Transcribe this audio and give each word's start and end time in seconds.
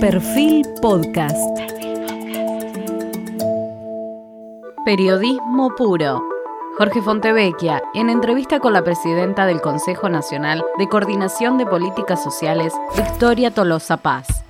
Perfil 0.00 0.64
Podcast. 0.80 1.36
Periodismo 4.84 5.74
puro. 5.76 6.22
Jorge 6.78 7.02
Fontevecchia, 7.02 7.82
en 7.94 8.08
entrevista 8.08 8.60
con 8.60 8.74
la 8.74 8.84
presidenta 8.84 9.44
del 9.44 9.60
Consejo 9.60 10.08
Nacional 10.08 10.64
de 10.78 10.88
Coordinación 10.88 11.58
de 11.58 11.66
Políticas 11.66 12.22
Sociales, 12.22 12.72
Victoria 12.96 13.50
Tolosa 13.50 13.96
Paz. 13.96 14.44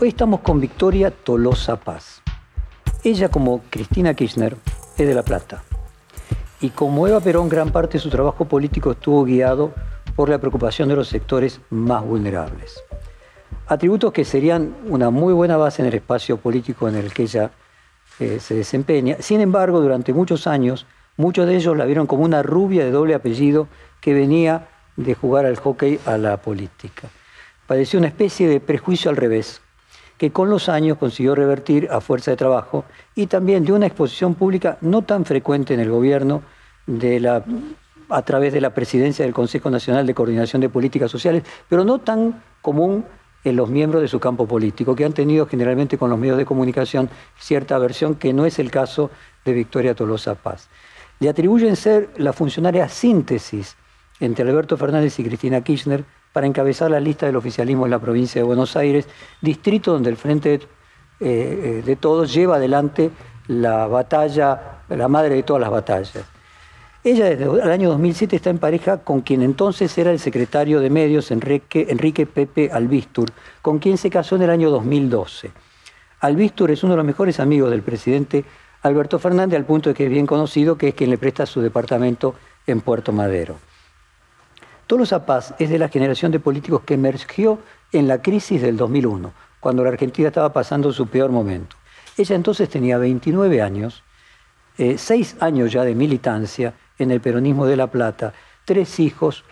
Hoy 0.00 0.08
estamos 0.08 0.40
con 0.40 0.58
Victoria 0.58 1.10
Tolosa 1.10 1.76
Paz. 1.76 2.22
Ella, 3.04 3.28
como 3.28 3.60
Cristina 3.68 4.14
Kirchner, 4.14 4.56
es 4.96 5.06
de 5.06 5.14
La 5.14 5.22
Plata. 5.22 5.62
Y 6.62 6.70
como 6.70 7.06
Eva 7.06 7.20
Perón, 7.20 7.50
gran 7.50 7.70
parte 7.72 7.98
de 7.98 8.02
su 8.02 8.08
trabajo 8.08 8.46
político 8.46 8.92
estuvo 8.92 9.22
guiado 9.24 9.72
por 10.14 10.30
la 10.30 10.38
preocupación 10.38 10.88
de 10.88 10.96
los 10.96 11.08
sectores 11.08 11.60
más 11.68 12.02
vulnerables. 12.02 12.85
Atributos 13.68 14.12
que 14.12 14.24
serían 14.24 14.76
una 14.88 15.10
muy 15.10 15.34
buena 15.34 15.56
base 15.56 15.82
en 15.82 15.88
el 15.88 15.94
espacio 15.94 16.36
político 16.36 16.88
en 16.88 16.94
el 16.94 17.12
que 17.12 17.24
ella 17.24 17.50
eh, 18.20 18.38
se 18.38 18.54
desempeña. 18.54 19.16
Sin 19.18 19.40
embargo, 19.40 19.80
durante 19.80 20.12
muchos 20.12 20.46
años, 20.46 20.86
muchos 21.16 21.46
de 21.46 21.56
ellos 21.56 21.76
la 21.76 21.84
vieron 21.84 22.06
como 22.06 22.24
una 22.24 22.44
rubia 22.44 22.84
de 22.84 22.92
doble 22.92 23.14
apellido 23.14 23.66
que 24.00 24.14
venía 24.14 24.68
de 24.96 25.14
jugar 25.14 25.46
al 25.46 25.56
hockey 25.56 25.98
a 26.06 26.16
la 26.16 26.36
política. 26.36 27.08
Padeció 27.66 27.98
una 27.98 28.08
especie 28.08 28.48
de 28.48 28.60
prejuicio 28.60 29.10
al 29.10 29.16
revés, 29.16 29.60
que 30.16 30.30
con 30.30 30.48
los 30.48 30.68
años 30.68 30.96
consiguió 30.96 31.34
revertir 31.34 31.88
a 31.90 32.00
fuerza 32.00 32.30
de 32.30 32.36
trabajo 32.36 32.84
y 33.16 33.26
también 33.26 33.64
de 33.64 33.72
una 33.72 33.86
exposición 33.86 34.34
pública 34.34 34.78
no 34.80 35.02
tan 35.02 35.24
frecuente 35.24 35.74
en 35.74 35.80
el 35.80 35.90
gobierno 35.90 36.42
de 36.86 37.18
la, 37.18 37.44
a 38.08 38.22
través 38.22 38.52
de 38.52 38.60
la 38.60 38.70
presidencia 38.70 39.24
del 39.24 39.34
Consejo 39.34 39.70
Nacional 39.70 40.06
de 40.06 40.14
Coordinación 40.14 40.62
de 40.62 40.68
Políticas 40.68 41.10
Sociales, 41.10 41.42
pero 41.68 41.84
no 41.84 41.98
tan 41.98 42.42
común 42.62 43.04
en 43.46 43.56
los 43.56 43.70
miembros 43.70 44.02
de 44.02 44.08
su 44.08 44.18
campo 44.18 44.46
político, 44.46 44.96
que 44.96 45.04
han 45.04 45.12
tenido 45.12 45.46
generalmente 45.46 45.96
con 45.96 46.10
los 46.10 46.18
medios 46.18 46.36
de 46.36 46.44
comunicación 46.44 47.08
cierta 47.38 47.76
aversión, 47.76 48.16
que 48.16 48.32
no 48.32 48.44
es 48.44 48.58
el 48.58 48.70
caso 48.70 49.10
de 49.44 49.52
Victoria 49.52 49.94
Tolosa 49.94 50.34
Paz. 50.34 50.68
Le 51.20 51.28
atribuyen 51.28 51.76
ser 51.76 52.10
la 52.16 52.32
funcionaria 52.32 52.88
síntesis 52.88 53.76
entre 54.18 54.48
Alberto 54.48 54.76
Fernández 54.76 55.18
y 55.20 55.24
Cristina 55.24 55.60
Kirchner 55.60 56.04
para 56.32 56.46
encabezar 56.46 56.90
la 56.90 57.00
lista 57.00 57.26
del 57.26 57.36
oficialismo 57.36 57.84
en 57.86 57.92
la 57.92 58.00
provincia 58.00 58.40
de 58.40 58.46
Buenos 58.46 58.76
Aires, 58.76 59.06
distrito 59.40 59.92
donde 59.92 60.10
el 60.10 60.16
Frente 60.16 60.54
eh, 60.54 60.60
eh, 61.20 61.82
de 61.86 61.96
Todos 61.96 62.34
lleva 62.34 62.56
adelante 62.56 63.10
la 63.46 63.86
batalla, 63.86 64.82
la 64.88 65.06
madre 65.06 65.36
de 65.36 65.42
todas 65.44 65.60
las 65.60 65.70
batallas. 65.70 66.35
Ella 67.06 67.26
desde 67.26 67.44
el 67.44 67.70
año 67.70 67.90
2007 67.90 68.34
está 68.34 68.50
en 68.50 68.58
pareja 68.58 68.98
con 68.98 69.20
quien 69.20 69.42
entonces 69.42 69.96
era 69.96 70.10
el 70.10 70.18
secretario 70.18 70.80
de 70.80 70.90
Medios, 70.90 71.30
Enrique, 71.30 71.86
Enrique 71.88 72.26
Pepe 72.26 72.68
Albistur, 72.72 73.30
con 73.62 73.78
quien 73.78 73.96
se 73.96 74.10
casó 74.10 74.34
en 74.34 74.42
el 74.42 74.50
año 74.50 74.70
2012. 74.70 75.52
Albistur 76.18 76.72
es 76.72 76.82
uno 76.82 76.94
de 76.94 76.96
los 76.96 77.06
mejores 77.06 77.38
amigos 77.38 77.70
del 77.70 77.82
presidente 77.82 78.44
Alberto 78.82 79.20
Fernández, 79.20 79.56
al 79.56 79.64
punto 79.64 79.90
de 79.90 79.94
que 79.94 80.06
es 80.06 80.10
bien 80.10 80.26
conocido 80.26 80.76
que 80.76 80.88
es 80.88 80.94
quien 80.96 81.10
le 81.10 81.16
presta 81.16 81.46
su 81.46 81.60
departamento 81.60 82.34
en 82.66 82.80
Puerto 82.80 83.12
Madero. 83.12 83.56
Tolosa 84.88 85.24
Paz 85.24 85.54
es 85.60 85.70
de 85.70 85.78
la 85.78 85.88
generación 85.88 86.32
de 86.32 86.40
políticos 86.40 86.82
que 86.84 86.94
emergió 86.94 87.60
en 87.92 88.08
la 88.08 88.20
crisis 88.20 88.60
del 88.60 88.76
2001, 88.76 89.32
cuando 89.60 89.84
la 89.84 89.90
Argentina 89.90 90.26
estaba 90.26 90.52
pasando 90.52 90.92
su 90.92 91.06
peor 91.06 91.30
momento. 91.30 91.76
Ella 92.18 92.34
entonces 92.34 92.68
tenía 92.68 92.98
29 92.98 93.62
años, 93.62 94.02
eh, 94.76 94.98
seis 94.98 95.36
años 95.38 95.70
ya 95.70 95.84
de 95.84 95.94
militancia 95.94 96.74
en 96.98 97.10
el 97.10 97.20
peronismo 97.20 97.66
de 97.66 97.76
La 97.76 97.88
Plata, 97.88 98.32
tres 98.64 99.00
hijos, 99.00 99.44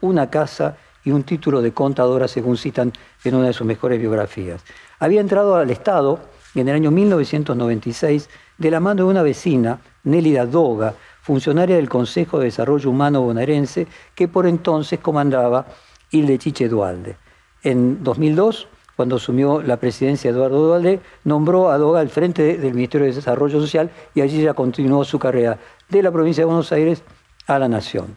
una 0.00 0.30
casa 0.30 0.76
y 1.04 1.10
un 1.10 1.22
título 1.22 1.62
de 1.62 1.72
contadora, 1.72 2.28
según 2.28 2.56
citan 2.56 2.92
en 3.24 3.34
una 3.34 3.48
de 3.48 3.52
sus 3.52 3.66
mejores 3.66 3.98
biografías. 3.98 4.62
Había 4.98 5.20
entrado 5.20 5.56
al 5.56 5.70
Estado 5.70 6.20
en 6.54 6.68
el 6.68 6.74
año 6.74 6.90
1996 6.90 8.28
de 8.58 8.70
la 8.70 8.80
mano 8.80 9.04
de 9.04 9.10
una 9.10 9.22
vecina, 9.22 9.80
Nélida 10.04 10.46
Doga, 10.46 10.94
funcionaria 11.22 11.76
del 11.76 11.88
Consejo 11.88 12.38
de 12.38 12.46
Desarrollo 12.46 12.90
Humano 12.90 13.22
bonaerense, 13.22 13.86
que 14.14 14.28
por 14.28 14.46
entonces 14.46 15.00
comandaba 15.00 15.66
Hilde 16.10 16.38
Chiche 16.38 16.68
Dualde. 16.68 17.16
En 17.62 18.02
2002, 18.02 18.68
cuando 18.96 19.16
asumió 19.16 19.62
la 19.62 19.78
presidencia 19.78 20.30
Eduardo 20.30 20.66
Dualde, 20.66 21.00
nombró 21.24 21.70
a 21.70 21.78
Doga 21.78 22.00
al 22.00 22.10
frente 22.10 22.58
del 22.58 22.74
Ministerio 22.74 23.06
de 23.06 23.14
Desarrollo 23.14 23.60
Social 23.60 23.90
y 24.14 24.20
allí 24.20 24.42
ya 24.42 24.54
continuó 24.54 25.04
su 25.04 25.18
carrera 25.18 25.58
de 25.92 26.02
la 26.02 26.10
provincia 26.10 26.40
de 26.40 26.46
Buenos 26.46 26.72
Aires 26.72 27.02
a 27.46 27.58
la 27.58 27.68
Nación. 27.68 28.16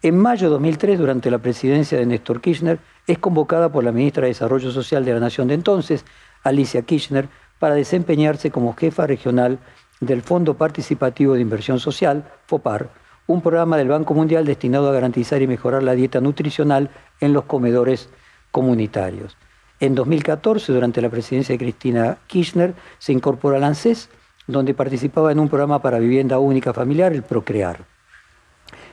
En 0.00 0.16
mayo 0.16 0.46
de 0.46 0.52
2003, 0.52 0.98
durante 0.98 1.30
la 1.30 1.38
presidencia 1.38 1.98
de 1.98 2.06
Néstor 2.06 2.40
Kirchner, 2.40 2.78
es 3.08 3.18
convocada 3.18 3.70
por 3.70 3.82
la 3.82 3.90
ministra 3.90 4.22
de 4.22 4.28
Desarrollo 4.28 4.70
Social 4.70 5.04
de 5.04 5.12
la 5.12 5.18
Nación 5.20 5.48
de 5.48 5.54
entonces, 5.54 6.04
Alicia 6.44 6.82
Kirchner, 6.82 7.28
para 7.58 7.74
desempeñarse 7.74 8.52
como 8.52 8.76
jefa 8.76 9.08
regional 9.08 9.58
del 9.98 10.22
Fondo 10.22 10.54
Participativo 10.54 11.34
de 11.34 11.40
Inversión 11.40 11.80
Social, 11.80 12.24
FOPAR, 12.46 12.90
un 13.26 13.42
programa 13.42 13.76
del 13.76 13.88
Banco 13.88 14.14
Mundial 14.14 14.44
destinado 14.44 14.88
a 14.88 14.92
garantizar 14.92 15.42
y 15.42 15.48
mejorar 15.48 15.82
la 15.82 15.94
dieta 15.96 16.20
nutricional 16.20 16.90
en 17.20 17.32
los 17.32 17.44
comedores 17.44 18.08
comunitarios. 18.52 19.36
En 19.80 19.96
2014, 19.96 20.72
durante 20.72 21.02
la 21.02 21.10
presidencia 21.10 21.54
de 21.54 21.58
Cristina 21.58 22.18
Kirchner, 22.28 22.74
se 22.98 23.12
incorpora 23.12 23.56
al 23.56 23.64
ANSES, 23.64 24.10
donde 24.46 24.74
participaba 24.74 25.32
en 25.32 25.38
un 25.38 25.48
programa 25.48 25.80
para 25.80 25.98
vivienda 25.98 26.38
única 26.38 26.72
familiar, 26.72 27.12
el 27.12 27.22
Procrear. 27.22 27.84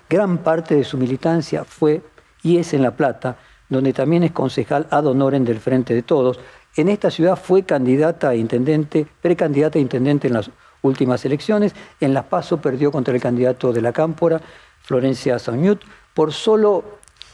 Gran 0.09 0.39
parte 0.39 0.75
de 0.75 0.83
su 0.83 0.97
militancia 0.97 1.63
fue 1.63 2.01
y 2.41 2.57
es 2.57 2.73
en 2.73 2.81
La 2.81 2.91
Plata, 2.91 3.37
donde 3.69 3.93
también 3.93 4.23
es 4.23 4.31
concejal 4.31 4.87
ad 4.89 5.05
honorem 5.05 5.43
del 5.45 5.59
Frente 5.59 5.93
de 5.93 6.03
Todos. 6.03 6.39
En 6.75 6.89
esta 6.89 7.09
ciudad 7.09 7.35
fue 7.35 7.63
candidata 7.63 8.29
a 8.29 8.35
intendente, 8.35 9.07
precandidata 9.21 9.79
a 9.79 9.81
intendente 9.81 10.27
en 10.27 10.33
las 10.33 10.51
últimas 10.81 11.23
elecciones. 11.25 11.73
En 11.99 12.13
Las 12.13 12.25
Paso 12.25 12.57
perdió 12.57 12.91
contra 12.91 13.13
el 13.13 13.21
candidato 13.21 13.71
de 13.71 13.81
la 13.81 13.91
Cámpora, 13.93 14.41
Florencia 14.81 15.39
Sañut, 15.39 15.81
por 16.13 16.33
solo 16.33 16.83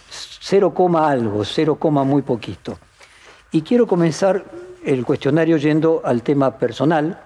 0, 0.09 0.73
algo, 0.97 1.43
0, 1.43 1.77
muy 2.05 2.21
poquito. 2.21 2.77
Y 3.51 3.61
quiero 3.61 3.87
comenzar 3.87 4.45
el 4.85 5.03
cuestionario 5.03 5.57
yendo 5.57 6.01
al 6.03 6.21
tema 6.21 6.57
personal. 6.57 7.19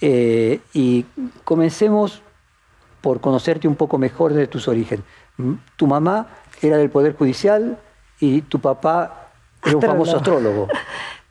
Eh, 0.00 0.60
y 0.72 1.04
comencemos 1.44 2.22
por 3.00 3.20
conocerte 3.20 3.68
un 3.68 3.76
poco 3.76 3.98
mejor 3.98 4.32
de 4.32 4.46
tus 4.46 4.68
orígenes. 4.68 5.04
Tu 5.76 5.86
mamá 5.86 6.26
era 6.60 6.76
del 6.76 6.90
Poder 6.90 7.14
Judicial 7.16 7.78
y 8.20 8.42
tu 8.42 8.58
papá 8.58 9.30
era 9.64 9.76
un 9.76 9.82
famoso 9.82 10.16
astrólogo. 10.16 10.68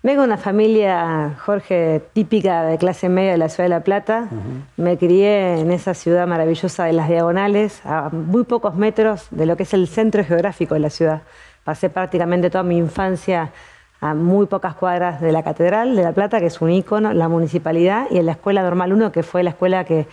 Vengo 0.04 0.22
de 0.22 0.28
una 0.28 0.38
familia, 0.38 1.36
Jorge, 1.44 2.02
típica 2.14 2.64
de 2.64 2.78
clase 2.78 3.10
media 3.10 3.32
de 3.32 3.38
la 3.38 3.50
ciudad 3.50 3.66
de 3.66 3.70
La 3.70 3.84
Plata. 3.84 4.30
Me 4.78 4.98
crié 4.98 5.60
en 5.60 5.72
esa 5.72 5.94
ciudad 5.96 6.28
maravillosa 6.28 6.86
de 6.86 6.94
las 6.94 7.10
Diagonales, 7.10 7.82
a 7.84 8.10
muy 8.10 8.44
pocos 8.44 8.76
metros 8.76 9.28
de 9.32 9.46
lo 9.46 9.58
que 9.58 9.64
es 9.64 9.74
el 9.74 9.88
centro 9.88 10.24
geográfico 10.24 10.76
de 10.76 10.82
la 10.82 10.92
ciudad. 10.92 11.24
Pasé 11.64 11.90
prácticamente 11.90 12.50
toda 12.50 12.64
mi 12.64 12.78
infancia 12.78 13.52
a 14.00 14.14
muy 14.14 14.46
pocas 14.46 14.76
cuadras 14.76 15.22
de 15.22 15.32
la 15.32 15.44
Catedral 15.44 15.96
de 15.96 16.04
La 16.04 16.12
Plata, 16.12 16.40
que 16.40 16.48
es 16.48 16.62
un 16.62 16.72
ícono, 16.72 17.14
la 17.14 17.28
municipalidad, 17.28 18.08
y 18.12 18.18
en 18.18 18.26
la 18.26 18.34
Escuela 18.34 18.62
Normal 18.62 18.94
1, 18.94 19.12
que 19.12 19.24
fue 19.24 19.44
la 19.44 19.52
escuela 19.52 19.84
que, 19.84 20.08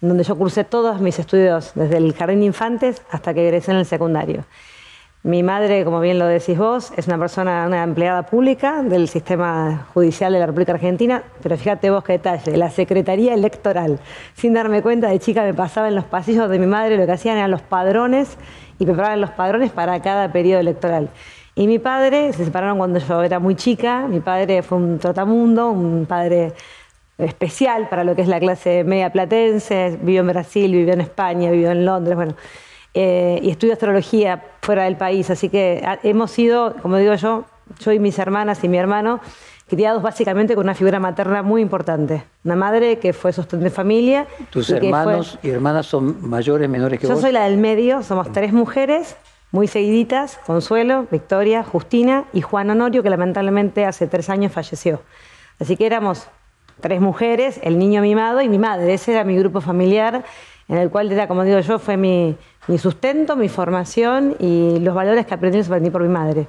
donde 0.00 0.24
yo 0.24 0.36
cursé 0.36 0.64
todos 0.64 1.00
mis 1.00 1.18
estudios, 1.18 1.72
desde 1.74 1.96
el 1.96 2.14
jardín 2.14 2.40
de 2.40 2.46
infantes 2.46 3.02
hasta 3.10 3.34
que 3.34 3.46
egresé 3.46 3.72
en 3.72 3.78
el 3.78 3.86
secundario. 3.86 4.44
Mi 5.26 5.42
madre, 5.42 5.86
como 5.86 6.00
bien 6.00 6.18
lo 6.18 6.26
decís 6.26 6.58
vos, 6.58 6.92
es 6.98 7.06
una 7.06 7.18
persona, 7.18 7.64
una 7.66 7.82
empleada 7.82 8.24
pública 8.24 8.82
del 8.82 9.08
sistema 9.08 9.86
judicial 9.94 10.34
de 10.34 10.38
la 10.38 10.44
República 10.44 10.72
Argentina, 10.72 11.22
pero 11.42 11.56
fíjate 11.56 11.88
vos 11.88 12.04
qué 12.04 12.12
detalle, 12.12 12.58
la 12.58 12.68
Secretaría 12.68 13.32
Electoral. 13.32 13.98
Sin 14.34 14.52
darme 14.52 14.82
cuenta, 14.82 15.08
de 15.08 15.18
chica 15.18 15.42
me 15.42 15.54
pasaba 15.54 15.88
en 15.88 15.94
los 15.94 16.04
pasillos 16.04 16.50
de 16.50 16.58
mi 16.58 16.66
madre, 16.66 16.98
lo 16.98 17.06
que 17.06 17.12
hacían 17.12 17.38
eran 17.38 17.50
los 17.50 17.62
padrones 17.62 18.36
y 18.78 18.84
preparaban 18.84 19.22
los 19.22 19.30
padrones 19.30 19.70
para 19.70 19.98
cada 20.02 20.30
periodo 20.30 20.60
electoral. 20.60 21.08
Y 21.56 21.66
mi 21.66 21.78
padre, 21.78 22.32
se 22.32 22.44
separaron 22.44 22.78
cuando 22.78 22.98
yo 22.98 23.22
era 23.22 23.38
muy 23.38 23.54
chica, 23.54 24.06
mi 24.08 24.20
padre 24.20 24.62
fue 24.62 24.78
un 24.78 24.98
trotamundo, 24.98 25.70
un 25.70 26.04
padre 26.06 26.52
especial 27.16 27.88
para 27.88 28.02
lo 28.02 28.16
que 28.16 28.22
es 28.22 28.28
la 28.28 28.40
clase 28.40 28.82
media 28.82 29.10
platense, 29.10 29.98
vivió 30.02 30.22
en 30.22 30.26
Brasil, 30.28 30.72
vivió 30.72 30.94
en 30.94 31.00
España, 31.00 31.50
vivió 31.50 31.70
en 31.70 31.84
Londres, 31.84 32.16
bueno 32.16 32.34
eh, 32.94 33.40
y 33.42 33.50
estudio 33.50 33.72
astrología 33.72 34.42
fuera 34.62 34.84
del 34.84 34.96
país. 34.96 35.28
Así 35.28 35.48
que 35.48 35.82
ah, 35.84 35.98
hemos 36.02 36.30
sido, 36.30 36.76
como 36.80 36.96
digo 36.96 37.14
yo, 37.14 37.44
yo 37.80 37.92
y 37.92 37.98
mis 37.98 38.18
hermanas 38.18 38.62
y 38.62 38.68
mi 38.68 38.78
hermano, 38.78 39.20
criados 39.68 40.02
básicamente 40.02 40.54
con 40.54 40.64
una 40.64 40.74
figura 40.74 41.00
materna 41.00 41.42
muy 41.42 41.60
importante. 41.60 42.24
Una 42.44 42.54
madre 42.54 42.98
que 43.00 43.12
fue 43.12 43.32
sostén 43.32 43.60
de 43.60 43.70
familia. 43.70 44.26
¿Tus 44.50 44.70
hermanos 44.70 45.38
y 45.42 45.50
hermanas 45.50 45.86
son 45.86 46.28
mayores, 46.28 46.68
menores 46.68 47.00
que 47.00 47.08
vos? 47.08 47.16
Yo 47.16 47.20
soy 47.20 47.32
la 47.32 47.44
del 47.44 47.58
medio, 47.58 48.02
somos 48.02 48.30
tres 48.32 48.52
mujeres 48.52 49.16
muy 49.54 49.68
seguiditas, 49.68 50.40
Consuelo, 50.44 51.06
Victoria, 51.12 51.62
Justina 51.62 52.24
y 52.32 52.40
Juan 52.40 52.70
Honorio, 52.70 53.04
que 53.04 53.08
lamentablemente 53.08 53.84
hace 53.84 54.08
tres 54.08 54.28
años 54.28 54.50
falleció. 54.50 55.00
Así 55.60 55.76
que 55.76 55.86
éramos 55.86 56.26
tres 56.80 57.00
mujeres, 57.00 57.60
el 57.62 57.78
niño 57.78 58.02
mimado 58.02 58.40
y 58.40 58.48
mi 58.48 58.58
madre. 58.58 58.92
Ese 58.94 59.12
era 59.12 59.22
mi 59.22 59.36
grupo 59.36 59.60
familiar, 59.60 60.24
en 60.66 60.76
el 60.76 60.90
cual 60.90 61.12
era, 61.12 61.28
como 61.28 61.44
digo 61.44 61.60
yo, 61.60 61.78
fue 61.78 61.96
mi, 61.96 62.36
sustento, 62.78 63.36
mi 63.36 63.48
formación 63.48 64.34
y 64.40 64.80
los 64.80 64.92
valores 64.92 65.24
que 65.24 65.34
aprendí 65.34 65.60
aprendí 65.60 65.90
por 65.90 66.02
mi 66.02 66.08
madre. 66.08 66.48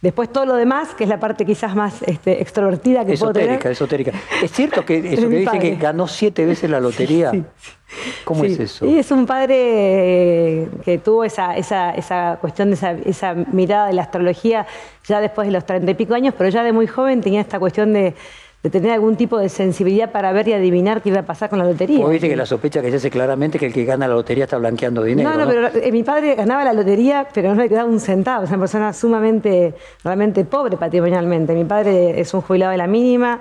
Después 0.00 0.32
todo 0.32 0.46
lo 0.46 0.54
demás, 0.54 0.94
que 0.94 1.02
es 1.02 1.10
la 1.10 1.18
parte 1.18 1.44
quizás 1.44 1.74
más 1.74 2.02
este, 2.02 2.40
extrovertida 2.40 3.04
que 3.04 3.14
esotérica, 3.14 3.58
puedo 3.58 3.58
tener. 3.58 3.72
Esotérica, 3.72 4.12
Es 4.42 4.52
cierto 4.52 4.84
que 4.84 4.98
eso 5.12 5.28
que 5.28 5.38
dice 5.38 5.58
que 5.58 5.74
ganó 5.74 6.06
siete 6.06 6.46
veces 6.46 6.70
la 6.70 6.78
lotería. 6.78 7.32
¿Cómo 8.24 8.44
es 8.44 8.60
eso? 8.60 8.86
Sí, 8.86 8.96
es 8.96 9.10
un 9.10 9.26
padre 9.26 10.68
que 10.84 11.00
tuvo 11.02 11.24
esa, 11.24 11.56
esa, 11.56 11.90
esa 11.94 12.38
cuestión 12.40 12.68
de 12.68 12.74
esa, 12.74 12.92
esa, 12.92 13.34
mirada 13.34 13.88
de 13.88 13.94
la 13.94 14.02
astrología 14.02 14.66
ya 15.04 15.20
después 15.20 15.48
de 15.48 15.52
los 15.52 15.66
treinta 15.66 15.90
y 15.90 15.94
pico 15.94 16.14
años, 16.14 16.34
pero 16.38 16.48
ya 16.48 16.62
de 16.62 16.72
muy 16.72 16.86
joven 16.86 17.20
tenía 17.20 17.40
esta 17.40 17.58
cuestión 17.58 17.92
de 17.92 18.14
de 18.62 18.70
tener 18.70 18.90
algún 18.90 19.16
tipo 19.16 19.38
de 19.38 19.48
sensibilidad 19.48 20.10
para 20.10 20.32
ver 20.32 20.48
y 20.48 20.52
adivinar 20.52 21.00
qué 21.00 21.10
iba 21.10 21.20
a 21.20 21.24
pasar 21.24 21.48
con 21.48 21.60
la 21.60 21.64
lotería. 21.64 22.00
Vos 22.00 22.10
viste 22.10 22.28
que 22.28 22.34
la 22.34 22.46
sospecha 22.46 22.82
que 22.82 22.90
se 22.90 22.96
hace 22.96 23.10
claramente 23.10 23.58
que 23.58 23.66
el 23.66 23.72
que 23.72 23.84
gana 23.84 24.08
la 24.08 24.14
lotería 24.14 24.44
está 24.44 24.58
blanqueando 24.58 25.04
dinero. 25.04 25.30
No, 25.30 25.36
no, 25.36 25.48
pero 25.48 25.68
eh, 25.68 25.92
mi 25.92 26.02
padre 26.02 26.34
ganaba 26.34 26.64
la 26.64 26.72
lotería, 26.72 27.28
pero 27.32 27.54
no 27.54 27.62
le 27.62 27.68
quedaba 27.68 27.88
un 27.88 28.00
centavo. 28.00 28.44
Es 28.44 28.50
una 28.50 28.58
persona 28.58 28.92
sumamente, 28.92 29.74
realmente 30.02 30.44
pobre 30.44 30.76
patrimonialmente. 30.76 31.54
Mi 31.54 31.64
padre 31.64 32.18
es 32.20 32.34
un 32.34 32.40
jubilado 32.40 32.72
de 32.72 32.78
la 32.78 32.88
mínima 32.88 33.40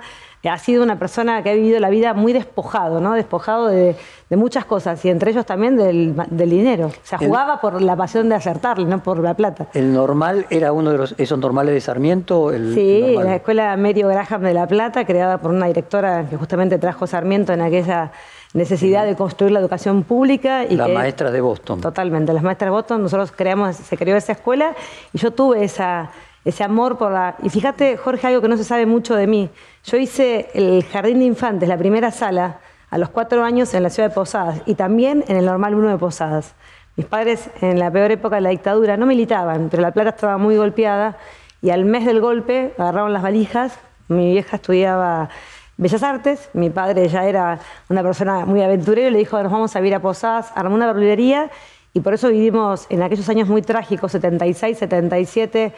ha 0.50 0.58
sido 0.58 0.84
una 0.84 1.00
persona 1.00 1.42
que 1.44 1.50
ha 1.50 1.54
vivido 1.54 1.80
la 1.80 1.90
vida 1.90 2.14
muy 2.14 2.34
despojado, 2.34 3.00
¿no? 3.00 3.14
Despojado 3.14 3.68
de, 3.68 3.96
muchas 4.30 4.66
cosas 4.66 5.04
y 5.06 5.10
entre 5.10 5.32
ellos 5.32 5.46
también 5.46 5.78
del, 5.78 6.16
dinero. 6.50 6.88
O 6.88 6.94
sea, 7.04 7.18
jugaba 7.18 7.62
por 7.62 7.82
la 7.82 7.96
pasión 7.96 8.30
de 8.30 8.36
acertarle, 8.36 8.86
no 8.86 9.02
por 9.02 9.20
la 9.20 9.34
plata. 9.34 9.68
¿El 9.74 9.94
normal 9.94 10.46
era 10.50 10.72
uno 10.72 10.92
de 10.92 10.98
los, 10.98 11.16
esos 11.18 11.40
normales 11.40 11.74
de 11.74 11.82
Sarmiento? 11.82 12.52
El, 12.52 12.74
sí, 12.74 13.16
la 13.16 13.36
escuela 13.36 13.76
Medio 13.78 14.08
Graham 14.08 14.42
de 14.42 14.54
La 14.54 14.68
Plata, 14.68 15.06
creada 15.06 15.38
por 15.38 15.52
una 15.52 15.68
directora 15.68 16.26
que 16.30 16.36
justamente 16.36 16.78
trajo 16.78 17.08
Sarmiento 17.08 17.54
en 17.54 17.62
aquella 17.62 18.12
necesidad 18.54 19.06
de 19.06 19.16
construir 19.16 19.54
la 19.54 19.60
educación 19.60 20.04
pública. 20.04 20.66
Y 20.66 20.76
las 20.76 20.90
maestras 20.90 21.32
de 21.32 21.42
Boston. 21.42 21.82
Totalmente, 21.82 22.34
las 22.34 22.44
maestras 22.44 22.68
de 22.68 22.72
Boston, 22.72 23.04
nosotros 23.04 23.32
creamos, 23.32 23.76
se 23.76 23.98
creó 23.98 24.18
esa 24.18 24.34
escuela 24.34 24.76
y 25.14 25.18
yo 25.20 25.32
tuve 25.32 25.64
esa 25.64 26.12
ese 26.48 26.64
amor 26.64 26.98
por 26.98 27.12
la... 27.12 27.36
Y 27.44 27.50
fíjate, 27.50 27.98
Jorge, 27.98 28.28
algo 28.28 28.42
que 28.42 28.48
no 28.48 28.56
se 28.56 28.64
sabe 28.64 28.86
mucho 28.86 29.16
de 29.16 29.28
mí. 29.28 29.50
Yo 29.90 29.96
hice 29.96 30.50
el 30.54 30.84
Jardín 30.84 31.20
de 31.20 31.26
Infantes, 31.26 31.70
la 31.70 31.78
primera 31.78 32.12
sala, 32.12 32.60
a 32.90 32.98
los 32.98 33.08
cuatro 33.08 33.46
años 33.46 33.74
en 33.74 33.84
la 33.84 33.90
ciudad 33.90 34.10
de 34.10 34.16
Posadas 34.16 34.62
y 34.66 34.76
también 34.76 35.24
en 35.30 35.38
el 35.38 35.46
Normal 35.46 35.76
1 35.76 35.92
de 35.92 35.98
Posadas. 35.98 36.56
Mis 36.98 37.06
padres 37.06 37.50
en 37.62 37.80
la 37.80 37.90
peor 37.90 38.12
época 38.12 38.36
de 38.36 38.42
la 38.42 38.50
dictadura 38.50 38.98
no 38.98 39.06
militaban, 39.06 39.70
pero 39.70 39.82
la 39.82 39.92
plata 39.92 40.10
estaba 40.10 40.38
muy 40.38 40.58
golpeada 40.58 41.18
y 41.62 41.70
al 41.70 41.86
mes 41.86 42.06
del 42.06 42.20
golpe 42.20 42.74
agarraron 42.78 43.14
las 43.14 43.24
valijas. 43.24 43.80
Mi 44.10 44.34
vieja 44.34 44.58
estudiaba 44.58 45.30
Bellas 45.78 46.04
Artes, 46.04 46.50
mi 46.52 46.70
padre 46.70 47.08
ya 47.08 47.24
era 47.24 47.60
una 47.88 48.04
persona 48.04 48.46
muy 48.46 48.62
aventurera 48.62 49.08
y 49.08 49.12
le 49.12 49.20
dijo, 49.20 49.42
nos 49.42 49.54
vamos 49.54 49.74
a 49.74 49.80
vivir 49.80 49.96
a 49.96 50.02
Posadas, 50.02 50.52
armó 50.54 50.76
una 50.76 50.88
verdulería 50.88 51.50
y 51.94 52.02
por 52.02 52.14
eso 52.14 52.28
vivimos 52.28 52.88
en 52.90 53.04
aquellos 53.04 53.30
años 53.30 53.48
muy 53.48 53.62
trágicos, 53.62 54.12
76, 54.12 54.80
77, 54.80 55.74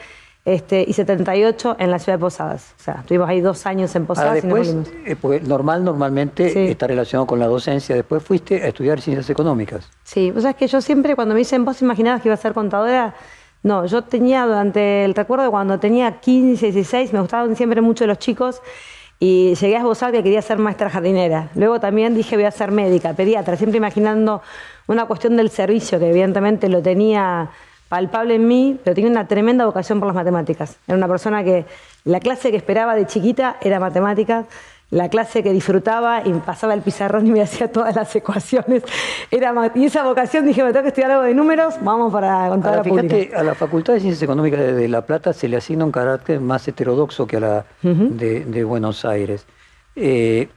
este, 0.45 0.83
y 0.87 0.93
78 0.93 1.75
en 1.79 1.91
la 1.91 1.99
ciudad 1.99 2.17
de 2.17 2.21
Posadas. 2.21 2.73
O 2.79 2.83
sea, 2.83 2.95
estuvimos 3.01 3.29
ahí 3.29 3.41
dos 3.41 3.65
años 3.65 3.95
en 3.95 4.05
Posadas 4.05 4.35
después, 4.35 4.69
y 4.69 4.73
nos 4.73 4.87
eh, 5.05 5.15
pues, 5.19 5.47
normal, 5.47 5.83
normalmente 5.83 6.71
está 6.71 6.87
relacionado 6.87 7.27
con 7.27 7.39
la 7.39 7.47
docencia. 7.47 7.95
Después 7.95 8.23
fuiste 8.23 8.63
a 8.63 8.67
estudiar 8.67 9.01
ciencias 9.01 9.29
económicas. 9.29 9.89
Sí, 10.03 10.31
o 10.35 10.39
sea, 10.39 10.51
es 10.51 10.55
que 10.55 10.67
yo 10.67 10.81
siempre 10.81 11.15
cuando 11.15 11.33
me 11.33 11.39
dicen, 11.39 11.65
¿vos 11.65 11.81
imaginabas 11.81 12.21
que 12.21 12.29
iba 12.29 12.33
a 12.33 12.37
ser 12.37 12.53
contadora? 12.53 13.15
No, 13.61 13.85
yo 13.85 14.03
tenía 14.03 14.45
durante 14.45 15.03
el 15.03 15.13
recuerdo 15.13 15.51
cuando 15.51 15.79
tenía 15.79 16.19
15, 16.19 16.71
16, 16.71 17.13
me 17.13 17.19
gustaban 17.19 17.55
siempre 17.55 17.81
mucho 17.81 18.07
los 18.07 18.17
chicos 18.17 18.61
y 19.19 19.53
llegué 19.55 19.75
a 19.75 19.79
esbozar 19.79 20.13
que 20.13 20.23
quería 20.23 20.41
ser 20.41 20.57
maestra 20.59 20.89
jardinera. 20.89 21.49
Luego 21.55 21.79
también 21.79 22.15
dije 22.15 22.37
voy 22.37 22.45
a 22.45 22.51
ser 22.51 22.71
médica, 22.71 23.13
pediatra, 23.13 23.57
siempre 23.57 23.77
imaginando 23.77 24.41
una 24.87 25.05
cuestión 25.05 25.35
del 25.35 25.49
servicio 25.49 25.99
que 25.99 26.09
evidentemente 26.09 26.69
lo 26.69 26.81
tenía 26.81 27.51
palpable 27.89 28.35
en 28.35 28.47
mí, 28.47 28.79
pero 28.83 28.95
tenía 28.95 29.09
una 29.09 29.27
tremenda 29.27 29.65
vocación 29.65 29.99
por 29.99 30.07
las 30.07 30.15
matemáticas. 30.15 30.77
Era 30.87 30.95
una 30.95 31.07
persona 31.07 31.43
que 31.43 31.65
la 32.05 32.19
clase 32.19 32.51
que 32.51 32.57
esperaba 32.57 32.95
de 32.95 33.07
chiquita 33.07 33.57
era 33.61 33.79
matemáticas, 33.79 34.45
la 34.91 35.09
clase 35.09 35.43
que 35.43 35.51
disfrutaba 35.51 36.23
y 36.25 36.31
pasaba 36.33 36.73
el 36.73 36.81
pizarrón 36.81 37.27
y 37.27 37.31
me 37.31 37.41
hacía 37.43 37.71
todas 37.71 37.95
las 37.95 38.15
ecuaciones. 38.15 38.83
Era, 39.31 39.53
y 39.75 39.85
esa 39.85 40.03
vocación 40.03 40.45
dije, 40.45 40.63
me 40.63 40.71
tengo 40.71 40.83
que 40.83 40.89
estudiar 40.89 41.11
algo 41.11 41.23
de 41.23 41.33
números, 41.33 41.75
vamos 41.81 42.13
para 42.13 42.47
contar 42.47 42.77
la 42.77 42.83
fíjate, 42.83 43.31
A 43.35 43.43
la 43.43 43.55
Facultad 43.55 43.93
de 43.93 43.99
Ciencias 44.01 44.23
Económicas 44.23 44.59
de, 44.59 44.87
La 44.87 45.05
Plata 45.05 45.33
se 45.33 45.47
le 45.47 45.57
asigna 45.57 45.83
un 45.83 45.91
carácter 45.91 46.39
más 46.39 46.67
heterodoxo 46.67 47.27
que 47.27 47.37
a 47.37 47.39
la 47.39 47.65
de, 47.81 48.63
Buenos 48.63 49.03
Aires. 49.03 49.45
Eh, 49.95 50.47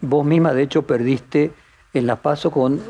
vos 0.00 0.24
misma, 0.24 0.54
de 0.54 0.62
hecho, 0.62 0.82
perdiste 0.82 1.52
en 1.92 2.06
la 2.06 2.16
paso 2.16 2.50
con 2.50 2.80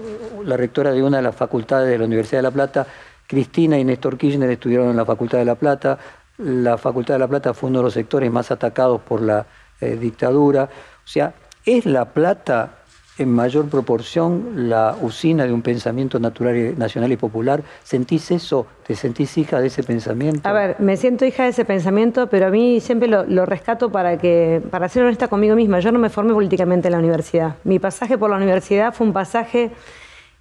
la 0.44 0.56
rectora 0.56 0.92
de 0.92 1.02
una 1.02 1.18
de 1.18 1.22
las 1.22 1.34
facultades 1.34 1.88
de 1.88 1.98
la 1.98 2.04
Universidad 2.04 2.38
de 2.38 2.42
La 2.42 2.50
Plata, 2.50 2.86
Cristina 3.26 3.78
y 3.78 3.84
Néstor 3.84 4.16
Kirchner 4.16 4.50
estuvieron 4.50 4.90
en 4.90 4.96
la 4.96 5.04
Facultad 5.04 5.38
de 5.38 5.44
La 5.44 5.54
Plata. 5.54 5.98
La 6.38 6.78
Facultad 6.78 7.14
de 7.14 7.20
La 7.20 7.28
Plata 7.28 7.54
fue 7.54 7.70
uno 7.70 7.80
de 7.80 7.84
los 7.84 7.94
sectores 7.94 8.30
más 8.30 8.50
atacados 8.50 9.00
por 9.00 9.22
la 9.22 9.46
eh, 9.80 9.96
dictadura. 9.96 10.64
O 10.64 11.06
sea, 11.06 11.34
¿es 11.64 11.86
La 11.86 12.06
Plata 12.06 12.84
en 13.18 13.32
mayor 13.32 13.68
proporción 13.68 14.68
la 14.68 14.96
usina 15.00 15.44
de 15.44 15.52
un 15.52 15.62
pensamiento 15.62 16.18
natural, 16.18 16.76
nacional 16.76 17.12
y 17.12 17.16
popular. 17.16 17.62
¿Sentís 17.82 18.30
eso? 18.30 18.66
¿Te 18.86 18.96
sentís 18.96 19.38
hija 19.38 19.60
de 19.60 19.68
ese 19.68 19.82
pensamiento? 19.82 20.48
A 20.48 20.52
ver, 20.52 20.76
me 20.80 20.96
siento 20.96 21.24
hija 21.24 21.44
de 21.44 21.50
ese 21.50 21.64
pensamiento, 21.64 22.28
pero 22.28 22.46
a 22.46 22.50
mí 22.50 22.80
siempre 22.80 23.08
lo, 23.08 23.46
rescato 23.46 23.90
para 23.90 24.18
que, 24.18 24.62
para 24.70 24.88
ser 24.88 25.04
honesta 25.04 25.28
conmigo 25.28 25.54
misma. 25.54 25.78
Yo 25.78 25.92
no 25.92 25.98
me 25.98 26.10
formé 26.10 26.32
políticamente 26.32 26.88
en 26.88 26.92
la 26.92 26.98
universidad. 26.98 27.56
Mi 27.62 27.78
pasaje 27.78 28.18
por 28.18 28.30
la 28.30 28.36
universidad 28.36 28.92
fue 28.92 29.06
un 29.06 29.12
pasaje 29.12 29.70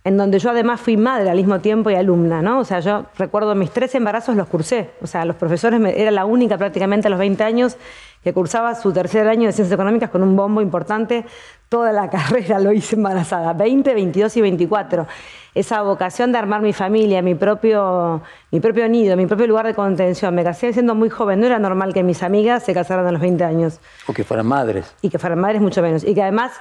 en 0.04 0.18
donde 0.18 0.40
yo 0.40 0.50
además 0.50 0.82
fui 0.82 0.98
madre 0.98 1.30
al 1.30 1.38
mismo 1.38 1.60
tiempo 1.60 1.90
y 1.90 1.96
alumna, 1.96 2.42
¿no? 2.42 2.60
O 2.60 2.66
sea, 2.66 2.82
yo 2.82 3.06
recuerdo 3.18 3.56
mis 3.56 3.72
tres 3.72 3.96
embarazos 3.96 4.36
los 4.36 4.48
cursé, 4.48 4.92
o 5.02 5.08
sea, 5.08 5.24
los 5.24 5.38
profesores, 5.38 5.80
era 5.96 6.12
la 6.12 6.26
única 6.26 6.58
prácticamente 6.58 7.08
a 7.08 7.10
los 7.10 7.20
20 7.20 7.44
años 7.44 7.78
que 8.24 8.34
cursaba 8.34 8.74
su 8.76 8.92
tercer 8.94 9.28
año 9.28 9.48
de 9.48 9.54
Ciencias 9.54 9.74
Económicas 9.74 10.10
con 10.10 10.24
un 10.24 10.36
bombo 10.36 10.62
importante, 10.62 11.26
toda 11.70 11.92
la 11.92 12.10
carrera 12.10 12.60
lo 12.60 12.72
hice 12.72 12.96
embarazada, 12.96 13.54
20, 13.54 13.94
22 13.94 14.38
y 14.38 14.42
24. 14.42 15.08
Esa 15.56 15.84
vocación 15.84 16.32
de 16.32 16.40
armar 16.40 16.62
mi 16.62 16.74
familia, 16.74 17.22
mi 17.22 17.36
propio, 17.36 18.22
mi 18.52 18.60
propio 18.60 18.90
nido, 18.90 19.16
mi 19.16 19.28
propio 19.28 19.46
lugar 19.46 19.68
de 19.68 19.76
contención. 19.76 20.34
Me 20.34 20.44
casé 20.44 20.74
siendo 20.74 20.96
muy 20.96 21.10
joven, 21.10 21.40
no 21.40 21.46
era 21.46 21.60
normal 21.60 21.94
que 21.94 22.02
mis 22.02 22.24
amigas 22.24 22.64
se 22.64 22.74
casaran 22.74 23.06
a 23.06 23.12
los 23.12 23.22
20 23.22 23.44
años. 23.44 23.80
O 24.08 24.14
que 24.14 24.24
fueran 24.24 24.48
madres. 24.48 24.96
Y 25.02 25.10
que 25.10 25.20
fueran 25.20 25.40
madres 25.40 25.62
mucho 25.62 25.82
menos. 25.84 26.04
Y 26.04 26.16
que 26.16 26.24
además 26.24 26.54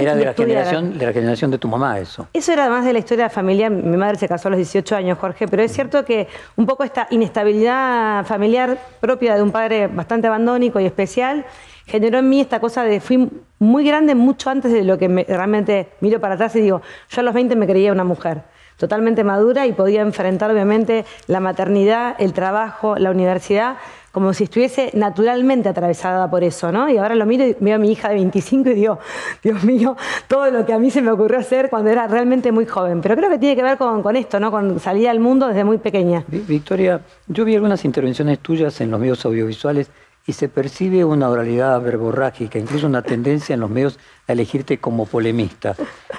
era 0.00 0.14
de 0.14 0.24
la, 0.24 0.34
generación, 0.34 0.98
de 0.98 1.06
la 1.06 1.12
generación 1.12 1.50
de 1.50 1.58
tu 1.58 1.68
mamá 1.68 1.98
eso. 1.98 2.28
Eso 2.32 2.52
era 2.52 2.62
además 2.64 2.84
de 2.84 2.92
la 2.92 2.98
historia 2.98 3.24
de 3.24 3.30
familia. 3.30 3.68
Mi 3.68 3.96
madre 3.96 4.16
se 4.16 4.28
casó 4.28 4.48
a 4.48 4.50
los 4.52 4.58
18 4.58 4.96
años, 4.96 5.18
Jorge, 5.18 5.46
pero 5.46 5.62
es 5.62 5.72
cierto 5.72 6.04
que 6.04 6.28
un 6.56 6.66
poco 6.66 6.84
esta 6.84 7.06
inestabilidad 7.10 8.24
familiar 8.24 8.78
propia 9.00 9.34
de 9.34 9.42
un 9.42 9.52
padre 9.52 9.88
bastante 9.88 10.26
abandónico 10.26 10.80
y 10.80 10.86
especial 10.86 11.44
generó 11.86 12.18
en 12.18 12.28
mí 12.28 12.40
esta 12.40 12.60
cosa 12.60 12.84
de 12.84 13.00
fui 13.00 13.28
muy 13.58 13.84
grande 13.84 14.14
mucho 14.14 14.50
antes 14.50 14.72
de 14.72 14.84
lo 14.84 14.96
que 14.98 15.08
realmente 15.28 15.90
miro 16.00 16.20
para 16.20 16.34
atrás 16.34 16.54
y 16.56 16.60
digo, 16.60 16.80
yo 17.10 17.20
a 17.20 17.22
los 17.22 17.34
20 17.34 17.56
me 17.56 17.66
creía 17.66 17.92
una 17.92 18.04
mujer 18.04 18.42
totalmente 18.76 19.22
madura 19.22 19.66
y 19.66 19.72
podía 19.72 20.00
enfrentar 20.00 20.50
obviamente 20.50 21.04
la 21.26 21.40
maternidad, 21.40 22.16
el 22.18 22.32
trabajo, 22.32 22.96
la 22.96 23.10
universidad 23.10 23.76
como 24.12 24.34
si 24.34 24.44
estuviese 24.44 24.90
naturalmente 24.92 25.70
atravesada 25.70 26.30
por 26.30 26.44
eso, 26.44 26.70
¿no? 26.70 26.88
Y 26.88 26.98
ahora 26.98 27.14
lo 27.14 27.24
miro 27.24 27.46
y 27.46 27.56
veo 27.58 27.76
a 27.76 27.78
mi 27.78 27.90
hija 27.90 28.10
de 28.10 28.16
25 28.16 28.70
y 28.70 28.74
digo, 28.74 28.98
Dios 29.42 29.64
mío, 29.64 29.96
todo 30.28 30.50
lo 30.50 30.66
que 30.66 30.74
a 30.74 30.78
mí 30.78 30.90
se 30.90 31.00
me 31.00 31.10
ocurrió 31.10 31.40
hacer 31.40 31.70
cuando 31.70 31.90
era 31.90 32.06
realmente 32.06 32.52
muy 32.52 32.66
joven. 32.66 33.00
Pero 33.00 33.16
creo 33.16 33.30
que 33.30 33.38
tiene 33.38 33.56
que 33.56 33.62
ver 33.62 33.78
con, 33.78 34.14
esto, 34.14 34.38
¿no? 34.38 34.50
Con 34.50 34.78
salir 34.78 35.08
al 35.08 35.18
mundo 35.18 35.48
desde 35.48 35.64
muy 35.64 35.78
pequeña. 35.78 36.24
Victoria, 36.28 37.00
yo 37.26 37.44
vi 37.46 37.54
algunas 37.54 37.84
intervenciones 37.86 38.38
tuyas 38.40 38.78
en 38.82 38.90
los 38.90 39.00
medios 39.00 39.24
audiovisuales 39.24 39.90
y 40.26 40.34
se 40.34 40.48
percibe 40.48 41.04
una 41.04 41.28
oralidad 41.30 41.80
verborrágica, 41.80 42.58
incluso 42.58 42.86
una 42.86 43.02
tendencia 43.02 43.54
en 43.54 43.60
los 43.60 43.70
medios 43.70 43.98
a 44.28 44.32
elegirte 44.32 44.78
como 44.78 45.06
polemista. 45.06 45.74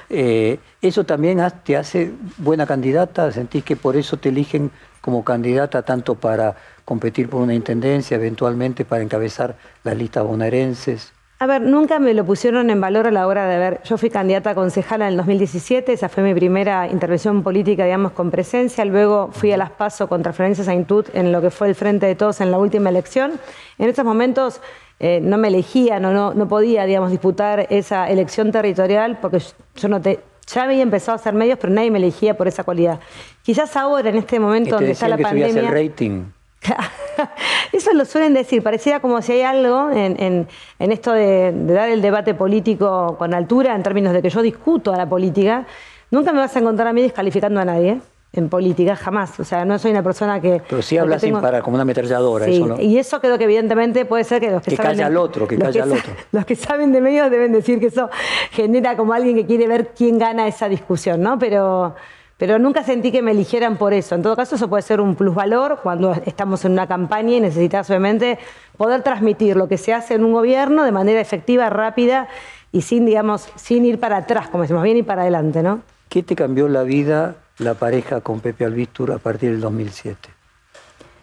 Eh, 0.09 0.59
¿Eso 0.81 1.05
también 1.05 1.41
te 1.63 1.77
hace 1.77 2.11
buena 2.37 2.65
candidata? 2.65 3.31
¿Sentís 3.31 3.63
que 3.63 3.75
por 3.75 3.95
eso 3.95 4.17
te 4.17 4.29
eligen 4.29 4.71
como 5.03 5.25
candidata 5.25 5.81
tanto 5.81 6.15
para 6.15 6.55
competir 6.85 7.27
por 7.29 7.41
una 7.41 7.53
intendencia, 7.53 8.15
eventualmente 8.15 8.85
para 8.85 9.03
encabezar 9.03 9.57
las 9.83 9.97
listas 9.97 10.23
bonaerenses? 10.23 11.11
A 11.39 11.45
ver, 11.45 11.61
nunca 11.61 11.99
me 11.99 12.13
lo 12.13 12.23
pusieron 12.23 12.69
en 12.69 12.79
valor 12.79 13.05
a 13.05 13.11
la 13.11 13.27
hora 13.27 13.45
de 13.49 13.57
ver. 13.57 13.81
Yo 13.83 13.97
fui 13.97 14.09
candidata 14.09 14.51
a 14.51 14.55
concejala 14.55 15.07
en 15.07 15.11
el 15.11 15.17
2017, 15.17 15.91
esa 15.91 16.07
fue 16.07 16.23
mi 16.23 16.33
primera 16.33 16.87
intervención 16.87 17.43
política, 17.43 17.83
digamos, 17.83 18.13
con 18.13 18.31
presencia. 18.31 18.85
Luego 18.85 19.27
fui 19.33 19.51
a 19.51 19.57
las 19.57 19.71
PASO 19.71 20.07
contra 20.07 20.31
Florencia 20.31 20.63
Saintud 20.63 21.05
en 21.13 21.33
lo 21.33 21.41
que 21.41 21.49
fue 21.49 21.67
el 21.67 21.75
Frente 21.75 22.05
de 22.05 22.15
Todos 22.15 22.39
en 22.39 22.49
la 22.49 22.57
última 22.57 22.89
elección. 22.89 23.33
En 23.77 23.89
esos 23.89 24.05
momentos 24.05 24.61
eh, 25.01 25.19
no 25.21 25.37
me 25.37 25.49
elegían 25.49 26.05
o 26.05 26.13
no, 26.13 26.33
no 26.33 26.47
podía, 26.47 26.85
digamos, 26.85 27.11
disputar 27.11 27.67
esa 27.69 28.09
elección 28.09 28.53
territorial 28.53 29.17
porque 29.21 29.39
yo 29.75 29.89
no 29.89 29.99
te, 29.99 30.21
ya 30.47 30.63
había 30.63 30.81
empezado 30.81 31.13
a 31.13 31.15
hacer 31.15 31.33
medios, 31.33 31.57
pero 31.59 31.73
nadie 31.73 31.91
me 31.91 31.99
elegía 31.99 32.35
por 32.35 32.47
esa 32.47 32.63
cualidad. 32.63 32.99
Quizás 33.43 33.75
ahora, 33.75 34.09
en 34.09 34.17
este 34.17 34.39
momento 34.39 34.75
donde 34.75 34.91
está 34.91 35.07
la 35.07 35.17
que 35.17 35.23
pandemia. 35.23 35.69
el 35.69 35.89
rating. 35.89 36.23
Eso 37.71 37.93
lo 37.93 38.05
suelen 38.05 38.33
decir, 38.33 38.63
pareciera 38.63 38.99
como 38.99 39.21
si 39.21 39.33
hay 39.33 39.41
algo 39.41 39.89
en, 39.91 40.47
esto 40.79 41.11
de, 41.11 41.51
dar 41.53 41.89
el 41.89 42.01
debate 42.01 42.33
político 42.33 43.15
con 43.17 43.33
altura, 43.33 43.75
en 43.75 43.83
términos 43.83 44.13
de 44.13 44.21
que 44.21 44.29
yo 44.29 44.41
discuto 44.41 44.93
a 44.93 44.97
la 44.97 45.07
política. 45.07 45.65
Nunca 46.11 46.31
me 46.31 46.39
vas 46.39 46.55
a 46.55 46.59
encontrar 46.59 46.87
a 46.87 46.93
mí 46.93 47.01
descalificando 47.01 47.59
a 47.59 47.65
nadie. 47.65 47.99
En 48.35 48.49
política, 48.49 48.95
jamás. 48.95 49.39
O 49.39 49.43
sea, 49.43 49.63
no 49.63 49.77
soy 49.77 49.91
una 49.91 50.01
persona 50.01 50.41
que... 50.41 50.61
Pero 50.67 50.81
sí 50.81 50.97
hablas 50.97 51.21
sin 51.21 51.39
parar, 51.39 51.61
como 51.61 51.75
una 51.75 51.83
ametralladora, 51.83 52.45
sí, 52.45 52.55
eso 52.55 52.65
no. 52.65 52.81
Y 52.81 52.97
eso 52.97 53.21
creo 53.21 53.37
que 53.37 53.43
evidentemente 53.43 54.05
puede 54.05 54.23
ser 54.23 54.41
que 54.41 54.49
los 54.49 54.63
que, 54.63 54.71
que 54.71 54.75
saben... 54.75 54.93
calla 54.93 55.05
al 55.05 55.17
otro, 55.17 55.47
que 55.47 55.57
calla 55.57 55.83
al 55.83 55.91
otro. 55.91 56.13
Los 56.31 56.45
que 56.45 56.55
saben 56.55 56.91
de 56.91 56.99
medios 56.99 57.29
deben 57.29 57.51
decir 57.51 57.79
que 57.79 57.87
eso 57.87 58.09
genera 58.51 58.97
como 58.97 59.13
alguien 59.13 59.35
que 59.35 59.45
quiere 59.45 59.67
ver 59.67 59.89
quién 59.95 60.17
gana 60.17 60.47
esa 60.47 60.67
discusión, 60.67 61.21
¿no? 61.21 61.37
Pero, 61.37 61.95
pero 62.37 62.57
nunca 62.57 62.83
sentí 62.83 63.11
que 63.11 63.21
me 63.21 63.31
eligieran 63.31 63.77
por 63.77 63.93
eso. 63.93 64.15
En 64.15 64.23
todo 64.23 64.35
caso, 64.35 64.55
eso 64.55 64.67
puede 64.67 64.81
ser 64.81 64.99
un 64.99 65.13
plusvalor 65.13 65.81
cuando 65.83 66.13
estamos 66.25 66.65
en 66.65 66.71
una 66.71 66.87
campaña 66.87 67.35
y 67.35 67.39
necesitas 67.39 67.87
obviamente 67.91 68.39
poder 68.77 69.03
transmitir 69.03 69.55
lo 69.55 69.67
que 69.67 69.77
se 69.77 69.93
hace 69.93 70.15
en 70.15 70.25
un 70.25 70.33
gobierno 70.33 70.83
de 70.83 70.91
manera 70.91 71.21
efectiva, 71.21 71.69
rápida 71.69 72.27
y 72.71 72.81
sin, 72.81 73.05
digamos, 73.05 73.47
sin 73.55 73.85
ir 73.85 73.99
para 73.99 74.17
atrás, 74.17 74.47
como 74.47 74.63
decimos, 74.63 74.81
bien 74.81 74.97
ir 74.97 75.05
para 75.05 75.21
adelante, 75.21 75.61
¿no? 75.61 75.81
¿Qué 76.09 76.23
te 76.23 76.35
cambió 76.35 76.67
la 76.67 76.81
vida 76.81 77.35
la 77.59 77.73
pareja 77.73 78.21
con 78.21 78.39
Pepe 78.39 78.65
Albistur 78.65 79.11
a 79.11 79.17
partir 79.17 79.51
del 79.51 79.61
2007? 79.61 80.29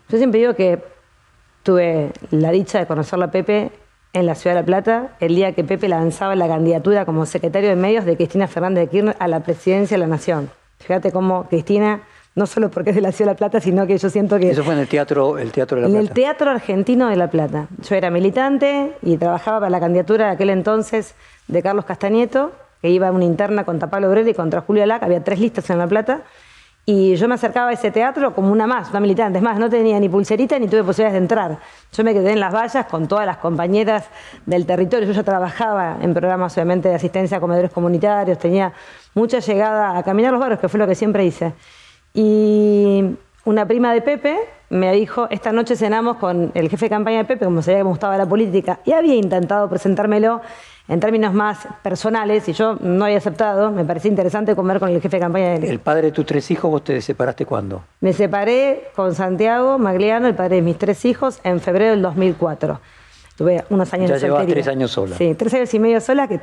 Yo 0.08 0.18
siempre 0.18 0.40
digo 0.40 0.54
que 0.54 0.82
tuve 1.62 2.12
la 2.30 2.50
dicha 2.50 2.78
de 2.78 2.86
conocerla 2.86 3.26
a 3.26 3.30
Pepe 3.30 3.70
en 4.12 4.26
la 4.26 4.34
Ciudad 4.34 4.56
de 4.56 4.62
La 4.62 4.66
Plata, 4.66 5.16
el 5.20 5.36
día 5.36 5.52
que 5.52 5.62
Pepe 5.62 5.88
lanzaba 5.88 6.34
la 6.34 6.48
candidatura 6.48 7.04
como 7.04 7.26
secretario 7.26 7.68
de 7.68 7.76
medios 7.76 8.04
de 8.04 8.16
Cristina 8.16 8.48
Fernández 8.48 8.84
de 8.84 8.90
Kirchner 8.90 9.16
a 9.18 9.28
la 9.28 9.40
presidencia 9.40 9.96
de 9.96 10.00
la 10.00 10.08
Nación. 10.08 10.50
Fíjate 10.78 11.12
cómo 11.12 11.44
Cristina, 11.44 12.02
no 12.34 12.46
solo 12.46 12.70
porque 12.70 12.90
es 12.90 12.96
de 12.96 13.02
la 13.02 13.12
Ciudad 13.12 13.30
de 13.30 13.34
La 13.34 13.38
Plata, 13.38 13.60
sino 13.60 13.86
que 13.86 13.98
yo 13.98 14.10
siento 14.10 14.38
que... 14.38 14.50
Eso 14.50 14.64
fue 14.64 14.74
en 14.74 14.80
el 14.80 14.88
Teatro, 14.88 15.38
el 15.38 15.52
teatro 15.52 15.76
de 15.76 15.82
La 15.82 15.86
en 15.88 15.92
Plata. 15.92 16.08
el 16.08 16.14
Teatro 16.14 16.50
Argentino 16.50 17.08
de 17.08 17.16
La 17.16 17.30
Plata. 17.30 17.68
Yo 17.88 17.94
era 17.94 18.10
militante 18.10 18.96
y 19.02 19.16
trabajaba 19.16 19.60
para 19.60 19.70
la 19.70 19.78
candidatura 19.78 20.26
de 20.26 20.32
aquel 20.32 20.50
entonces 20.50 21.14
de 21.46 21.62
Carlos 21.62 21.84
Castañeto, 21.84 22.52
que 22.80 22.90
iba 22.90 23.10
una 23.10 23.24
interna 23.24 23.64
contra 23.64 23.88
Pablo 23.88 24.08
Obrero 24.08 24.28
y 24.28 24.34
contra 24.34 24.60
Julio 24.62 24.86
Lac, 24.86 25.02
había 25.02 25.22
tres 25.22 25.40
listas 25.40 25.68
en 25.70 25.78
La 25.78 25.86
Plata, 25.86 26.22
y 26.86 27.14
yo 27.14 27.28
me 27.28 27.34
acercaba 27.34 27.70
a 27.70 27.72
ese 27.72 27.90
teatro 27.90 28.34
como 28.34 28.50
una 28.50 28.66
más, 28.66 28.90
una 28.90 29.00
militante. 29.00 29.38
Es 29.38 29.44
más, 29.44 29.58
no 29.58 29.68
tenía 29.70 30.00
ni 30.00 30.08
pulserita 30.08 30.58
ni 30.58 30.66
tuve 30.66 30.82
posibilidades 30.82 31.12
de 31.12 31.18
entrar. 31.18 31.58
Yo 31.92 32.02
me 32.02 32.12
quedé 32.12 32.32
en 32.32 32.40
las 32.40 32.52
vallas 32.52 32.86
con 32.86 33.06
todas 33.06 33.26
las 33.26 33.36
compañeras 33.36 34.08
del 34.46 34.66
territorio. 34.66 35.06
Yo 35.06 35.12
ya 35.12 35.22
trabajaba 35.22 35.98
en 36.00 36.14
programas, 36.14 36.54
obviamente, 36.56 36.88
de 36.88 36.94
asistencia 36.96 37.36
a 37.36 37.40
comedores 37.40 37.70
comunitarios. 37.70 38.38
Tenía 38.38 38.72
mucha 39.14 39.38
llegada 39.38 39.96
a 39.96 40.02
caminar 40.02 40.32
los 40.32 40.40
barrios, 40.40 40.58
que 40.58 40.68
fue 40.68 40.78
lo 40.78 40.86
que 40.86 40.96
siempre 40.96 41.24
hice. 41.24 41.52
Y 42.12 43.04
una 43.44 43.66
prima 43.66 43.92
de 43.92 44.00
Pepe 44.00 44.36
me 44.70 44.92
dijo, 44.92 45.28
esta 45.30 45.52
noche 45.52 45.76
cenamos 45.76 46.16
con 46.16 46.50
el 46.54 46.68
jefe 46.70 46.86
de 46.86 46.90
campaña 46.90 47.18
de 47.18 47.24
Pepe, 47.24 47.44
como 47.44 47.62
sabía 47.62 47.78
que 47.78 47.84
me 47.84 47.90
gustaba 47.90 48.16
la 48.16 48.26
política, 48.26 48.80
y 48.84 48.92
había 48.92 49.14
intentado 49.14 49.68
presentármelo 49.68 50.40
en 50.90 50.98
términos 50.98 51.32
más 51.32 51.68
personales, 51.84 52.48
y 52.48 52.52
yo 52.52 52.76
no 52.80 53.04
había 53.04 53.18
aceptado, 53.18 53.70
me 53.70 53.84
parecía 53.84 54.10
interesante 54.10 54.56
comer 54.56 54.80
con 54.80 54.88
el 54.88 55.00
jefe 55.00 55.16
de 55.16 55.20
campaña 55.20 55.50
de 55.58 55.70
El 55.70 55.78
padre 55.78 56.02
de 56.08 56.12
tus 56.12 56.26
tres 56.26 56.50
hijos, 56.50 56.68
¿vos 56.68 56.82
te 56.82 57.00
separaste 57.00 57.46
cuándo? 57.46 57.84
Me 58.00 58.12
separé 58.12 58.88
con 58.96 59.14
Santiago 59.14 59.78
Magliano, 59.78 60.26
el 60.26 60.34
padre 60.34 60.56
de 60.56 60.62
mis 60.62 60.76
tres 60.78 61.04
hijos, 61.04 61.38
en 61.44 61.60
febrero 61.60 61.92
del 61.92 62.02
2004. 62.02 62.80
Tuve 63.36 63.64
unos 63.70 63.92
años 63.94 64.08
Ya 64.08 64.14
de 64.16 64.20
llevabas 64.20 64.42
soltería. 64.42 64.62
tres 64.64 64.74
años 64.74 64.90
sola. 64.90 65.16
Sí, 65.16 65.34
tres 65.34 65.54
años 65.54 65.72
y 65.72 65.78
medio 65.78 66.00
sola, 66.00 66.26
que, 66.26 66.40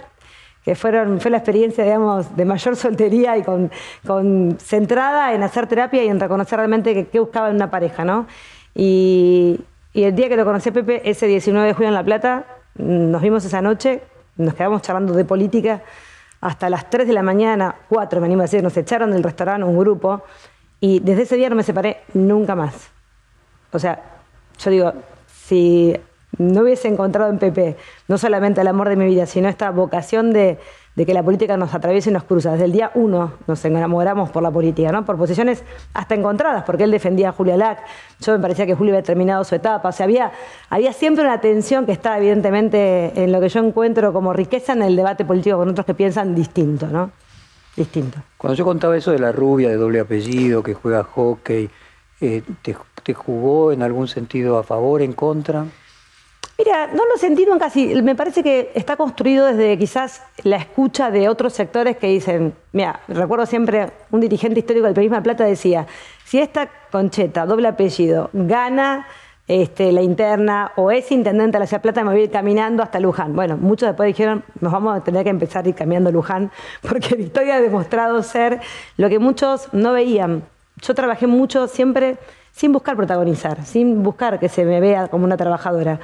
que 0.63 0.75
fueron, 0.75 1.20
fue 1.20 1.30
la 1.30 1.38
experiencia, 1.38 1.84
digamos, 1.84 2.34
de 2.38 2.46
mayor 2.46 2.77
soltería 2.77 3.36
y 3.38 3.44
con, 3.44 3.70
con 4.08 4.58
centrada 4.62 5.34
en 5.34 5.44
hacer 5.44 5.68
terapia 5.68 6.04
y 6.06 6.08
en 6.08 6.22
reconocer 6.22 6.58
realmente 6.58 7.06
qué 7.08 7.20
buscaba 7.20 7.50
en 7.50 7.56
una 7.58 7.70
pareja, 7.70 8.06
¿no? 8.06 8.25
Y, 8.74 9.60
y 9.94 10.04
el 10.04 10.16
día 10.16 10.30
que 10.30 10.38
lo 10.38 10.46
conocí 10.46 10.70
a 10.70 10.72
Pepe, 10.72 11.01
ese 11.10 11.27
19 11.27 11.68
de 11.68 11.74
julio 11.74 11.89
en 11.89 11.94
La 11.96 12.04
Plata, 12.06 12.46
nos 12.75 13.22
vimos 13.22 13.44
esa 13.44 13.62
noche, 13.62 14.01
nos 14.38 14.53
quedamos 14.53 14.82
charlando 14.82 15.13
de 15.13 15.25
política 15.25 15.82
hasta 16.41 16.70
las 16.70 16.89
3 16.89 17.08
de 17.08 17.13
la 17.13 17.24
mañana, 17.24 17.75
4 17.89 18.20
me 18.20 18.27
animo 18.27 18.41
a 18.41 18.46
decir, 18.46 18.62
nos 18.62 18.77
echaron 18.77 19.12
del 19.12 19.24
restaurante 19.24 19.65
un 19.65 19.77
grupo 19.77 20.24
y 20.79 21.00
desde 21.00 21.24
ese 21.24 21.36
día 21.36 21.50
no 21.50 21.56
me 21.56 21.63
separé 21.63 22.03
nunca 22.13 22.56
más. 22.56 22.89
O 23.72 23.79
sea, 23.79 24.01
yo 24.60 24.72
digo, 24.72 24.94
si 25.27 25.96
no 26.38 26.62
hubiese 26.62 26.88
encontrado 26.88 27.32
en 27.32 27.39
Pepe 27.39 27.77
no 28.08 28.17
solamente 28.17 28.62
el 28.62 28.67
amor 28.67 28.89
de 28.89 28.96
mi 28.96 29.06
vida, 29.06 29.25
sino 29.25 29.50
esta 29.50 29.72
vocación 29.72 30.32
de, 30.32 30.60
de 30.98 31.06
que 31.06 31.13
la 31.13 31.22
política 31.22 31.56
nos 31.58 31.75
atraviese 31.75 32.10
y 32.10 32.13
nos 32.13 32.24
cruza. 32.24 32.54
Desde 32.54 32.66
el 32.66 32.72
día 32.72 32.89
uno 32.96 33.34
nos 33.46 33.63
enamoramos 33.63 34.32
por 34.32 34.42
la 34.42 34.50
política, 34.50 34.92
¿no? 34.92 35.06
Por 35.06 35.16
posiciones 35.16 35.63
hasta 35.94 36.16
encontradas, 36.16 36.63
porque 36.63 36.86
él 36.86 36.92
defendía 36.92 37.30
a 37.30 37.32
Julia 37.34 37.56
Lac, 37.56 37.84
yo 38.20 38.34
me 38.34 38.39
parecía 38.39 38.66
que 38.66 38.74
Julio 38.74 38.96
había 38.96 39.04
terminado 39.04 39.44
su 39.44 39.54
etapa. 39.54 39.89
O 39.89 39.92
sea, 39.92 40.06
había, 40.06 40.32
había 40.72 40.92
siempre 40.94 41.24
una 41.24 41.39
tensión 41.39 41.86
que 41.86 41.92
está 41.92 42.18
evidentemente 42.18 43.12
en 43.24 43.32
lo 43.32 43.39
que 43.39 43.48
yo 43.48 43.60
encuentro 43.60 44.12
como 44.12 44.34
riqueza 44.34 44.74
en 44.74 44.82
el 44.82 44.96
debate 44.96 45.24
político 45.24 45.58
con 45.58 45.70
otros 45.70 45.86
que 45.86 45.94
piensan 45.94 46.34
distinto, 46.34 46.88
¿no? 46.88 47.12
Distinto. 47.75 48.18
Cuando 48.36 48.56
yo 48.56 48.66
contaba 48.66 48.98
eso 48.98 49.12
de 49.12 49.20
la 49.20 49.32
rubia 49.32 49.70
de 49.70 49.75
doble 49.75 50.00
apellido, 50.00 50.63
que 50.63 50.74
juega 50.74 51.04
hockey, 51.04 51.70
eh, 52.22 52.42
¿te, 52.63 52.75
te 53.04 53.13
jugó 53.13 53.72
en 53.72 53.84
algún 53.84 54.08
sentido 54.08 54.58
a 54.58 54.63
favor, 54.63 55.04
en 55.04 55.13
contra? 55.13 55.68
Mira, 56.57 56.87
no 56.87 57.05
lo 57.05 57.17
sentí 57.17 57.45
nunca 57.45 57.67
así. 57.67 58.01
Me 58.01 58.15
parece 58.15 58.41
que 58.41 58.71
está 58.73 58.95
construido 58.95 59.45
desde 59.45 59.77
quizás 59.77 60.23
la 60.43 60.55
escucha 60.55 61.11
de 61.11 61.29
otros 61.29 61.53
sectores 61.53 61.97
que 61.97 62.07
dicen, 62.07 62.55
mira, 62.71 63.01
recuerdo 63.07 63.45
siempre 63.45 63.91
un 64.09 64.21
dirigente 64.21 64.59
histórico 64.59 64.85
del 64.85 64.95
Periodismo 64.95 65.17
de 65.17 65.21
Plata 65.21 65.43
decía, 65.43 65.85
si 66.25 66.39
esta 66.39 66.67
concheta, 66.91 67.45
doble 67.45 67.67
apellido, 67.67 68.31
gana 68.33 69.05
este, 69.47 69.91
la 69.91 70.01
interna 70.01 70.71
o 70.75 70.89
es 70.89 71.11
intendente 71.11 71.57
de 71.57 71.59
la 71.59 71.67
Ciudad 71.67 71.81
Plata, 71.83 72.03
me 72.03 72.09
voy 72.11 72.21
a 72.21 72.23
ir 72.23 72.31
caminando 72.31 72.81
hasta 72.81 72.99
Luján. 72.99 73.35
Bueno, 73.35 73.55
muchos 73.55 73.87
después 73.87 74.07
dijeron, 74.07 74.43
nos 74.59 74.73
vamos 74.73 74.97
a 74.97 75.03
tener 75.03 75.23
que 75.23 75.29
empezar 75.29 75.63
a 75.63 75.69
ir 75.69 75.75
caminando 75.75 76.11
Luján, 76.11 76.51
porque 76.81 77.15
Victoria 77.15 77.57
ha 77.57 77.61
demostrado 77.61 78.23
ser 78.23 78.61
lo 78.97 79.09
que 79.09 79.19
muchos 79.19 79.69
no 79.73 79.93
veían. 79.93 80.43
Yo 80.81 80.95
trabajé 80.95 81.27
mucho 81.27 81.67
siempre 81.67 82.17
sin 82.51 82.73
buscar 82.73 82.95
protagonizar, 82.95 83.63
sin 83.63 84.01
buscar 84.01 84.39
que 84.39 84.49
se 84.49 84.65
me 84.65 84.79
vea 84.79 85.07
como 85.07 85.25
una 85.25 85.37
trabajadora. 85.37 85.99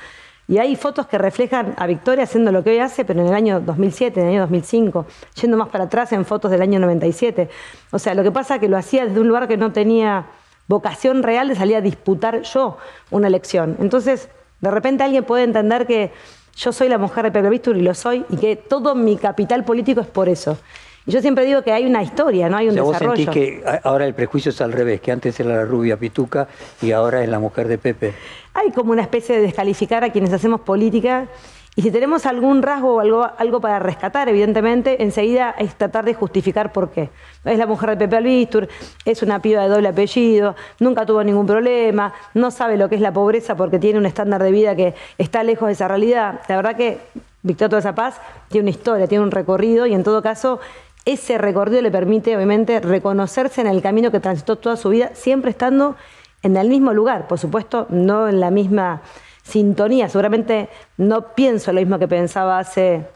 Y 0.47 0.57
hay 0.57 0.75
fotos 0.75 1.07
que 1.07 1.17
reflejan 1.17 1.73
a 1.77 1.87
Victoria 1.87 2.25
haciendo 2.25 2.51
lo 2.51 2.63
que 2.63 2.71
hoy 2.71 2.79
hace, 2.79 3.05
pero 3.05 3.21
en 3.21 3.27
el 3.27 3.33
año 3.33 3.61
2007, 3.61 4.19
en 4.19 4.27
el 4.27 4.33
año 4.33 4.41
2005, 4.41 5.05
yendo 5.41 5.57
más 5.57 5.69
para 5.69 5.85
atrás 5.85 6.11
en 6.11 6.25
fotos 6.25 6.51
del 6.51 6.61
año 6.61 6.79
97. 6.79 7.49
O 7.91 7.99
sea, 7.99 8.13
lo 8.13 8.23
que 8.23 8.31
pasa 8.31 8.55
es 8.55 8.61
que 8.61 8.67
lo 8.67 8.77
hacía 8.77 9.05
desde 9.05 9.19
un 9.21 9.27
lugar 9.27 9.47
que 9.47 9.55
no 9.55 9.71
tenía 9.71 10.25
vocación 10.67 11.23
real 11.23 11.47
de 11.47 11.55
salir 11.55 11.77
a 11.77 11.81
disputar 11.81 12.41
yo 12.41 12.77
una 13.09 13.27
elección. 13.27 13.77
Entonces, 13.79 14.29
de 14.59 14.71
repente 14.71 15.03
alguien 15.03 15.23
puede 15.23 15.43
entender 15.43 15.87
que 15.87 16.11
yo 16.55 16.71
soy 16.71 16.89
la 16.89 16.97
mujer 16.97 17.25
de 17.25 17.31
Pepe 17.31 17.49
Víctor 17.49 17.77
y 17.77 17.81
lo 17.81 17.93
soy, 17.93 18.25
y 18.29 18.37
que 18.37 18.55
todo 18.55 18.95
mi 18.95 19.17
capital 19.17 19.63
político 19.63 20.01
es 20.01 20.07
por 20.07 20.29
eso. 20.29 20.57
Y 21.05 21.11
yo 21.11 21.21
siempre 21.21 21.45
digo 21.45 21.61
que 21.61 21.71
hay 21.71 21.85
una 21.85 22.01
historia, 22.01 22.49
no 22.49 22.57
hay 22.57 22.67
O 22.67 22.69
un 22.69 22.73
sea, 22.75 22.83
vos 22.83 22.93
desarrollo. 22.93 23.23
sentís 23.23 23.61
que 23.61 23.63
ahora 23.83 24.05
el 24.05 24.13
prejuicio 24.13 24.49
es 24.51 24.61
al 24.61 24.71
revés, 24.71 25.01
que 25.01 25.11
antes 25.11 25.39
era 25.39 25.49
la 25.55 25.65
rubia 25.65 25.97
pituca 25.97 26.47
y 26.81 26.91
ahora 26.91 27.23
es 27.23 27.29
la 27.29 27.39
mujer 27.39 27.67
de 27.67 27.77
Pepe. 27.77 28.13
hay 28.53 28.71
como 28.71 28.91
una 28.91 29.01
especie 29.01 29.35
de 29.35 29.41
descalificar 29.41 30.03
a 30.03 30.11
quienes 30.11 30.31
hacemos 30.31 30.61
política 30.61 31.27
y 31.75 31.81
si 31.81 31.89
tenemos 31.89 32.27
algún 32.27 32.61
rasgo 32.61 32.93
o 32.95 32.99
algo, 32.99 33.27
algo 33.37 33.59
para 33.59 33.79
rescatar, 33.79 34.29
evidentemente, 34.29 35.01
enseguida 35.01 35.55
es 35.57 35.73
tratar 35.73 36.05
de 36.05 36.13
justificar 36.13 36.71
por 36.71 36.91
qué. 36.91 37.09
Es 37.45 37.57
la 37.57 37.65
mujer 37.65 37.89
de 37.89 37.97
Pepe 37.97 38.17
Albistur, 38.17 38.67
es 39.05 39.23
una 39.23 39.39
piba 39.41 39.63
de 39.63 39.69
doble 39.69 39.87
apellido, 39.87 40.55
nunca 40.79 41.03
tuvo 41.03 41.23
ningún 41.23 41.47
problema, 41.47 42.13
no 42.35 42.51
sabe 42.51 42.77
lo 42.77 42.89
que 42.89 42.95
es 42.95 43.01
la 43.01 43.11
pobreza 43.11 43.55
porque 43.55 43.79
tiene 43.79 43.97
un 43.97 44.05
estándar 44.05 44.43
de 44.43 44.51
vida 44.51 44.75
que 44.75 44.93
está 45.17 45.41
lejos 45.41 45.65
de 45.65 45.73
esa 45.73 45.87
realidad. 45.87 46.41
La 46.47 46.57
verdad 46.57 46.75
que 46.77 46.99
Victoria 47.41 47.69
Toda 47.79 47.95
Paz 47.95 48.21
tiene 48.49 48.65
una 48.65 48.69
historia, 48.69 49.07
tiene 49.07 49.23
un 49.23 49.31
recorrido 49.31 49.87
y 49.87 49.95
en 49.95 50.03
todo 50.03 50.21
caso 50.21 50.59
ese 51.05 51.37
recorrido 51.37 51.81
le 51.81 51.91
permite 51.91 52.35
obviamente 52.35 52.79
reconocerse 52.79 53.61
en 53.61 53.67
el 53.67 53.81
camino 53.81 54.11
que 54.11 54.19
transitó 54.19 54.57
toda 54.57 54.77
su 54.77 54.89
vida, 54.89 55.11
siempre 55.13 55.51
estando 55.51 55.95
en 56.43 56.57
el 56.57 56.69
mismo 56.69 56.93
lugar, 56.93 57.27
por 57.27 57.39
supuesto, 57.39 57.87
no 57.89 58.27
en 58.27 58.39
la 58.39 58.51
misma 58.51 59.01
sintonía. 59.43 60.09
Seguramente 60.09 60.69
no 60.97 61.33
pienso 61.35 61.71
lo 61.71 61.79
mismo 61.79 61.99
que 61.99 62.07
pensaba 62.07 62.59
hace 62.59 63.07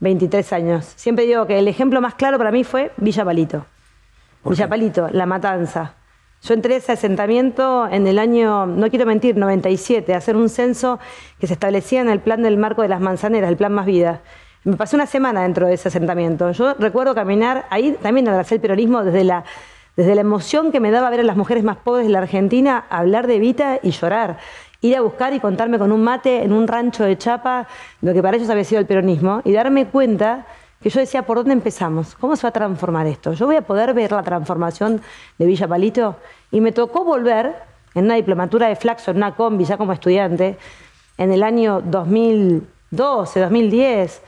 23 0.00 0.52
años. 0.52 0.92
Siempre 0.96 1.26
digo 1.26 1.46
que 1.46 1.58
el 1.58 1.68
ejemplo 1.68 2.00
más 2.00 2.14
claro 2.14 2.38
para 2.38 2.50
mí 2.50 2.64
fue 2.64 2.92
Villa 2.96 3.24
Palito. 3.24 3.66
¿Por 4.42 4.52
Villa? 4.52 4.68
Palito, 4.68 5.08
La 5.12 5.26
Matanza. 5.26 5.94
Yo 6.42 6.52
entré 6.52 6.74
a 6.74 6.76
ese 6.76 6.92
asentamiento 6.92 7.88
en 7.90 8.06
el 8.06 8.18
año, 8.18 8.66
no 8.66 8.90
quiero 8.90 9.06
mentir, 9.06 9.34
97, 9.34 10.12
a 10.12 10.18
hacer 10.18 10.36
un 10.36 10.50
censo 10.50 10.98
que 11.38 11.46
se 11.46 11.54
establecía 11.54 12.02
en 12.02 12.10
el 12.10 12.20
plan 12.20 12.42
del 12.42 12.58
marco 12.58 12.82
de 12.82 12.88
las 12.88 13.00
manzaneras, 13.00 13.48
el 13.48 13.56
plan 13.56 13.72
Más 13.72 13.86
Vida. 13.86 14.20
Me 14.64 14.76
pasé 14.76 14.96
una 14.96 15.04
semana 15.04 15.42
dentro 15.42 15.66
de 15.66 15.74
ese 15.74 15.88
asentamiento. 15.88 16.50
Yo 16.52 16.72
recuerdo 16.78 17.14
caminar 17.14 17.66
ahí, 17.68 17.98
también 18.00 18.26
abracé 18.28 18.54
el 18.54 18.62
peronismo 18.62 19.04
desde 19.04 19.22
la, 19.22 19.44
desde 19.94 20.14
la 20.14 20.22
emoción 20.22 20.72
que 20.72 20.80
me 20.80 20.90
daba 20.90 21.10
ver 21.10 21.20
a 21.20 21.22
las 21.22 21.36
mujeres 21.36 21.62
más 21.64 21.76
pobres 21.76 22.06
de 22.06 22.12
la 22.12 22.20
Argentina 22.20 22.86
hablar 22.88 23.26
de 23.26 23.36
Evita 23.36 23.78
y 23.82 23.90
llorar. 23.90 24.38
Ir 24.80 24.96
a 24.96 25.02
buscar 25.02 25.34
y 25.34 25.40
contarme 25.40 25.78
con 25.78 25.92
un 25.92 26.02
mate 26.02 26.42
en 26.42 26.50
un 26.54 26.66
rancho 26.66 27.04
de 27.04 27.18
Chapa 27.18 27.66
lo 28.00 28.14
que 28.14 28.22
para 28.22 28.38
ellos 28.38 28.48
había 28.48 28.64
sido 28.64 28.80
el 28.80 28.86
peronismo 28.86 29.42
y 29.44 29.52
darme 29.52 29.84
cuenta 29.88 30.46
que 30.80 30.88
yo 30.88 30.98
decía, 30.98 31.24
¿por 31.24 31.36
dónde 31.36 31.52
empezamos? 31.52 32.14
¿Cómo 32.14 32.34
se 32.34 32.44
va 32.44 32.48
a 32.48 32.52
transformar 32.52 33.06
esto? 33.06 33.34
¿Yo 33.34 33.44
voy 33.44 33.56
a 33.56 33.62
poder 33.62 33.92
ver 33.92 34.12
la 34.12 34.22
transformación 34.22 35.02
de 35.36 35.44
Villa 35.44 35.68
Palito? 35.68 36.16
Y 36.50 36.62
me 36.62 36.72
tocó 36.72 37.04
volver 37.04 37.54
en 37.94 38.06
una 38.06 38.14
diplomatura 38.14 38.68
de 38.68 38.76
Flaxo, 38.76 39.10
en 39.10 39.18
una 39.18 39.34
combi, 39.34 39.66
ya 39.66 39.76
como 39.76 39.92
estudiante, 39.92 40.56
en 41.18 41.32
el 41.32 41.42
año 41.42 41.82
2012, 41.84 43.40
2010, 43.40 44.22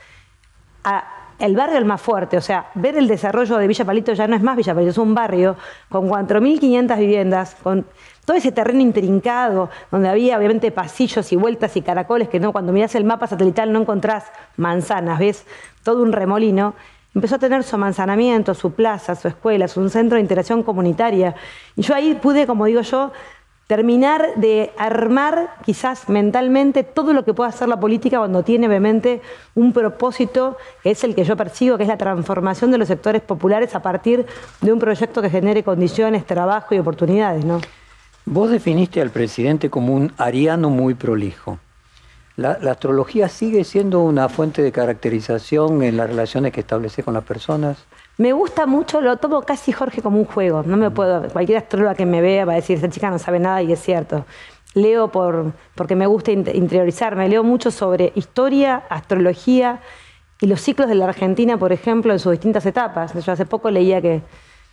el 1.39 1.55
barrio 1.55 1.77
el 1.77 1.85
más 1.85 2.01
fuerte, 2.01 2.37
o 2.37 2.41
sea, 2.41 2.71
ver 2.73 2.97
el 2.97 3.07
desarrollo 3.07 3.57
de 3.57 3.67
Villa 3.67 3.85
Palito 3.85 4.13
ya 4.13 4.27
no 4.27 4.35
es 4.35 4.41
más 4.41 4.55
Villa 4.57 4.73
Palito, 4.73 4.91
es 4.91 4.97
un 4.97 5.13
barrio 5.13 5.55
con 5.89 6.09
4.500 6.09 6.97
viviendas, 6.97 7.55
con 7.61 7.85
todo 8.25 8.35
ese 8.35 8.51
terreno 8.51 8.81
intrincado, 8.81 9.69
donde 9.91 10.09
había 10.09 10.37
obviamente 10.37 10.71
pasillos 10.71 11.31
y 11.31 11.35
vueltas 11.35 11.77
y 11.77 11.81
caracoles, 11.81 12.27
que 12.27 12.39
no, 12.39 12.51
cuando 12.51 12.73
miras 12.73 12.95
el 12.95 13.03
mapa 13.03 13.27
satelital 13.27 13.71
no 13.71 13.81
encontrás 13.81 14.25
manzanas, 14.57 15.19
ves 15.19 15.45
todo 15.83 16.01
un 16.01 16.11
remolino, 16.11 16.73
empezó 17.13 17.35
a 17.35 17.39
tener 17.39 17.63
su 17.63 17.77
manzanamiento, 17.77 18.53
su 18.53 18.73
plaza, 18.73 19.15
su 19.15 19.27
escuela, 19.27 19.67
su 19.67 19.87
centro 19.89 20.17
de 20.17 20.21
interacción 20.21 20.61
comunitaria. 20.61 21.35
Y 21.75 21.81
yo 21.81 21.95
ahí 21.95 22.15
pude, 22.15 22.45
como 22.45 22.65
digo 22.65 22.81
yo, 22.81 23.11
terminar 23.67 24.35
de 24.37 24.71
armar 24.77 25.55
quizás 25.65 26.07
mentalmente 26.07 26.83
todo 26.83 27.11
lo 27.11 27.25
que 27.25 27.33
pueda 27.33 27.49
hacer 27.49 27.67
la 27.67 27.79
política 27.79 28.19
cuando 28.19 28.43
tiene 28.43 28.67
obviamente 28.67 29.21
un 29.55 29.73
propósito 29.73 30.57
que 30.81 30.91
es 30.91 31.03
el 31.03 31.13
que 31.13 31.25
yo 31.25 31.35
percibo, 31.35 31.77
que 31.77 31.83
es 31.83 31.89
la 31.89 31.97
transformación 31.97 32.71
de 32.71 32.77
los 32.77 32.87
sectores 32.87 33.21
populares 33.21 33.75
a 33.75 33.81
partir 33.81 34.25
de 34.61 34.71
un 34.71 34.79
proyecto 34.79 35.21
que 35.21 35.29
genere 35.29 35.63
condiciones, 35.63 36.25
trabajo 36.25 36.73
y 36.73 36.79
oportunidades. 36.79 37.43
¿no? 37.43 37.59
Vos 38.25 38.49
definiste 38.49 39.01
al 39.01 39.09
presidente 39.09 39.69
como 39.69 39.93
un 39.93 40.13
ariano 40.17 40.69
muy 40.69 40.93
prolijo. 40.93 41.59
La, 42.37 42.51
astrología 42.51 43.29
sigue 43.29 43.63
siendo 43.63 44.01
una 44.01 44.29
fuente 44.29 44.61
de 44.61 44.71
caracterización 44.71 45.81
en 45.81 45.97
las 45.97 46.09
relaciones 46.09 46.53
que 46.53 46.59
establece 46.59 47.03
con 47.03 47.15
las 47.15 47.23
personas. 47.23 47.77
Me 48.17 48.33
gusta 48.33 48.65
mucho, 48.65 48.99
lo 48.99 49.17
tomo 49.17 49.43
casi 49.43 49.71
Jorge 49.71 50.01
como 50.01 50.17
un 50.17 50.25
juego. 50.25 50.63
No 50.63 50.75
me 50.75 50.89
puedo, 50.89 51.27
cualquier 51.29 51.59
astróloga 51.59 51.93
que 51.93 52.05
me 52.07 52.19
vea 52.19 52.45
va 52.45 52.53
a 52.53 52.55
decir, 52.55 52.75
esta 52.77 52.89
chica 52.89 53.11
no 53.11 53.19
sabe 53.19 53.39
nada 53.39 53.61
y 53.61 53.71
es 53.71 53.79
cierto. 53.79 54.25
Leo 54.73 55.11
por, 55.11 55.53
porque 55.75 55.95
me 55.95 56.07
gusta 56.07 56.31
interiorizarme, 56.31 57.29
leo 57.29 57.43
mucho 57.43 57.69
sobre 57.69 58.11
historia, 58.15 58.83
astrología 58.89 59.81
y 60.41 60.47
los 60.47 60.61
ciclos 60.61 60.87
de 60.87 60.95
la 60.95 61.05
Argentina, 61.05 61.57
por 61.57 61.71
ejemplo, 61.71 62.11
en 62.11 62.19
sus 62.19 62.31
distintas 62.31 62.65
etapas. 62.65 63.13
Yo 63.23 63.31
hace 63.31 63.45
poco 63.45 63.69
leía 63.69 64.01
que 64.01 64.21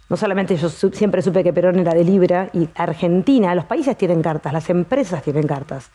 no 0.08 0.16
solamente 0.16 0.56
yo 0.56 0.68
siempre 0.68 1.20
supe 1.20 1.44
que 1.44 1.52
Perón 1.52 1.78
era 1.78 1.92
de 1.92 2.04
Libra 2.04 2.48
y 2.52 2.68
Argentina, 2.74 3.54
los 3.54 3.64
países 3.66 3.96
tienen 3.96 4.22
cartas, 4.22 4.52
las 4.52 4.68
empresas 4.70 5.22
tienen 5.22 5.46
cartas. 5.46 5.90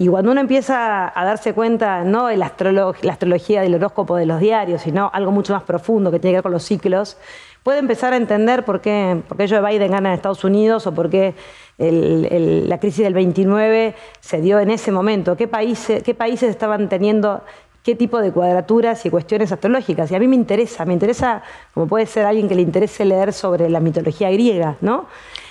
Y 0.00 0.06
cuando 0.06 0.30
uno 0.30 0.40
empieza 0.40 1.12
a 1.12 1.24
darse 1.24 1.54
cuenta, 1.54 2.04
no 2.04 2.28
de 2.28 2.36
la, 2.36 2.46
astrología 2.46 3.62
del 3.62 3.74
horóscopo 3.74 4.14
de 4.16 4.26
los 4.26 4.38
diarios, 4.38 4.82
sino 4.82 5.10
algo 5.12 5.32
mucho 5.32 5.52
más 5.52 5.64
profundo 5.64 6.12
que 6.12 6.20
tiene 6.20 6.34
que 6.34 6.36
ver 6.36 6.42
con 6.44 6.52
los 6.52 6.62
ciclos, 6.62 7.16
puede 7.64 7.80
empezar 7.80 8.12
a 8.12 8.16
entender 8.16 8.64
por 8.64 8.80
qué, 8.80 9.20
por 9.26 9.36
qué 9.36 9.48
Joe 9.48 9.60
Biden 9.60 9.90
gana 9.90 10.10
en 10.10 10.14
Estados 10.14 10.44
Unidos 10.44 10.86
o 10.86 10.94
por 10.94 11.10
qué 11.10 11.34
la 11.78 12.78
crisis 12.78 13.02
del 13.02 13.14
29 13.14 13.96
se 14.20 14.40
dio 14.40 14.60
en 14.60 14.70
ese 14.70 14.92
momento, 14.92 15.36
qué 15.36 15.48
países, 15.48 16.04
qué 16.04 16.14
países 16.14 16.48
estaban 16.48 16.88
teniendo 16.88 17.42
qué 17.82 17.96
tipo 17.96 18.20
de 18.20 18.30
cuadraturas 18.30 19.04
y 19.04 19.10
cuestiones 19.10 19.50
astrológicas. 19.50 20.10
Y 20.12 20.14
a 20.14 20.20
mí 20.20 20.28
me 20.28 20.36
interesa, 20.36 20.84
me 20.84 20.92
interesa, 20.92 21.42
como 21.74 21.88
puede 21.88 22.06
ser 22.06 22.24
alguien 22.24 22.48
que 22.48 22.54
le 22.54 22.62
interese 22.62 23.04
leer 23.04 23.32
sobre 23.32 23.68
la 23.68 23.80
mitología 23.80 24.30
griega, 24.30 24.76
¿no? 24.80 25.06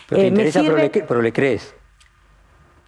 Pero 0.08 0.22
te 0.22 0.27
eh, 0.27 0.30
interesa, 0.30 0.62
pero 1.08 1.22
le 1.22 1.34
crees. 1.34 1.76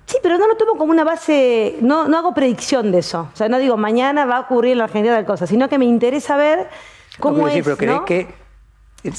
Sí, 0.10 0.18
pero 0.24 0.40
no 0.40 0.48
lo 0.48 0.56
tomo 0.56 0.76
como 0.76 0.92
una 0.92 1.04
base, 1.04 1.76
no, 1.82 2.08
no 2.08 2.18
hago 2.18 2.34
predicción 2.34 2.92
de 2.92 2.98
eso. 2.98 3.30
O 3.32 3.38
sea, 3.38 3.48
no 3.48 3.60
digo 3.60 3.78
mañana 3.78 4.26
va 4.26 4.38
a 4.38 4.40
ocurrir 4.40 4.72
en 4.72 4.80
la 4.80 4.86
Argentina 4.86 5.14
tal 5.14 5.26
cosa, 5.28 5.46
sino 5.46 5.70
que 5.70 5.78
me 5.78 5.86
interesa 5.86 6.36
ver 6.36 6.68
cómo 7.20 7.48
es. 7.48 7.54
Sí, 7.54 7.62
pero 7.62 7.78
crees 7.78 8.02
que 8.08 8.28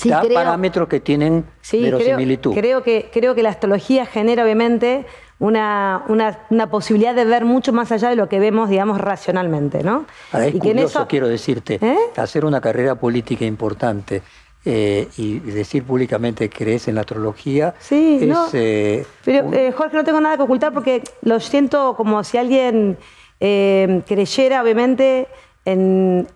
da 0.08 0.24
parámetros 0.34 0.88
que 0.88 0.98
tienen 0.98 1.44
sí, 1.60 1.80
verosimilitud. 1.80 2.54
Creo, 2.54 2.82
que, 2.82 3.08
creo 3.12 3.36
que 3.36 3.42
la 3.44 3.50
astrología 3.50 4.04
genera 4.04 4.42
obviamente 4.42 5.06
una, 5.38 6.02
una, 6.08 6.70
posibilidad 6.70 7.14
de 7.14 7.24
ver 7.24 7.44
mucho 7.44 7.72
más 7.72 7.92
allá 7.92 8.08
de 8.10 8.16
lo 8.16 8.28
que 8.28 8.40
vemos, 8.40 8.68
digamos, 8.68 9.00
racionalmente, 9.00 9.84
¿no? 9.84 10.06
y 10.52 10.58
que 10.58 10.72
en 10.72 10.80
eso, 10.80 11.06
quiero 11.06 11.28
decirte, 11.28 11.78
¿Eh? 11.80 11.96
hacer 12.16 12.44
una 12.44 12.60
carrera 12.60 12.96
política 12.96 13.44
importante 13.44 14.22
eh, 14.66 15.08
y 15.16 15.38
decir 15.38 15.84
públicamente 15.84 16.50
que 16.50 16.64
crees 16.64 16.86
en 16.86 16.96
la 16.96 17.00
astrología. 17.00 17.74
Sí, 17.78 18.20
no. 18.26 18.46
Eh, 18.52 19.06
pero 19.24 19.50
eh, 19.54 19.72
Jorge, 19.72 19.96
no 19.96 20.04
tengo 20.04 20.20
nada 20.20 20.36
que 20.36 20.42
ocultar 20.42 20.74
porque 20.74 21.02
lo 21.22 21.40
siento 21.40 21.94
como 21.96 22.22
si 22.24 22.36
alguien 22.36 22.98
creyera, 23.38 24.62
obviamente, 24.62 25.28
en, 25.64 26.28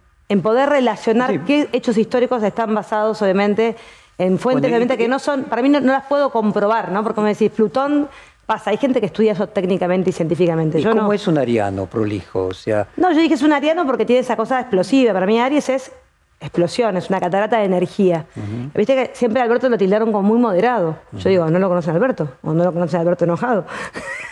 poder 0.43 0.71
relacionar 0.71 1.45
qué 1.45 1.69
hechos 1.73 1.99
históricos 1.99 2.43
están 2.43 2.75
basados, 2.75 3.21
obviamente, 3.21 3.77
en 4.17 4.39
fuentes 4.39 4.71
obviamente 4.71 4.97
que 4.97 5.07
no 5.07 5.19
son, 5.19 5.45
para 5.45 5.61
mí 5.61 5.69
no, 5.69 5.81
las 5.81 6.07
puedo 6.07 6.31
comprobar, 6.31 6.93
¿no? 6.93 7.03
Porque 7.03 7.21
me 7.21 7.29
decís, 7.29 7.51
Plutón 7.51 8.09
pasa, 8.47 8.71
hay 8.71 8.79
gente 8.79 9.01
que 9.01 9.07
estudia 9.07 9.33
eso 9.33 9.49
técnicamente 9.49 10.09
y 10.09 10.13
científicamente. 10.15 10.79
¿Y 10.79 10.83
yo 10.83 10.97
cómo 10.97 11.13
es 11.13 11.27
un 11.27 11.37
ariano 11.37 11.85
prolijo? 11.85 12.47
O 12.47 12.55
sea... 12.55 12.89
No, 12.97 13.13
yo 13.13 13.21
dije 13.21 13.35
es 13.35 13.43
un 13.43 13.53
ariano 13.53 13.85
porque 13.85 14.07
tiene 14.07 14.21
esa 14.21 14.35
cosa 14.35 14.61
explosiva. 14.61 15.13
Para 15.13 15.27
mí 15.27 15.39
Aries 15.39 15.69
es 15.69 15.93
explosión, 16.41 16.97
es 16.97 17.09
una 17.09 17.21
catarata 17.21 17.59
de 17.59 17.65
energía. 17.65 18.27
Viste 18.75 18.95
que 18.95 19.11
siempre 19.15 19.41
a 19.41 19.45
Alberto 19.45 19.69
lo 19.69 19.79
tildaron 19.79 20.13
como 20.13 20.29
muy 20.29 20.39
moderado. 20.39 20.97
Yo 21.13 21.29
digo, 21.29 21.51
no 21.51 21.59
lo 21.59 21.69
conocen 21.69 21.95
Alberto, 21.95 22.29
o 22.43 22.53
no 22.53 22.65
lo 22.65 22.73
conocen 22.73 23.01
Alberto 23.01 23.25
enojado. 23.25 23.65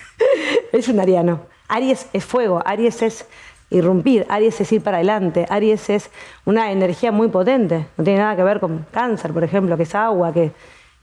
es 0.73 0.89
un 0.89 1.01
ariano. 1.01 1.41
Aries 1.69 2.07
es 2.13 2.25
fuego, 2.25 2.63
Aries 2.65 3.03
es 3.03 3.27
irrumpir, 3.71 4.27
Aries 4.29 4.61
es 4.61 4.71
ir 4.73 4.83
para 4.83 4.99
adelante, 4.99 5.47
Aries 5.49 5.89
es 5.91 6.11
una 6.45 6.71
energía 6.71 7.13
muy 7.13 7.29
potente. 7.29 7.87
No 7.97 8.05
tiene 8.05 8.21
nada 8.21 8.37
que 8.37 8.43
ver 8.43 8.61
con 8.61 8.87
cáncer, 8.91 9.33
por 9.33 9.45
ejemplo, 9.45 9.77
que 9.77 9.85
es 9.85 9.95
agua, 9.95 10.33
que... 10.33 10.53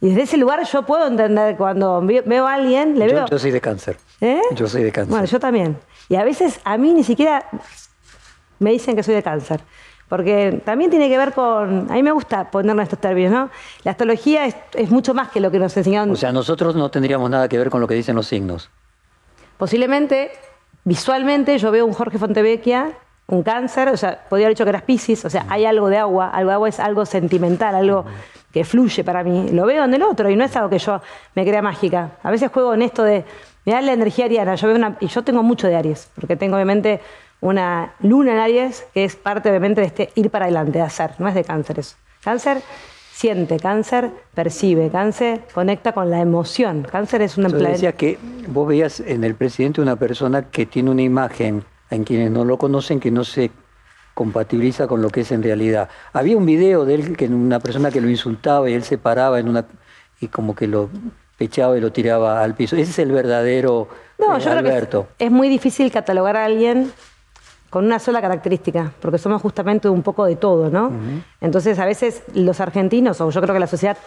Y 0.01 0.09
desde 0.09 0.21
ese 0.21 0.37
lugar 0.37 0.63
yo 0.63 0.85
puedo 0.85 1.07
entender 1.07 1.57
cuando 1.57 2.01
veo 2.01 2.47
a 2.47 2.53
alguien, 2.53 2.97
le 2.97 3.07
veo... 3.07 3.25
Yo 3.25 3.37
soy 3.37 3.51
de 3.51 3.59
cáncer. 3.59 3.97
¿Eh? 4.21 4.41
Yo 4.55 4.67
soy 4.67 4.83
de 4.83 4.91
cáncer. 4.91 5.09
Bueno, 5.09 5.25
yo 5.25 5.39
también. 5.39 5.77
Y 6.07 6.15
a 6.15 6.23
veces 6.23 6.61
a 6.63 6.77
mí 6.77 6.93
ni 6.93 7.03
siquiera 7.03 7.45
me 8.59 8.71
dicen 8.71 8.95
que 8.95 9.03
soy 9.03 9.15
de 9.15 9.23
cáncer. 9.23 9.61
Porque 10.09 10.59
también 10.65 10.89
tiene 10.89 11.07
que 11.07 11.17
ver 11.17 11.33
con. 11.33 11.89
A 11.89 11.93
mí 11.93 12.03
me 12.03 12.11
gusta 12.11 12.49
ponernos 12.49 12.83
estos 12.83 12.99
términos, 12.99 13.31
¿no? 13.31 13.49
La 13.83 13.91
astrología 13.91 14.47
es, 14.47 14.89
mucho 14.89 15.13
más 15.13 15.29
que 15.29 15.39
lo 15.39 15.51
que 15.51 15.59
nos 15.59 15.77
enseñaron. 15.77 16.09
O 16.09 16.15
sea, 16.15 16.31
nosotros 16.31 16.75
no 16.75 16.89
tendríamos 16.89 17.29
nada 17.29 17.47
que 17.47 17.59
ver 17.59 17.69
con 17.69 17.79
lo 17.79 17.87
que 17.87 17.93
dicen 17.93 18.15
los 18.15 18.27
signos. 18.27 18.71
Posiblemente, 19.57 20.31
visualmente, 20.83 21.57
yo 21.59 21.69
veo 21.69 21.85
un 21.85 21.93
Jorge 21.93 22.17
Fontevecchia, 22.17 22.93
un 23.27 23.43
cáncer, 23.43 23.89
o 23.89 23.97
sea, 23.97 24.25
podría 24.27 24.47
haber 24.47 24.55
dicho 24.55 24.63
que 24.63 24.71
eras 24.71 24.81
Pisces, 24.81 25.23
o 25.25 25.29
sea, 25.29 25.45
hay 25.47 25.65
algo 25.65 25.89
de 25.89 25.97
agua, 25.97 26.29
algo 26.29 26.49
de 26.49 26.53
agua 26.55 26.69
es 26.69 26.79
algo 26.79 27.05
sentimental, 27.05 27.75
algo 27.75 28.05
que 28.51 28.63
fluye 28.63 29.03
para 29.03 29.23
mí. 29.23 29.49
Lo 29.51 29.67
veo 29.67 29.83
en 29.83 29.93
el 29.93 30.01
otro 30.01 30.29
y 30.31 30.35
no 30.35 30.43
es 30.43 30.55
algo 30.55 30.69
que 30.69 30.79
yo 30.79 31.01
me 31.35 31.45
crea 31.45 31.61
mágica. 31.61 32.11
A 32.23 32.31
veces 32.31 32.51
juego 32.51 32.73
en 32.73 32.81
esto 32.81 33.03
de. 33.03 33.25
Mirá 33.65 33.81
la 33.81 33.93
energía 33.93 34.25
ariana. 34.25 34.55
Yo 34.55 34.67
veo 34.67 34.77
una, 34.77 34.97
y 34.99 35.07
yo 35.07 35.21
tengo 35.23 35.43
mucho 35.43 35.67
de 35.67 35.75
Aries, 35.75 36.09
porque 36.15 36.35
tengo 36.35 36.55
obviamente 36.55 37.01
una 37.41 37.93
luna 38.01 38.33
en 38.33 38.39
Aries, 38.39 38.85
que 38.93 39.05
es 39.05 39.15
parte 39.15 39.49
obviamente 39.49 39.81
de 39.81 39.87
este 39.87 40.09
ir 40.15 40.29
para 40.29 40.45
adelante, 40.45 40.79
de 40.79 40.83
hacer, 40.83 41.11
no 41.19 41.27
es 41.27 41.35
de 41.35 41.43
cáncer 41.43 41.79
eso. 41.79 41.95
Cáncer 42.23 42.61
siente, 43.13 43.57
cáncer 43.57 44.11
percibe, 44.33 44.89
cáncer 44.89 45.41
conecta 45.53 45.93
con 45.93 46.09
la 46.09 46.19
emoción. 46.19 46.87
Cáncer 46.89 47.21
es 47.21 47.37
un 47.37 47.45
empleado. 47.45 47.73
decía 47.73 47.93
que 47.93 48.17
vos 48.47 48.67
veías 48.67 48.99
en 48.99 49.23
el 49.23 49.35
presidente 49.35 49.81
una 49.81 49.95
persona 49.95 50.43
que 50.43 50.65
tiene 50.65 50.91
una 50.91 51.01
imagen, 51.01 51.63
en 51.89 52.03
quienes 52.03 52.31
no 52.31 52.45
lo 52.45 52.57
conocen, 52.57 52.99
que 52.99 53.11
no 53.11 53.23
se 53.23 53.51
compatibiliza 54.13 54.87
con 54.87 55.01
lo 55.01 55.09
que 55.09 55.21
es 55.21 55.31
en 55.31 55.41
realidad. 55.43 55.89
Había 56.11 56.37
un 56.37 56.45
video 56.45 56.83
de 56.83 56.95
él, 56.95 57.17
que 57.17 57.25
una 57.27 57.59
persona 57.59 57.89
que 57.89 58.01
lo 58.01 58.09
insultaba 58.09 58.69
y 58.69 58.73
él 58.73 58.83
se 58.83 58.97
paraba 58.97 59.39
en 59.39 59.47
una 59.47 59.65
y 60.19 60.27
como 60.27 60.55
que 60.55 60.67
lo 60.67 60.89
pechaba 61.37 61.77
y 61.77 61.81
lo 61.81 61.93
tiraba 61.93 62.43
al 62.43 62.53
piso. 62.53 62.75
Ese 62.75 62.91
es 62.91 62.99
el 62.99 63.13
verdadero 63.13 63.87
no, 64.19 64.37
yo 64.37 64.51
Alberto. 64.51 65.03
Creo 65.03 65.17
que 65.17 65.25
es 65.25 65.31
muy 65.31 65.47
difícil 65.47 65.91
catalogar 65.91 66.35
a 66.35 66.45
alguien 66.45 66.91
con 67.69 67.85
una 67.85 67.99
sola 67.99 68.21
característica, 68.21 68.91
porque 69.01 69.17
somos 69.17 69.41
justamente 69.41 69.89
un 69.89 70.01
poco 70.01 70.25
de 70.25 70.35
todo, 70.35 70.69
¿no? 70.69 70.91
Entonces, 71.41 71.77
a 71.79 71.85
veces 71.85 72.23
los 72.33 72.59
argentinos, 72.59 73.21
o 73.21 73.29
yo 73.29 73.41
creo 73.41 73.53
que 73.53 73.59
la 73.59 73.67
sociedad 73.67 73.97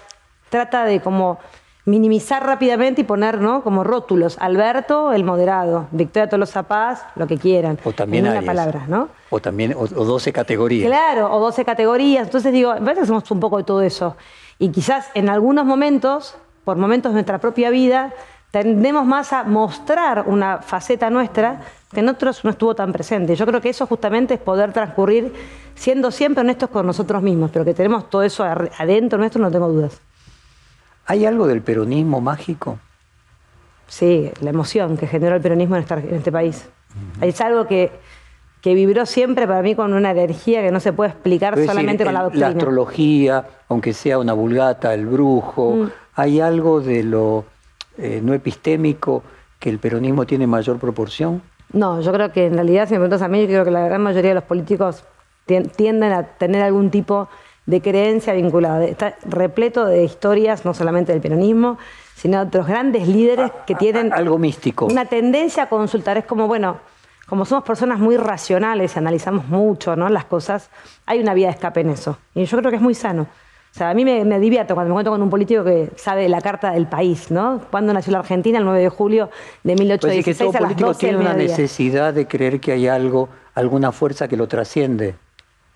trata 0.51 0.85
de 0.85 1.01
como 1.01 1.39
minimizar 1.85 2.45
rápidamente 2.47 3.01
y 3.01 3.05
poner, 3.05 3.41
¿no? 3.41 3.63
Como 3.63 3.83
rótulos. 3.83 4.37
Alberto, 4.39 5.13
el 5.13 5.25
moderado. 5.25 5.89
Victoria 5.91 6.29
Tolosa 6.29 6.63
Paz, 6.65 7.05
lo 7.17 7.27
que 7.27 7.39
quieran. 7.39 7.79
O 7.85 7.93
también 7.93 8.27
una 8.27 8.43
palabra, 8.43 8.85
¿no? 8.87 9.09
O 9.31 9.41
también, 9.41 9.75
o, 9.77 9.87
12 9.87 10.33
categorías. 10.33 10.87
Claro, 10.87 11.35
o 11.35 11.41
12 11.41 11.65
categorías. 11.65 12.27
Entonces 12.27 12.53
digo, 12.53 12.73
parece 12.75 13.01
que 13.01 13.07
somos 13.07 13.29
un 13.31 13.41
poco 13.41 13.59
de 13.59 13.65
todo 13.65 13.83
eso. 13.83 14.17
Y 14.59 14.69
quizás 14.69 15.11
en 15.15 15.29
algunos 15.29 15.65
momentos, 15.65 16.37
por 16.65 16.77
momentos 16.77 17.13
de 17.13 17.15
nuestra 17.15 17.39
propia 17.39 17.71
vida, 17.71 18.13
tendemos 18.53 19.05
más 19.05 19.33
a 19.33 19.43
mostrar 19.43 20.25
una 20.29 20.59
faceta 20.59 21.11
nuestra 21.11 21.63
en 21.95 22.09
otros 22.09 22.45
no 22.45 22.51
estuvo 22.51 22.75
tan 22.75 22.93
presente. 22.93 23.35
Yo 23.37 23.47
creo 23.47 23.61
que 23.61 23.69
eso 23.69 23.87
justamente 23.87 24.35
es 24.35 24.41
poder 24.41 24.73
transcurrir 24.73 25.33
siendo 25.75 26.11
siempre 26.11 26.41
honestos 26.43 26.71
con 26.71 26.87
nosotros 26.87 27.23
mismos, 27.23 27.51
pero 27.53 27.65
que 27.65 27.75
tenemos 27.75 28.09
todo 28.09 28.23
eso 28.23 28.45
adentro 28.45 29.19
nuestro, 29.19 29.41
no 29.43 29.51
tengo 29.51 29.69
dudas. 29.69 30.01
¿Hay 31.07 31.27
algo 31.27 31.47
del 31.47 31.63
peronismo 31.63 32.21
mágico? 32.21 32.79
Sí, 33.89 34.31
la 34.41 34.51
emoción 34.51 34.97
que 34.97 35.07
generó 35.07 35.37
el 35.37 35.43
peronismo 35.43 35.77
en, 35.77 35.85
este 36.13 36.33
país. 36.33 36.69
Es 37.21 37.41
algo 37.41 37.67
que, 37.67 37.91
que, 38.61 38.75
vibró 38.75 39.05
siempre 39.05 39.47
para 39.47 39.63
mí 39.63 39.75
con 39.75 39.93
una 39.93 40.13
energía 40.13 40.63
que 40.63 40.71
no 40.71 40.81
se 40.81 40.93
puede 40.93 41.11
explicar 41.11 41.59
solamente 41.59 42.05
con 42.05 42.15
la 42.15 42.23
doctrina. 42.23 42.49
La 42.49 42.55
astrología, 42.55 43.47
aunque 43.69 43.93
sea 43.93 44.19
una 44.19 44.33
vulgata, 44.33 44.95
el 44.95 45.07
brujo, 45.07 45.77
mm. 45.77 45.91
hay 46.15 46.41
algo 46.41 46.81
de 46.81 47.03
lo 47.03 47.45
eh, 47.99 48.21
no 48.23 48.33
epistémico 48.33 49.23
que 49.59 49.69
el 49.69 49.79
peronismo 49.79 50.27
tiene 50.27 50.47
mayor 50.47 50.79
proporción? 50.79 51.43
No, 51.73 52.01
yo 52.01 52.13
creo 52.13 52.33
que 52.33 52.47
en 52.47 52.55
realidad, 52.55 52.87
si 52.87 52.95
me 52.95 53.01
preguntas 53.01 53.23
a 53.23 53.29
mí, 53.29 53.41
yo 53.43 53.47
creo 53.49 53.65
que 53.65 53.71
la 53.71 53.87
gran 53.87 54.03
mayoría 54.03 54.31
de 54.31 54.35
los 54.35 54.45
políticos 54.45 55.05
tienden 55.47 56.13
a 56.13 56.25
tener 56.25 56.63
algún 56.63 56.91
tipo 56.91 57.29
de 57.67 57.81
creencia 57.81 58.33
vinculada. 58.33 58.85
Está 58.85 59.17
repleto 59.25 59.85
de 59.87 60.05
historias, 60.05 60.65
no 60.65 60.75
solamente 60.75 61.13
del 61.13 61.21
peronismo, 61.21 61.79
sino 62.15 62.39
de 62.39 62.47
otros 62.47 62.67
grandes 62.67 63.09
líderes 63.09 63.51
que 63.67 63.75
tienen... 63.75 64.13
Algo 64.13 64.39
místico. 64.39 64.87
Una 64.87 65.07
tendencia 65.07 65.65
a 65.65 65.69
consultar. 65.69 66.19
Es 66.19 66.25
como, 66.25 66.47
bueno, 66.47 66.79
como 67.27 67.45
somos 67.45 67.65
personas 67.65 67.99
muy 67.99 68.17
racionales 68.17 68.95
y 68.95 68.99
analizamos 68.99 69.49
mucho 69.49 69.97
¿no? 69.97 70.09
las 70.09 70.25
cosas, 70.27 70.71
hay 71.07 71.21
una 71.21 71.35
vía 71.35 71.47
de 71.47 71.55
escape 71.55 71.81
en 71.81 71.91
eso. 71.91 72.19
Y 72.35 72.45
yo 72.45 72.59
creo 72.59 72.71
que 72.71 72.77
es 72.77 72.83
muy 72.83 72.95
sano. 72.95 73.27
O 73.73 73.75
sea, 73.75 73.89
a 73.89 73.95
mí 73.95 74.05
me, 74.05 74.39
divierto 74.39 74.75
cuando 74.75 74.91
me 74.91 74.93
encuentro 74.93 75.13
con 75.13 75.23
un 75.23 75.31
político 75.31 75.65
que 75.65 75.91
sabe 75.97 76.29
la 76.29 76.43
carta 76.43 76.73
del 76.73 76.87
país, 76.87 77.31
¿no? 77.31 77.63
Cuando 77.71 77.95
nació 77.95 78.13
la 78.13 78.19
Argentina, 78.19 78.59
el 78.59 78.65
9 78.65 78.81
de 78.81 78.89
julio 78.91 79.31
de 79.63 79.75
1816 79.75 80.25
pues 80.25 80.37
que 80.37 80.45
todo 80.45 80.51
a 80.51 80.53
las 80.53 80.63
político 80.63 80.95
tiene 80.95 81.17
una 81.17 81.33
necesidad 81.33 82.13
de 82.13 82.29
creer 82.29 82.61
que 82.61 82.73
hay 82.73 82.87
algo, 82.87 83.31
alguna 83.55 83.91
fuerza 83.91 84.29
que 84.29 84.37
lo 84.37 84.47
trasciende. 84.47 85.15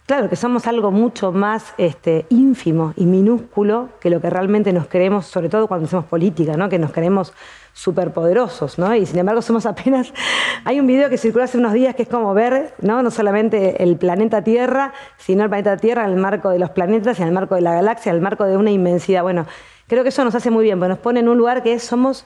Claro, 0.04 0.28
que 0.28 0.37
somos 0.37 0.66
algo 0.66 0.90
mucho 0.90 1.32
más 1.32 1.72
este, 1.78 2.26
ínfimo 2.28 2.92
y 2.96 3.06
minúsculo 3.06 3.88
que 3.98 4.11
lo 4.11 4.20
que 4.20 4.28
realmente 4.28 4.74
nos 4.74 4.87
queremos, 4.87 5.26
sobre 5.26 5.48
todo 5.48 5.66
cuando 5.66 5.87
hacemos 5.87 6.04
política, 6.04 6.56
¿no? 6.56 6.68
que 6.68 6.78
nos 6.78 6.92
queremos 6.92 7.32
superpoderosos, 7.77 8.79
¿no? 8.79 8.95
Y 8.95 9.05
sin 9.05 9.19
embargo 9.19 9.43
somos 9.43 9.67
apenas... 9.67 10.12
Hay 10.65 10.81
un 10.81 10.87
video 10.87 11.11
que 11.11 11.19
circuló 11.19 11.45
hace 11.45 11.59
unos 11.59 11.75
días 11.75 11.95
que 11.95 12.05
es 12.05 12.09
como 12.09 12.33
ver, 12.33 12.75
¿no? 12.81 13.03
No 13.03 13.11
solamente 13.11 13.83
el 13.83 13.97
planeta 13.99 14.43
Tierra, 14.43 14.95
sino 15.19 15.45
el 15.45 15.51
planeta 15.51 15.77
Tierra 15.77 16.05
en 16.07 16.12
el 16.12 16.17
marco 16.17 16.49
de 16.49 16.59
los 16.59 16.71
planetas, 16.71 17.21
en 17.21 17.29
el 17.29 17.35
marco 17.35 17.55
de 17.55 17.61
la 17.61 17.75
galaxia, 17.75 18.11
en 18.11 18.17
el 18.17 18.23
marco 18.23 18.45
de 18.45 18.57
una 18.57 18.71
inmensidad. 18.71 19.23
Bueno, 19.23 19.47
creo 19.89 20.03
que 20.03 20.09
eso 20.09 20.25
nos 20.25 20.35
hace 20.35 20.51
muy 20.51 20.65
bien, 20.65 20.79
porque 20.79 20.89
nos 20.89 20.99
pone 20.99 21.21
en 21.21 21.29
un 21.29 21.37
lugar 21.37 21.62
que 21.62 21.79
somos 21.79 22.25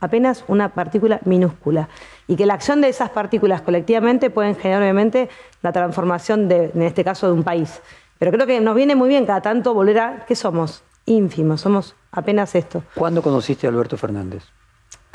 apenas 0.00 0.44
una 0.48 0.70
partícula 0.70 1.20
minúscula. 1.26 1.90
Y 2.26 2.36
que 2.36 2.46
la 2.46 2.54
acción 2.54 2.80
de 2.80 2.88
esas 2.88 3.10
partículas 3.10 3.60
colectivamente 3.60 4.30
pueden 4.30 4.56
generar 4.56 4.80
obviamente 4.80 5.28
la 5.60 5.72
transformación, 5.72 6.48
de, 6.48 6.70
en 6.74 6.82
este 6.82 7.04
caso, 7.04 7.26
de 7.26 7.34
un 7.34 7.44
país. 7.44 7.82
Pero 8.18 8.32
creo 8.32 8.46
que 8.46 8.60
nos 8.60 8.74
viene 8.74 8.96
muy 8.96 9.10
bien 9.10 9.26
cada 9.26 9.42
tanto 9.42 9.74
volver 9.74 9.98
a, 9.98 10.24
¿qué 10.26 10.34
somos? 10.34 10.82
Ínfimos, 11.04 11.60
somos 11.60 11.94
apenas 12.10 12.54
esto. 12.54 12.82
¿Cuándo 12.94 13.20
conociste 13.20 13.66
a 13.66 13.70
Alberto 13.70 13.98
Fernández? 13.98 14.42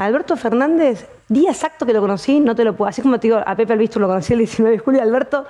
Alberto 0.01 0.35
Fernández, 0.35 1.07
día 1.29 1.51
exacto 1.51 1.85
que 1.85 1.93
lo 1.93 2.01
conocí, 2.01 2.39
no 2.39 2.55
te 2.55 2.63
lo 2.63 2.75
puedo. 2.75 2.89
Así 2.89 3.03
como 3.03 3.19
te 3.19 3.27
digo, 3.27 3.39
a 3.45 3.55
Pepe 3.55 3.73
Albisto 3.73 3.99
lo 3.99 4.07
conocí 4.07 4.33
el 4.33 4.39
19 4.39 4.77
de 4.77 4.79
julio, 4.79 5.01
Alberto 5.01 5.45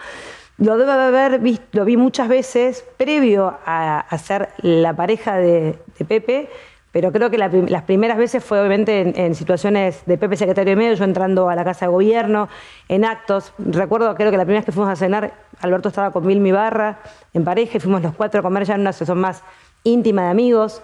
lo 0.57 0.77
debe 0.77 0.91
haber 0.91 1.39
visto, 1.39 1.65
lo 1.71 1.85
vi 1.85 1.95
muchas 1.95 2.27
veces 2.27 2.83
previo 2.97 3.57
a, 3.65 4.05
ser 4.21 4.49
la 4.57 4.93
pareja 4.93 5.37
de, 5.37 5.79
Pepe, 6.05 6.49
pero 6.91 7.13
creo 7.13 7.29
que 7.29 7.37
las 7.37 7.83
primeras 7.83 8.17
veces 8.17 8.43
fue 8.43 8.59
obviamente 8.59 9.25
en, 9.25 9.35
situaciones 9.35 10.05
de 10.05 10.17
Pepe 10.17 10.35
secretario 10.35 10.71
de 10.71 10.75
medio, 10.75 10.93
yo 10.95 11.05
entrando 11.05 11.49
a 11.49 11.55
la 11.55 11.63
casa 11.63 11.85
de 11.85 11.91
gobierno, 11.93 12.49
en 12.89 13.05
actos. 13.05 13.53
Recuerdo, 13.57 14.13
creo 14.15 14.31
que 14.31 14.37
la 14.37 14.43
primera 14.43 14.59
vez 14.59 14.65
que 14.65 14.73
fuimos 14.73 14.91
a 14.91 14.97
cenar, 14.97 15.33
Alberto 15.61 15.87
estaba 15.87 16.11
con 16.11 16.27
Vilmi 16.27 16.51
Barra 16.51 16.99
en 17.33 17.45
pareja 17.45 17.79
fuimos 17.79 18.01
los 18.01 18.13
cuatro 18.13 18.41
a 18.41 18.43
comer 18.43 18.65
ya 18.65 18.75
en 18.75 18.81
una 18.81 18.91
sesión 18.91 19.17
más 19.17 19.43
íntima 19.83 20.23
de 20.23 20.29
amigos. 20.29 20.83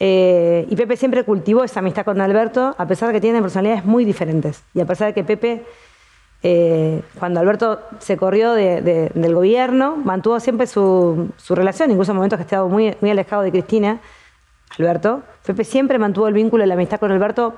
Eh, 0.00 0.66
y 0.68 0.76
Pepe 0.76 0.96
siempre 0.96 1.24
cultivó 1.24 1.64
esa 1.64 1.80
amistad 1.80 2.04
con 2.04 2.20
Alberto, 2.20 2.74
a 2.76 2.86
pesar 2.86 3.08
de 3.08 3.14
que 3.14 3.20
tienen 3.20 3.42
personalidades 3.42 3.84
muy 3.84 4.04
diferentes. 4.04 4.62
Y 4.74 4.80
a 4.80 4.86
pesar 4.86 5.08
de 5.08 5.14
que 5.14 5.24
Pepe, 5.24 5.64
eh, 6.42 7.02
cuando 7.18 7.40
Alberto 7.40 7.80
se 8.00 8.16
corrió 8.16 8.52
del 8.54 9.34
gobierno, 9.34 9.96
mantuvo 9.96 10.40
siempre 10.40 10.66
su, 10.66 11.32
relación, 11.50 11.90
incluso 11.90 12.12
en 12.12 12.16
momentos 12.16 12.38
que 12.38 12.42
estaba 12.42 12.66
muy, 12.68 12.94
muy 13.00 13.10
alejado 13.10 13.42
de 13.42 13.50
Cristina, 13.50 14.00
Alberto. 14.78 15.22
Pepe 15.46 15.64
siempre 15.64 15.98
mantuvo 15.98 16.26
el 16.26 16.34
vínculo 16.34 16.64
y 16.64 16.66
la 16.66 16.74
amistad 16.74 16.98
con 16.98 17.12
Alberto 17.12 17.54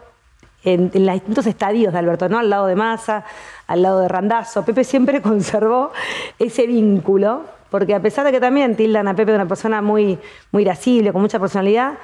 en, 0.64 0.90
los 0.92 1.14
distintos 1.14 1.46
estadios 1.46 1.92
de 1.92 1.99
Alberto, 1.99 2.29
¿no? 2.29 2.38
Al 2.38 2.51
lado 2.51 2.66
de 2.66 2.77
Massa, 2.77 3.25
al 3.66 3.83
lado 3.83 4.01
de 4.01 4.09
Randazo. 4.09 4.64
Pepe 4.64 4.85
siempre 4.85 5.22
conservó 5.22 5.92
ese 6.38 6.66
vínculo, 6.66 7.44
porque 7.70 7.94
a 7.94 8.03
pesar 8.03 8.25
de 8.27 8.33
que 8.33 8.40
también 8.40 8.77
tildan 8.77 9.09
a 9.09 9.14
Pepe 9.14 9.33
de 9.33 9.37
una 9.37 9.49
persona 9.49 9.81
muy, 9.81 10.18
muy 10.53 10.62
irascible, 10.62 11.12
con 11.12 11.22
mucha 11.22 11.38
personalidad, 11.38 11.94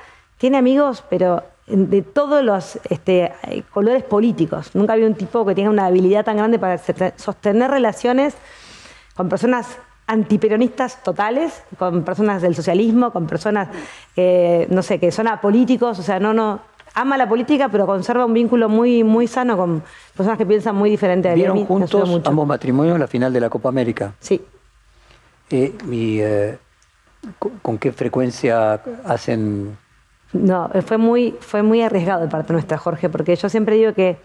tiene 0.43 0.59
amigos, 0.59 1.05
pero 1.09 1.45
de 1.69 2.03
todos 2.03 2.43
los 2.43 2.77
este, 2.91 3.31
colores 3.71 4.03
políticos. 4.03 4.75
Nunca 4.75 4.95
había 4.95 5.07
un 5.07 5.15
tipo 5.15 5.47
que 5.47 5.55
tenga 5.55 5.71
una 5.71 5.87
habilidad 5.87 6.25
tan 6.25 6.37
grande 6.37 6.59
para 6.59 6.79
sostener 7.15 7.71
relaciones 7.71 8.35
con 9.15 9.29
personas 9.29 9.79
antiperonistas 10.09 11.01
totales, 11.05 11.63
con 11.79 12.03
personas 12.03 12.43
del 12.43 12.57
socialismo, 12.57 13.13
con 13.13 13.29
personas 13.29 13.69
que, 14.17 14.67
no 14.69 14.83
sé, 14.83 14.99
que 14.99 15.13
son 15.13 15.29
apolíticos, 15.29 16.01
o 16.01 16.03
sea, 16.03 16.19
no, 16.19 16.35
no, 16.35 16.59
ama 16.93 17.17
la 17.17 17.29
política, 17.29 17.69
pero 17.69 17.87
conserva 17.87 18.27
un 18.27 18.35
vínculo 18.35 18.69
muy, 18.69 19.05
muy 19.05 19.29
sano 19.29 19.57
con 19.57 19.85
personas 20.17 20.39
que 20.39 20.45
piensan 20.45 20.75
muy 20.75 20.91
diferente 20.91 21.29
a 21.29 21.35
¿Vieron 21.35 21.65
juntos 21.67 22.21
ambos 22.25 22.49
matrimonios 22.49 22.97
en 22.97 23.01
la 23.01 23.07
final 23.07 23.33
de 23.33 23.39
la 23.39 23.49
Copa 23.49 23.69
América? 23.69 24.15
Sí. 24.19 24.43
Eh, 25.51 25.73
y, 25.89 26.19
eh, 26.19 26.59
¿Con 27.39 27.79
qué 27.79 27.93
frecuencia 27.93 28.81
hacen 29.05 29.77
no, 30.33 30.71
fue 30.87 30.99
muy, 30.99 31.37
fue 31.41 31.63
muy 31.63 31.83
arriesgado 31.83 32.23
de 32.23 32.29
parte 32.29 32.53
nuestra, 32.53 32.79
Jorge, 32.79 33.09
porque 33.09 33.37
yo 33.37 33.49
siempre 33.49 33.77
digo 33.77 33.93
que 33.93 34.19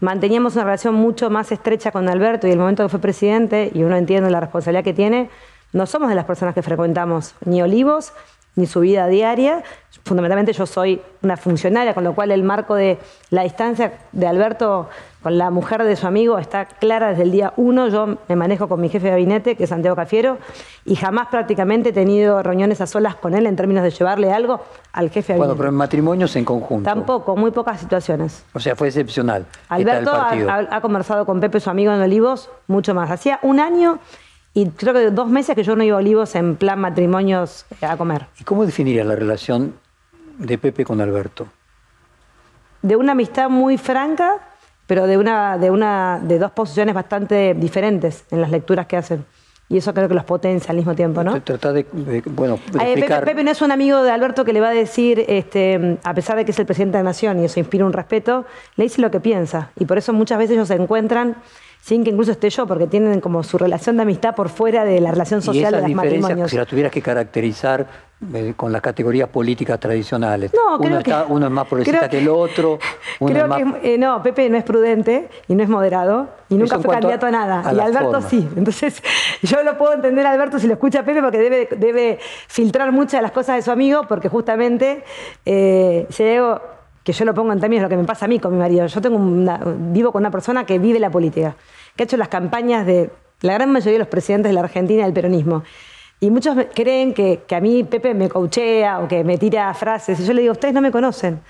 manteníamos 0.00 0.54
una 0.54 0.64
relación 0.64 0.94
mucho 0.94 1.30
más 1.30 1.50
estrecha 1.52 1.90
con 1.90 2.08
Alberto 2.08 2.46
y 2.46 2.50
el 2.50 2.58
momento 2.58 2.82
que 2.82 2.88
fue 2.88 3.00
presidente, 3.00 3.70
y 3.74 3.82
uno 3.82 3.96
entiende 3.96 4.30
la 4.30 4.40
responsabilidad 4.40 4.84
que 4.84 4.94
tiene, 4.94 5.30
no 5.72 5.86
somos 5.86 6.08
de 6.08 6.14
las 6.14 6.24
personas 6.24 6.54
que 6.54 6.62
frecuentamos 6.62 7.34
ni 7.44 7.60
Olivos 7.60 8.12
ni 8.56 8.66
su 8.66 8.80
vida 8.80 9.06
diaria. 9.08 9.62
Fundamentalmente 10.04 10.52
yo 10.52 10.66
soy 10.66 11.00
una 11.22 11.36
funcionaria, 11.36 11.94
con 11.94 12.04
lo 12.04 12.14
cual 12.14 12.30
el 12.30 12.42
marco 12.42 12.74
de 12.74 12.98
la 13.30 13.42
distancia 13.42 13.92
de 14.12 14.26
Alberto 14.26 14.88
con 15.24 15.38
la 15.38 15.50
mujer 15.50 15.82
de 15.84 15.96
su 15.96 16.06
amigo 16.06 16.38
está 16.38 16.66
clara 16.66 17.08
desde 17.08 17.22
el 17.22 17.30
día 17.30 17.54
uno. 17.56 17.88
Yo 17.88 18.18
me 18.28 18.36
manejo 18.36 18.68
con 18.68 18.78
mi 18.78 18.90
jefe 18.90 19.06
de 19.06 19.12
gabinete, 19.12 19.56
que 19.56 19.64
es 19.64 19.70
Santiago 19.70 19.96
Cafiero, 19.96 20.36
y 20.84 20.96
jamás 20.96 21.28
prácticamente 21.28 21.88
he 21.88 21.92
tenido 21.94 22.42
reuniones 22.42 22.82
a 22.82 22.86
solas 22.86 23.14
con 23.14 23.34
él 23.34 23.46
en 23.46 23.56
términos 23.56 23.82
de 23.82 23.90
llevarle 23.90 24.30
algo 24.30 24.60
al 24.92 25.08
jefe 25.08 25.32
de 25.32 25.38
gabinete. 25.38 25.38
Bueno, 25.38 25.56
pero 25.56 25.68
en 25.70 25.76
matrimonios 25.76 26.36
en 26.36 26.44
conjunto. 26.44 26.84
Tampoco, 26.84 27.36
muy 27.36 27.52
pocas 27.52 27.80
situaciones. 27.80 28.44
O 28.52 28.60
sea, 28.60 28.76
fue 28.76 28.88
excepcional. 28.88 29.46
Alberto 29.70 30.12
ha, 30.12 30.80
conversado 30.82 31.24
con 31.24 31.40
Pepe, 31.40 31.58
su 31.58 31.70
amigo 31.70 31.90
en 31.90 32.02
Olivos, 32.02 32.50
mucho 32.66 32.94
más. 32.94 33.10
Hacía 33.10 33.38
un 33.40 33.60
año 33.60 34.00
y 34.54 34.68
creo 34.70 34.94
que 34.94 35.10
dos 35.10 35.28
meses 35.28 35.54
que 35.54 35.62
yo 35.62 35.76
no 35.76 35.84
iba 35.84 35.96
a 35.96 35.98
Olivos 35.98 36.34
en 36.34 36.56
plan 36.56 36.80
matrimonios 36.80 37.66
eh, 37.80 37.86
a 37.86 37.96
comer. 37.96 38.26
¿Y 38.40 38.44
cómo 38.44 38.64
definiría 38.64 39.04
la 39.04 39.16
relación 39.16 39.74
de 40.38 40.56
Pepe 40.56 40.84
con 40.84 41.00
Alberto? 41.00 41.48
De 42.80 42.96
una 42.96 43.12
amistad 43.12 43.48
muy 43.48 43.76
franca 43.76 44.40
pero 44.86 45.06
de, 45.06 45.16
una, 45.16 45.58
de, 45.58 45.70
una, 45.70 46.20
de 46.22 46.38
dos 46.38 46.50
posiciones 46.52 46.94
bastante 46.94 47.54
diferentes 47.54 48.24
en 48.30 48.40
las 48.40 48.50
lecturas 48.50 48.86
que 48.86 48.96
hacen. 48.96 49.24
Y 49.66 49.78
eso 49.78 49.94
creo 49.94 50.08
que 50.08 50.14
los 50.14 50.24
potencia 50.24 50.70
al 50.70 50.76
mismo 50.76 50.94
tiempo, 50.94 51.24
¿no? 51.24 51.40
Trata 51.40 51.72
de, 51.72 51.86
bueno, 52.26 52.58
Pepe, 52.70 53.42
no 53.42 53.50
es 53.50 53.62
un 53.62 53.72
amigo 53.72 54.02
de 54.02 54.10
Alberto 54.10 54.44
que 54.44 54.52
le 54.52 54.60
va 54.60 54.68
a 54.68 54.74
decir, 54.74 55.24
este, 55.26 55.98
a 56.04 56.12
pesar 56.12 56.36
de 56.36 56.44
que 56.44 56.50
es 56.50 56.58
el 56.58 56.66
presidente 56.66 56.98
de 56.98 57.02
la 57.02 57.10
nación 57.10 57.40
y 57.40 57.46
eso 57.46 57.58
inspira 57.58 57.86
un 57.86 57.94
respeto, 57.94 58.44
le 58.76 58.84
dice 58.84 59.00
lo 59.00 59.10
que 59.10 59.20
piensa. 59.20 59.70
Y 59.76 59.86
por 59.86 59.96
eso 59.96 60.12
muchas 60.12 60.36
veces 60.36 60.52
ellos 60.52 60.68
se 60.68 60.74
encuentran 60.74 61.36
sin 61.84 62.02
que 62.02 62.08
incluso 62.08 62.32
esté 62.32 62.48
yo, 62.48 62.66
porque 62.66 62.86
tienen 62.86 63.20
como 63.20 63.42
su 63.42 63.58
relación 63.58 63.96
de 63.96 64.04
amistad 64.04 64.34
por 64.34 64.48
fuera 64.48 64.86
de 64.86 65.02
la 65.02 65.10
relación 65.10 65.42
social 65.42 65.70
de 65.70 65.82
los 65.82 65.90
matrimonios. 65.90 66.50
Si 66.50 66.56
la 66.56 66.64
tuvieras 66.64 66.90
que 66.90 67.02
caracterizar 67.02 67.86
eh, 68.32 68.54
con 68.56 68.72
las 68.72 68.80
categorías 68.80 69.28
políticas 69.28 69.78
tradicionales, 69.78 70.50
no, 70.54 70.78
uno, 70.78 71.00
uno 71.28 71.46
es 71.46 71.52
más 71.52 71.66
progresista 71.66 72.08
que, 72.08 72.20
el 72.20 72.28
otro. 72.30 72.78
creo 73.18 73.54
que 73.54 73.92
eh, 73.92 73.98
no, 73.98 74.22
Pepe 74.22 74.48
no 74.48 74.56
es 74.56 74.64
prudente 74.64 75.28
y 75.46 75.54
no 75.54 75.62
es 75.62 75.68
moderado 75.68 76.28
y 76.48 76.54
nunca 76.54 76.78
fue 76.78 76.94
candidato 76.94 77.26
a, 77.26 77.30
nada. 77.30 77.74
y 77.74 77.78
Alberto 77.78 78.22
sí. 78.22 78.48
Entonces, 78.56 79.02
yo 79.42 79.62
lo 79.62 79.76
puedo 79.76 79.92
entender 79.92 80.24
a 80.24 80.30
Alberto 80.30 80.58
si 80.58 80.66
lo 80.66 80.72
escucha 80.72 81.04
Pepe 81.04 81.20
porque 81.20 81.38
debe, 81.38 81.68
debe 81.76 82.18
filtrar 82.48 82.92
muchas 82.92 83.18
de 83.18 83.22
las 83.22 83.32
cosas 83.32 83.56
de 83.56 83.62
su 83.62 83.70
amigo, 83.70 84.04
porque 84.08 84.30
justamente 84.30 85.04
eh, 85.44 86.06
que 87.04 87.12
yo 87.12 87.24
lo 87.26 87.34
pongo 87.34 87.52
en 87.52 87.60
términos 87.60 87.82
de 87.82 87.84
lo 87.84 87.90
que 87.90 87.96
me 88.00 88.06
pasa 88.06 88.24
a 88.24 88.28
mí 88.28 88.40
con 88.40 88.52
mi 88.52 88.58
marido. 88.58 88.86
Yo 88.86 89.00
vivo 89.92 90.10
con 90.10 90.22
una 90.22 90.30
persona 90.30 90.64
que 90.64 90.78
vive 90.78 90.98
la 90.98 91.10
política, 91.10 91.54
que 91.94 92.02
ha 92.02 92.06
hecho 92.06 92.16
las 92.16 92.28
campañas 92.28 92.86
de 92.86 93.10
la 93.42 93.52
gran 93.52 93.70
mayoría 93.70 93.92
de 93.92 93.98
los 93.98 94.08
presidentes 94.08 94.50
de 94.50 94.54
la 94.54 94.60
Argentina 94.62 95.04
del 95.04 95.12
peronismo. 95.12 95.62
Y 96.20 96.30
muchos 96.30 96.56
creen 96.74 97.12
que, 97.12 97.44
a 97.54 97.60
mí 97.60 97.84
Pepe 97.84 98.14
me 98.14 98.30
coachea 98.30 99.00
o 99.00 99.08
que 99.08 99.22
me 99.22 99.36
tira 99.36 99.72
frases. 99.74 100.18
Y 100.18 100.24
yo 100.24 100.32
le 100.32 100.40
digo, 100.40 100.52
ustedes 100.52 100.72
no 100.72 100.80
me 100.80 100.90
conocen. 100.90 101.40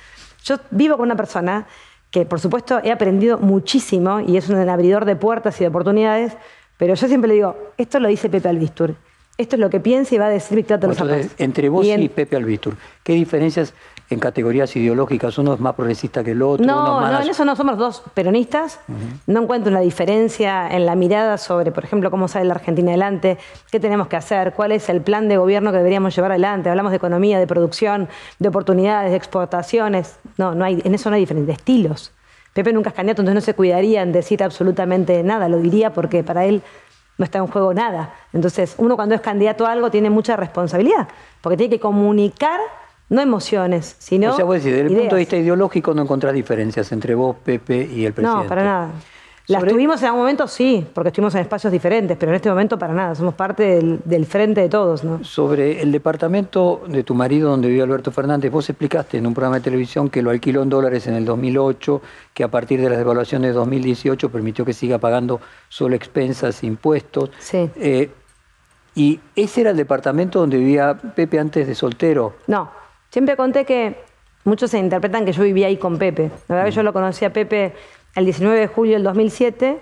Yo 0.43 0.57
vivo 0.73 0.97
con 0.97 1.07
una 1.07 1.17
persona 1.17 1.67
que, 2.11 2.27
por 2.27 2.41
supuesto, 2.41 2.81
he 2.83 2.91
aprendido 2.91 3.39
muchísimo 3.39 4.21
y 4.21 4.37
es 4.37 4.49
un 4.49 4.57
abridor 4.69 5.05
de 5.05 5.15
puertas 5.15 5.61
y 5.61 5.65
de 5.65 5.69
oportunidades, 5.69 6.37
pero 6.77 6.95
yo 6.95 7.07
siempre 7.07 7.29
le 7.29 7.35
digo, 7.35 7.57
esto 7.77 8.01
lo 8.01 8.09
dice 8.09 8.29
Pepe 8.29 8.49
Albistur. 8.49 8.97
Esto 9.37 9.57
es 9.57 9.61
lo 9.61 9.69
que 9.69 9.81
piensa 9.81 10.15
y 10.15 10.19
va 10.19 10.27
a 10.27 10.31
decir 10.31 10.57
Víctor 10.57 10.79
Entonces, 10.81 11.35
Entre 11.39 11.69
vos 11.69 11.85
y, 11.85 12.09
Pepe 12.09 12.37
Albistur, 12.37 12.77
¿qué 13.03 13.15
diferencias 13.15 13.75
en 14.09 14.21
categorías 14.21 14.77
ideológicas? 14.77 15.37
¿Uno 15.39 15.55
es 15.55 15.61
más 15.61 15.75
progresista 15.75 16.23
que 16.23 16.31
el 16.33 16.43
otro? 16.43 16.65
No, 16.65 17.01
no, 17.01 17.21
en 17.21 17.29
eso 17.29 17.45
no 17.45 17.57
somos 17.57 17.77
dos 17.77 18.03
peronistas. 18.15 18.79
No 19.27 19.43
encuentro 19.43 19.73
una 19.73 19.81
diferencia 19.81 20.69
en 20.69 20.87
la 20.87 20.95
mirada 20.95 21.37
sobre, 21.39 21.73
por 21.73 21.85
ejemplo, 21.85 22.13
cómo 22.13 22.29
sale 22.29 22.45
la 22.45 22.55
Argentina 22.55 22.91
adelante, 22.91 23.37
qué 23.73 23.81
tenemos 23.81 24.07
que 24.07 24.15
hacer, 24.15 24.53
cuál 24.53 24.71
es 24.71 24.89
el 24.89 25.01
plan 25.01 25.29
de 25.29 25.37
gobierno 25.37 25.73
que 25.73 25.79
deberíamos 25.79 26.15
llevar 26.15 26.31
adelante. 26.31 26.71
Hablamos 26.71 26.93
de 26.93 26.99
economía, 26.99 27.41
de 27.41 27.49
producción, 27.49 28.09
de 28.39 28.49
oportunidades, 28.49 29.11
de 29.11 29.17
exportaciones. 29.17 30.17
No, 30.37 30.55
no 30.55 30.65
hay, 30.65 30.81
en 30.85 30.95
eso 30.95 31.11
no 31.11 31.17
hay 31.17 31.23
diferencia, 31.23 31.47
de 31.47 31.53
estilos. 31.55 32.13
Pepe 32.53 32.73
nunca 32.73 32.91
es 32.91 32.95
candidato, 32.95 33.23
entonces 33.23 33.35
no 33.35 33.45
se 33.45 33.55
cuidaría 33.55 34.03
en 34.03 34.13
decir 34.13 34.45
absolutamente 34.45 35.25
nada, 35.25 35.49
lo 35.49 35.59
diría 35.59 35.93
porque 35.93 36.23
para 36.23 36.45
él 36.45 36.63
no 37.19 37.25
está 37.25 37.39
en 37.39 37.47
juego 37.47 37.75
nada. 37.75 38.15
Entonces, 38.33 38.75
uno 38.79 38.97
cuando 38.97 39.15
es 39.15 39.21
candidato 39.21 39.67
a 39.67 39.73
algo 39.73 39.91
tiene 39.91 40.11
mucha 40.11 40.37
responsabilidad, 40.37 41.09
porque 41.41 41.57
tiene 41.57 41.77
que 41.77 41.81
comunicar 41.81 42.61
no 43.09 43.21
emociones, 43.21 43.97
sino. 43.99 44.33
O 44.33 44.37
sea, 44.37 44.45
vos 44.45 44.57
decís, 44.57 44.73
desde 44.73 44.93
el 44.93 44.97
punto 44.97 45.15
de 45.17 45.21
vista 45.21 45.37
ideológico 45.37 45.95
no 45.95 46.03
encontrás 46.03 46.35
diferencias 46.35 46.91
entre 46.93 47.15
vos, 47.15 47.37
Pepe 47.45 47.89
y 47.93 48.05
el 48.05 48.13
presidente. 48.13 48.43
No, 48.43 48.49
para 48.49 48.65
nada. 48.65 48.91
Las 49.47 49.61
Sobre- 49.61 49.73
tuvimos 49.73 50.01
en 50.01 50.07
algún 50.07 50.21
momento, 50.23 50.49
sí, 50.49 50.87
porque 50.95 51.09
estuvimos 51.09 51.35
en 51.35 51.43
espacios 51.43 51.71
diferentes, 51.71 52.17
pero 52.17 52.33
en 52.33 52.37
este 52.37 52.49
momento 52.49 52.79
para 52.79 52.95
nada. 52.95 53.15
Somos 53.15 53.35
parte 53.35 53.63
del, 53.63 54.01
del 54.03 54.25
frente 54.25 54.63
de 54.63 54.71
todos, 54.71 55.05
¿no? 55.05 55.23
Sobre 55.23 55.83
el 55.83 55.93
departamento 55.93 56.83
de 56.89 57.03
tu 57.05 57.15
marido 57.15 57.51
donde 57.51 57.69
vive 57.69 57.83
Alberto 57.83 58.11
Fernández, 58.11 58.51
vos 58.51 58.71
explicaste 58.71 59.19
en 59.19 59.27
un 59.27 59.35
programa 59.35 59.57
de 59.57 59.63
televisión 59.63 60.09
que 60.09 60.23
lo 60.23 60.31
alquiló 60.31 60.63
en 60.63 60.71
dólares 60.71 61.07
en 61.09 61.15
el 61.15 61.27
2008, 61.27 62.01
que 62.33 62.43
a 62.43 62.49
partir 62.49 62.81
de 62.81 62.89
las 62.89 62.97
devaluaciones 62.97 63.51
de 63.51 63.55
2018 63.55 64.31
permitió 64.31 64.65
que 64.65 64.73
siga 64.73 64.97
pagando 64.97 65.41
solo 65.69 65.95
expensas 65.95 66.63
e 66.63 66.67
impuestos. 66.67 67.31
Sí. 67.39 67.69
Eh, 67.77 68.11
y 68.95 69.21
ese 69.37 69.61
era 69.61 69.71
el 69.73 69.77
departamento 69.77 70.39
donde 70.39 70.57
vivía 70.57 70.95
Pepe 71.15 71.39
antes 71.39 71.67
de 71.67 71.75
soltero. 71.75 72.35
No, 72.47 72.71
siempre 73.11 73.37
conté 73.37 73.67
que 73.67 73.97
muchos 74.45 74.71
se 74.71 74.79
interpretan 74.79 75.27
que 75.27 75.33
yo 75.33 75.43
vivía 75.43 75.67
ahí 75.67 75.77
con 75.77 75.99
Pepe. 75.99 76.31
La 76.49 76.55
verdad 76.55 76.71
que 76.71 76.75
yo 76.77 76.83
lo 76.83 76.95
conocí 76.95 77.27
a 77.27 77.33
Pepe 77.33 77.75
el 78.17 78.25
19 78.25 78.59
de 78.59 78.67
julio 78.67 78.95
del 78.95 79.03
2007 79.03 79.81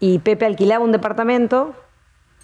y 0.00 0.18
Pepe 0.20 0.46
alquilaba 0.46 0.84
un 0.84 0.92
departamento 0.92 1.74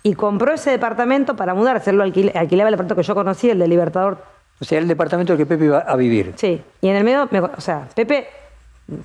y 0.02 0.14
compró 0.14 0.52
ese 0.54 0.70
departamento 0.70 1.36
para 1.36 1.54
mudarse. 1.54 1.90
Él 1.90 1.96
lo 1.98 2.04
alquil- 2.04 2.32
alquilaba 2.34 2.68
el 2.68 2.74
departamento 2.74 2.96
que 2.96 3.02
yo 3.02 3.14
conocí, 3.14 3.50
el 3.50 3.58
de 3.58 3.68
Libertador. 3.68 4.18
O 4.60 4.64
sea, 4.64 4.78
el 4.78 4.88
departamento 4.88 5.32
en 5.32 5.38
el 5.40 5.46
que 5.46 5.48
Pepe 5.54 5.64
iba 5.66 5.78
a 5.78 5.96
vivir. 5.96 6.32
Sí, 6.36 6.62
y 6.80 6.88
en 6.88 6.96
el 6.96 7.04
medio, 7.04 7.28
me- 7.30 7.40
o 7.40 7.60
sea, 7.60 7.86
Pepe 7.94 8.26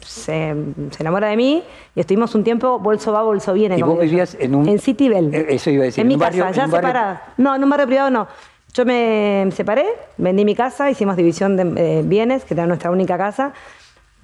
se, 0.02 0.56
se 0.92 1.04
enamora 1.04 1.28
de 1.28 1.38
mí 1.38 1.64
y 1.96 2.00
estuvimos 2.00 2.34
un 2.36 2.44
tiempo 2.44 2.80
bolso 2.80 3.12
va, 3.12 3.22
bolso 3.24 3.54
viene. 3.54 3.78
¿Y 3.78 3.82
vos 3.82 3.96
yo. 3.96 4.02
vivías 4.02 4.36
en 4.40 4.56
un- 4.56 4.68
En 4.68 4.80
City 4.80 5.10
Bell. 5.10 5.34
Eh, 5.34 5.46
eso 5.50 5.70
iba 5.70 5.84
a 5.84 5.86
decir, 5.86 6.02
En 6.02 6.08
mi 6.08 6.16
barrio- 6.16 6.44
casa, 6.46 6.56
ya 6.56 6.68
barrio- 6.68 6.78
separada. 6.78 7.22
No, 7.38 7.56
en 7.56 7.64
un 7.64 7.70
barrio 7.70 7.88
privado 7.88 8.10
no. 8.10 8.28
Yo 8.74 8.84
me 8.86 9.48
separé, 9.54 9.86
vendí 10.18 10.44
mi 10.44 10.56
casa, 10.56 10.90
hicimos 10.90 11.16
división 11.16 11.56
de 11.56 12.00
eh, 12.00 12.02
bienes, 12.04 12.44
que 12.44 12.54
era 12.54 12.66
nuestra 12.68 12.92
única 12.92 13.18
casa. 13.18 13.54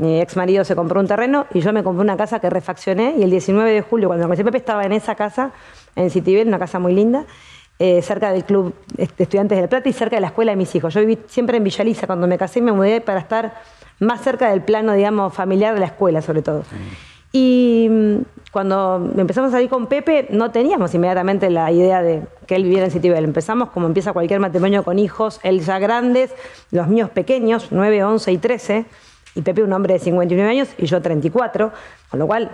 Mi 0.02 0.20
ex 0.20 0.36
marido 0.36 0.64
se 0.66 0.76
compró 0.76 1.00
un 1.00 1.06
terreno 1.06 1.46
y 1.54 1.62
yo 1.62 1.72
me 1.74 1.84
compré 1.84 2.02
una 2.02 2.18
casa 2.18 2.40
que 2.40 2.50
refaccioné. 2.50 3.14
Y 3.20 3.22
el 3.22 3.30
19 3.30 3.72
de 3.72 3.82
julio, 3.84 4.08
cuando 4.08 4.26
conocí 4.26 4.44
Pepe, 4.44 4.58
estaba 4.58 4.84
en 4.84 4.94
esa 4.94 5.14
casa, 5.14 5.52
en 5.96 6.10
Citibel, 6.10 6.48
una 6.48 6.58
casa 6.58 6.80
muy 6.80 6.96
linda, 6.96 7.26
eh, 7.78 8.02
cerca 8.02 8.32
del 8.32 8.44
Club 8.44 8.74
de 8.96 9.04
Estudiantes 9.04 9.60
del 9.60 9.70
Plata 9.70 9.88
y 9.88 9.94
cerca 9.94 10.16
de 10.16 10.22
la 10.22 10.28
escuela 10.30 10.54
de 10.54 10.56
mis 10.56 10.74
hijos. 10.74 10.92
Yo 10.96 11.02
viví 11.02 11.20
siempre 11.28 11.58
en 11.58 11.64
Villaliza. 11.64 12.08
Cuando 12.08 12.26
me 12.26 12.40
casé, 12.40 12.64
me 12.64 12.72
mudé 12.72 13.00
para 13.00 13.20
estar 13.20 13.54
más 14.00 14.22
cerca 14.22 14.50
del 14.50 14.64
plano, 14.64 14.94
digamos, 14.94 15.36
familiar 15.36 15.76
de 15.76 15.82
la 15.82 15.86
escuela, 15.86 16.24
sobre 16.24 16.42
todo. 16.42 16.64
Y 17.32 17.88
mm, 17.88 18.16
cuando 18.52 19.08
empezamos 19.16 19.50
a 19.50 19.52
salir 19.52 19.70
con 19.70 19.86
Pepe, 19.86 20.26
no 20.32 20.50
teníamos 20.50 20.96
inmediatamente 20.96 21.52
la 21.52 21.72
idea 21.72 22.02
de 22.02 22.24
que 22.48 22.56
él 22.56 22.64
viviera 22.64 22.86
en 22.86 22.92
Citibel. 22.92 23.24
Empezamos 23.24 23.70
como 23.70 23.86
empieza 23.86 24.14
cualquier 24.14 24.40
matrimonio 24.40 24.84
con 24.84 24.98
hijos, 24.98 25.40
él 25.44 25.62
ya 25.62 25.78
grandes, 25.78 26.34
los 26.72 26.88
míos 26.88 27.12
pequeños, 27.12 27.68
9, 27.70 28.04
11 28.04 28.32
y 28.32 28.38
13, 28.40 28.86
y 29.36 29.42
Pepe 29.42 29.64
un 29.64 29.72
hombre 29.72 29.94
de 29.94 30.00
59 30.00 30.50
años 30.50 30.70
y 30.78 30.86
yo 30.86 31.02
34, 31.02 31.72
con 32.10 32.20
lo 32.20 32.28
cual 32.28 32.52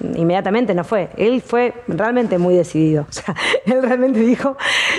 mm, 0.00 0.16
inmediatamente 0.16 0.74
no 0.74 0.84
fue. 0.84 1.10
Él 1.16 1.42
fue 1.42 1.74
realmente 1.88 2.38
muy 2.38 2.54
decidido. 2.54 3.06
O 3.08 3.12
sea, 3.12 3.34
él 3.66 3.82
realmente 3.82 4.20
dijo, 4.20 4.56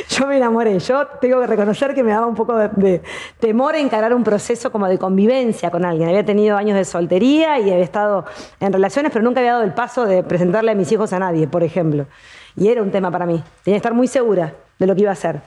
yo 0.10 0.28
me 0.28 0.38
enamoré. 0.38 0.78
Yo 0.80 1.08
tengo 1.22 1.40
que 1.40 1.48
reconocer 1.48 1.94
que 1.94 2.04
me 2.04 2.12
daba 2.12 2.28
un 2.28 2.36
poco 2.36 2.56
de, 2.58 2.70
de 2.76 3.02
temor 3.40 3.76
encarar 3.76 4.14
un 4.14 4.24
proceso 4.24 4.72
como 4.72 4.88
de 4.88 4.98
convivencia 4.98 5.72
con 5.72 5.86
alguien. 5.86 6.10
Había 6.10 6.26
tenido 6.26 6.58
años 6.58 6.78
de 6.78 6.84
soltería 6.84 7.60
y 7.60 7.72
había 7.72 7.84
estado 7.84 8.26
en 8.60 8.74
relaciones, 8.74 9.12
pero 9.12 9.24
nunca 9.24 9.40
había 9.40 9.54
dado 9.54 9.64
el 9.64 9.74
paso 9.74 10.06
de 10.06 10.24
presentarle 10.24 10.72
a 10.72 10.76
mis 10.76 10.92
hijos 10.92 11.14
a 11.14 11.20
nadie, 11.20 11.48
por 11.48 11.64
ejemplo. 11.64 12.08
Y 12.58 12.68
era 12.68 12.82
un 12.82 12.92
tema 12.92 13.10
para 13.10 13.26
mí. 13.26 13.42
Tenía 13.64 13.76
que 13.76 13.78
estar 13.78 13.94
muy 13.94 14.08
segura 14.08 14.54
de 14.78 14.88
lo 14.88 14.96
que 14.96 15.02
iba 15.02 15.12
a 15.12 15.14
hacer. 15.14 15.42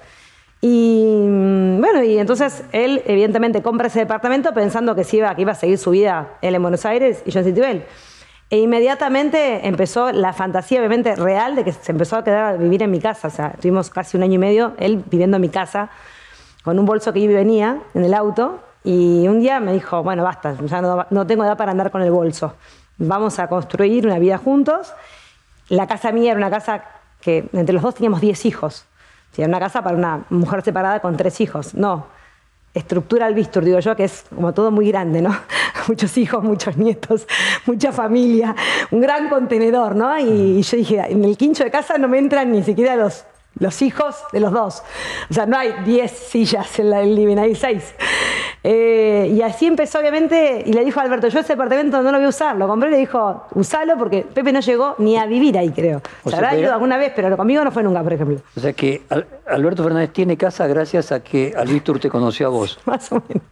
Y 0.67 1.05
mm, 1.05 1.79
bueno, 1.79 2.03
y 2.03 2.19
entonces 2.19 2.65
él 2.73 3.03
evidentemente 3.05 3.61
compra 3.61 3.89
ese 3.89 3.99
departamento 3.99 4.55
pensando 4.55 4.95
que, 4.95 5.05
se 5.05 5.19
iba, 5.19 5.35
que 5.35 5.43
iba 5.43 5.53
a 5.53 5.55
seguir 5.55 5.77
su 5.77 5.91
vida 5.91 6.39
él 6.41 6.55
en 6.55 6.63
Buenos 6.63 6.87
Aires 6.87 7.23
y 7.27 7.33
yo 7.33 7.41
en 7.41 7.45
Citibel. 7.45 7.85
E 8.49 8.61
inmediatamente 8.61 9.69
empezó 9.69 10.11
la 10.11 10.33
fantasía, 10.33 10.79
obviamente, 10.79 11.17
real 11.17 11.55
de 11.55 11.65
que 11.65 11.73
se 11.73 11.93
empezó 11.93 12.17
a 12.17 12.25
quedar 12.25 12.55
a 12.55 12.57
vivir 12.57 12.83
en 12.83 12.91
mi 12.91 12.99
casa. 12.99 13.29
O 13.29 13.31
sea, 13.31 13.53
tuvimos 13.61 13.91
casi 13.91 14.17
un 14.17 14.23
año 14.23 14.37
y 14.37 14.39
medio 14.39 14.73
él 14.79 15.05
viviendo 15.11 15.37
en 15.37 15.43
mi 15.43 15.51
casa 15.51 15.91
con 16.63 16.79
un 16.79 16.87
bolso 16.87 17.13
que 17.13 17.19
iba 17.19 17.35
y 17.35 17.37
venía 17.37 17.81
en 17.93 18.03
el 18.07 18.15
auto. 18.15 18.61
Y 18.85 19.29
un 19.29 19.41
día 19.41 19.61
me 19.61 19.75
dijo, 19.75 20.03
bueno, 20.03 20.25
basta, 20.25 20.57
no, 20.81 21.07
no 21.11 21.27
tengo 21.27 21.45
edad 21.45 21.59
para 21.59 21.73
andar 21.73 21.91
con 21.91 22.01
el 22.01 22.11
bolso. 22.11 22.55
Vamos 22.97 23.39
a 23.39 23.49
construir 23.49 24.07
una 24.07 24.19
vida 24.19 24.39
juntos. 24.39 24.95
La 25.69 25.87
casa 25.87 26.11
mía 26.11 26.31
era 26.31 26.39
una 26.39 26.49
casa 26.49 26.85
que 27.21 27.51
entre 27.53 27.75
los 27.75 27.83
dos 27.83 27.97
teníamos 27.97 28.23
10 28.23 28.47
hijos. 28.47 28.87
Era 29.43 29.49
una 29.49 29.61
casa 29.61 29.83
para 29.83 29.97
una 29.97 30.25
mujer 30.31 30.63
separada 30.63 31.01
con 31.01 31.17
tres 31.17 31.41
hijos. 31.41 31.75
No, 31.75 32.07
estructura 32.75 33.27
al 33.27 33.35
Bistur, 33.35 33.65
digo 33.65 33.79
yo, 33.79 33.95
que 33.97 34.05
es 34.05 34.25
como 34.35 34.53
todo 34.53 34.71
muy 34.71 34.89
grande, 34.89 35.23
¿no? 35.23 35.35
Muchos 35.89 36.17
hijos, 36.17 36.43
muchos 36.43 36.79
nietos, 36.79 37.27
mucha 37.67 37.93
familia, 37.93 38.57
un 38.91 39.01
gran 39.01 39.29
contenedor, 39.29 39.95
¿no? 39.95 40.19
Y 40.19 40.63
yo 40.63 40.77
dije, 40.79 41.03
en 41.09 41.25
el 41.25 41.37
quincho 41.37 41.63
de 41.63 41.71
casa 41.71 41.99
no 41.99 42.09
me 42.09 42.19
entran 42.19 42.51
ni 42.51 42.63
siquiera 42.63 42.97
los, 42.97 43.27
los 43.59 43.81
hijos 43.83 44.17
de 44.33 44.41
los 44.41 44.53
dos. 44.53 44.83
O 45.31 45.35
sea, 45.35 45.47
no 45.47 45.57
hay 45.57 45.73
10 45.85 46.11
sillas 46.11 46.79
en 46.79 46.93
el 46.93 47.15
living, 47.15 47.37
hay 47.39 47.55
6. 47.55 47.95
y 48.65 49.43
así 49.43 49.67
empezó, 49.67 49.99
obviamente, 49.99 50.63
y 50.65 50.73
le 50.73 50.85
dijo 50.85 50.99
a 51.01 51.03
Alberto, 51.03 51.29
yo 51.29 51.39
ese 51.41 51.53
departamento 51.53 52.03
no 52.03 52.11
lo 52.11 52.19
voy 52.19 52.27
a 52.27 52.29
usar. 52.31 52.57
Lo 52.57 52.67
compré 52.67 52.89
y 52.89 52.93
le 52.93 52.99
dijo, 52.99 53.45
usalo 53.55 53.97
porque 53.99 54.23
Pepe 54.23 54.53
no 54.53 54.61
llegó 54.61 54.95
ni 54.99 55.17
a 55.17 55.27
vivir 55.27 55.59
ahí, 55.59 55.71
creo. 55.71 55.99
O 56.25 56.31
Se 56.31 56.37
sea, 56.37 56.39
habrá 56.49 56.59
ido 56.59 56.73
alguna 56.73 56.97
vez, 56.97 57.13
pero 57.15 57.37
conmigo 57.37 57.63
no 57.65 57.71
fue 57.71 57.83
nunca, 57.83 58.03
por 58.03 58.13
ejemplo. 58.13 58.39
O 58.57 58.61
sea 58.61 58.73
que 58.73 59.03
Al- 59.11 59.27
Alberto 59.47 59.83
Fernández 59.85 60.11
tiene 60.13 60.37
casa 60.37 60.67
gracias 60.67 61.13
a 61.13 61.23
que 61.23 61.53
Alvístur 61.57 62.01
te 62.01 62.09
conoció 62.09 62.47
a 62.47 62.51
vos. 62.51 62.79
Más 62.87 63.11
o 63.13 63.17
menos. 63.29 63.43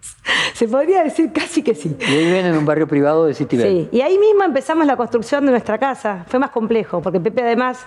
Se 0.54 0.66
podría 0.68 1.02
decir 1.04 1.32
casi 1.32 1.62
que 1.62 1.74
sí. 1.74 1.96
Y 2.00 2.16
viven 2.16 2.46
en 2.46 2.56
un 2.56 2.64
barrio 2.64 2.88
privado 2.88 3.26
de 3.26 3.34
Citibel. 3.34 3.88
Sí, 3.90 3.96
y 3.96 4.00
ahí 4.00 4.18
mismo 4.18 4.42
empezamos 4.44 4.86
la 4.86 4.96
construcción 4.96 5.44
de 5.44 5.50
nuestra 5.52 5.78
casa. 5.78 6.24
Fue 6.28 6.38
más 6.40 6.50
complejo, 6.50 7.00
porque 7.02 7.20
Pepe 7.20 7.42
además 7.42 7.84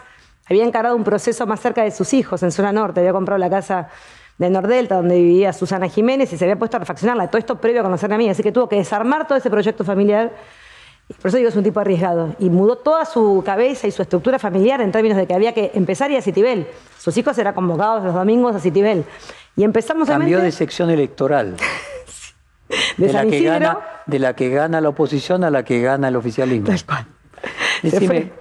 había 0.48 0.64
encarado 0.64 0.96
un 0.96 1.04
proceso 1.04 1.46
más 1.48 1.60
cerca 1.60 1.84
de 1.84 1.92
sus 1.92 2.14
hijos, 2.14 2.44
en 2.44 2.52
zona 2.52 2.72
norte. 2.72 3.00
Había 3.00 3.14
comprado 3.14 3.40
la 3.40 3.50
casa 3.50 3.90
de 4.38 4.50
Nordelta, 4.50 4.96
donde 4.96 5.16
vivía 5.16 5.54
Susana 5.54 5.88
Jiménez, 5.88 6.32
y 6.34 6.38
se 6.38 6.46
había 6.46 6.58
puesto 6.58 6.78
a 6.78 6.80
refaccionarla. 6.82 7.28
Todo 7.28 7.40
esto 7.40 7.60
previo 7.60 7.82
a 7.82 7.84
conocerme 7.84 8.16
a 8.16 8.18
mí. 8.18 8.30
Así 8.30 8.44
que 8.44 8.52
tuvo 8.52 8.70
que 8.70 8.76
desarmar 8.76 9.28
todo 9.28 9.38
ese 9.38 9.50
proyecto 9.50 9.84
familiar. 9.84 10.32
Por 11.22 11.30
eso 11.30 11.38
digo, 11.38 11.50
es 11.50 11.56
un 11.56 11.64
tipo 11.64 11.80
arriesgado. 11.80 12.36
Y 12.40 12.50
mudó 12.50 12.78
toda 12.78 13.06
su 13.06 13.42
cabeza 13.46 13.88
y 13.88 13.92
su 13.92 14.02
estructura 14.02 14.38
familiar 14.38 14.82
en 14.82 14.92
términos 14.92 15.18
de 15.18 15.26
que 15.26 15.34
había 15.34 15.54
que 15.54 15.72
empezar 15.74 16.12
y 16.12 16.18
a 16.18 16.22
Citibel. 16.22 16.68
Sus 16.98 17.16
hijos 17.18 17.38
eran 17.38 17.54
convocados 17.54 18.04
los 18.04 18.14
domingos 18.14 18.56
a 18.56 18.60
Citibel. 18.60 19.06
Y 19.56 19.64
empezamos 19.64 20.08
Cambió 20.08 20.42
de 20.42 20.52
sección 20.52 20.90
electoral. 20.90 21.56
de 22.98 23.08
de, 23.08 23.14
la 23.14 23.22
que 23.24 23.38
Isidro. 23.38 23.52
gana, 23.52 23.80
de 24.06 24.20
la 24.20 24.36
que 24.36 24.50
gana 24.50 24.82
la 24.82 24.90
oposición 24.90 25.44
a 25.44 25.50
la 25.50 25.64
que 25.64 25.82
gana 25.82 26.10
el 26.10 26.16
oficialismo. 26.16 26.68
Tal 26.68 26.86
cual. 26.86 27.06
Se 27.82 27.90
Decime. 27.92 28.32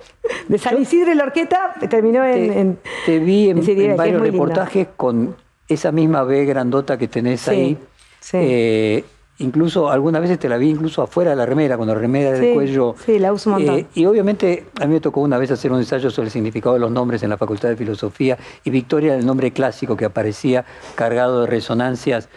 De 0.49 0.59
San 0.59 0.81
Isidro 0.81 1.13
y 1.13 1.15
Lorqueta 1.15 1.75
terminó 1.89 2.25
en, 2.25 2.33
te, 2.53 2.61
en- 2.61 2.79
te 3.07 3.19
vi 3.19 3.51
en, 3.51 3.57
varios 3.97 4.21
lindo. 4.23 4.25
reportajes 4.25 4.89
con 4.97 5.37
esa 5.69 5.93
misma 5.93 6.23
B 6.25 6.45
grandota 6.45 6.99
que 6.99 7.09
tenés 7.09 7.41
Sí, 7.43 7.51
ahí. 7.51 7.79
sí. 8.21 8.37
Eh, 8.41 9.05
incluso 9.39 9.91
algunas 9.91 10.21
veces 10.23 10.39
te 10.39 10.49
la 10.49 10.57
vi 10.59 10.69
incluso 10.71 11.03
afuera 11.03 11.31
de 11.31 11.37
la 11.37 11.47
remera, 11.47 11.77
con 11.79 11.89
la 11.89 11.95
remera 11.95 12.31
del 12.33 12.43
Sí, 12.49 12.55
cuello. 12.55 12.95
sí, 13.05 13.19
la 13.19 13.33
uso 13.33 13.51
un 13.51 13.57
montón. 13.57 13.79
Eh, 13.79 13.87
y 13.95 14.05
obviamente 14.07 14.67
a 14.81 14.87
mí 14.87 14.93
me 14.95 15.01
tocó 15.01 15.21
una 15.23 15.39
vez 15.39 15.51
hacer 15.51 15.73
un 15.73 15.79
ensayo 15.79 16.11
sobre 16.11 16.27
el 16.27 16.33
significado 16.33 16.75
de 16.75 16.81
los 16.81 16.91
nombres 16.91 17.23
en 17.23 17.31
la 17.31 17.37
Facultad 17.39 17.71
de 17.71 17.77
Filosofía 17.77 18.37
y 18.63 18.71
Victoria 18.71 19.13
era 19.13 19.19
el 19.21 19.27
nombre 19.27 19.51
clásico 19.53 19.97
que 19.97 20.05
aparecía 20.05 20.65
cargado 20.95 21.41
de 21.43 21.47
resonancias. 21.49 22.29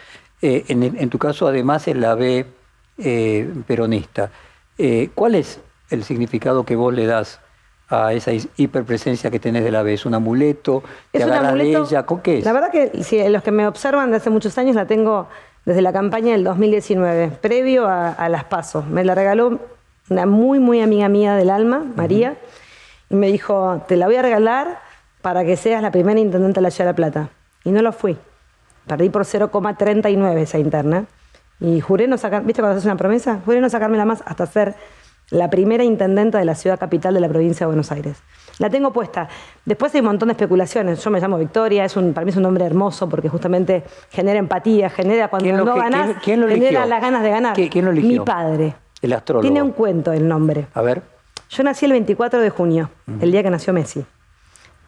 Eh, 0.41 0.63
en, 0.69 1.09
tu 1.09 1.17
caso 1.17 1.47
además 1.47 1.87
es 1.87 1.97
la 1.97 2.15
B 2.15 2.45
eh, 2.99 3.49
peronista. 3.67 4.31
¿Cuál 5.15 5.35
es 5.35 5.59
el 5.89 6.03
significado 6.03 6.63
que 6.63 6.75
vos 6.75 6.93
le 6.93 7.05
das 7.07 7.39
a 7.89 8.13
esa 8.13 8.31
hiperpresencia 8.57 9.31
que 9.31 9.39
tenés 9.39 9.63
de 9.63 9.71
la 9.71 9.83
B? 9.83 9.93
¿Es 9.93 10.05
un 10.05 10.13
amuleto? 10.13 10.83
¿Te 11.11 11.19
Es 11.19 11.25
un 11.25 11.31
amuleto. 11.33 11.79
de 11.79 11.85
ella? 11.85 12.05
¿Con 12.05 12.21
qué 12.21 12.39
es? 12.39 12.45
La 12.45 12.53
verdad 12.53 12.71
que 12.71 13.03
si 13.03 13.27
los 13.29 13.43
que 13.43 13.51
me 13.51 13.67
observan 13.67 14.11
de 14.11 14.17
hace 14.17 14.29
muchos 14.29 14.57
años 14.57 14.75
la 14.75 14.85
tengo 14.85 15.27
desde 15.65 15.81
la 15.81 15.91
campaña 15.93 16.31
del 16.31 16.43
2019, 16.43 17.31
previo 17.41 17.87
a, 17.87 18.11
a 18.11 18.29
las 18.29 18.43
pasos. 18.45 18.85
Me 18.87 19.03
la 19.03 19.15
regaló 19.15 19.59
una 20.09 20.25
muy, 20.25 20.59
muy 20.59 20.81
amiga 20.81 21.09
mía 21.09 21.35
del 21.35 21.49
alma, 21.49 21.85
María, 21.95 22.37
y 23.09 23.15
me 23.15 23.27
dijo, 23.27 23.83
te 23.87 23.95
la 23.97 24.05
voy 24.05 24.15
a 24.15 24.21
regalar 24.21 24.79
para 25.21 25.43
que 25.43 25.57
seas 25.57 25.81
la 25.81 25.91
primera 25.91 26.19
intendente 26.19 26.59
de 26.59 26.61
la 26.61 26.71
Ciudad 26.71 26.85
de 26.85 26.91
La 26.91 26.95
Plata. 26.95 27.29
Y 27.65 27.71
no 27.71 27.81
lo 27.81 27.91
fui. 27.91 28.17
Perdí 28.85 29.09
por 29.09 29.23
0,39 29.23 30.37
esa 30.37 30.57
interna. 30.57 31.05
Y 31.59 31.81
juré 31.81 32.07
no 32.07 32.17
sacar, 32.17 32.43
¿viste 32.45 32.61
cuando 32.61 32.77
haces 32.77 32.85
una 32.85 32.95
promesa? 32.95 33.39
Juré 33.43 33.59
no 33.59 33.69
sacármela 33.69 34.05
más 34.05 34.23
hasta 34.25 34.45
ser 34.45 34.75
la 35.29 35.49
primera 35.49 35.83
intendenta 35.83 36.37
de 36.39 36.45
la 36.45 36.55
ciudad 36.55 36.79
capital 36.79 37.13
de 37.13 37.19
la 37.19 37.27
provincia 37.29 37.65
de 37.65 37.67
Buenos 37.67 37.91
Aires. 37.91 38.17
La 38.59 38.69
tengo 38.69 38.91
puesta. 38.91 39.27
Después 39.65 39.93
hay 39.93 39.99
un 40.01 40.07
montón 40.07 40.29
de 40.29 40.33
especulaciones. 40.33 41.03
Yo 41.03 41.11
me 41.11 41.19
llamo 41.19 41.37
Victoria, 41.37 41.85
es 41.85 41.95
un, 41.95 42.13
para 42.13 42.25
mí 42.25 42.31
es 42.31 42.37
un 42.37 42.43
nombre 42.43 42.65
hermoso 42.65 43.07
porque 43.07 43.29
justamente 43.29 43.83
genera 44.09 44.39
empatía, 44.39 44.89
genera 44.89 45.27
cuando 45.27 45.43
¿Quién 45.45 45.57
lo 45.57 45.65
no 45.65 45.73
que- 45.75 45.79
ganás, 45.81 46.05
quién- 46.07 46.19
quién 46.23 46.41
lo 46.41 46.47
genera 46.47 46.85
las 46.85 47.01
ganas 47.01 47.21
de 47.23 47.29
ganar. 47.29 47.55
¿Qui- 47.55 47.69
quién 47.69 47.85
lo 47.85 47.91
eligió? 47.91 48.21
Mi 48.21 48.25
padre. 48.25 48.75
El 49.01 49.13
astrólogo. 49.13 49.41
Tiene 49.43 49.61
un 49.61 49.71
cuento 49.71 50.11
el 50.11 50.27
nombre. 50.27 50.67
A 50.73 50.81
ver. 50.81 51.03
Yo 51.49 51.61
nací 51.63 51.85
el 51.85 51.91
24 51.91 52.39
de 52.39 52.49
junio, 52.49 52.89
el 53.21 53.31
día 53.31 53.43
que 53.43 53.49
nació 53.49 53.73
Messi. 53.73 54.03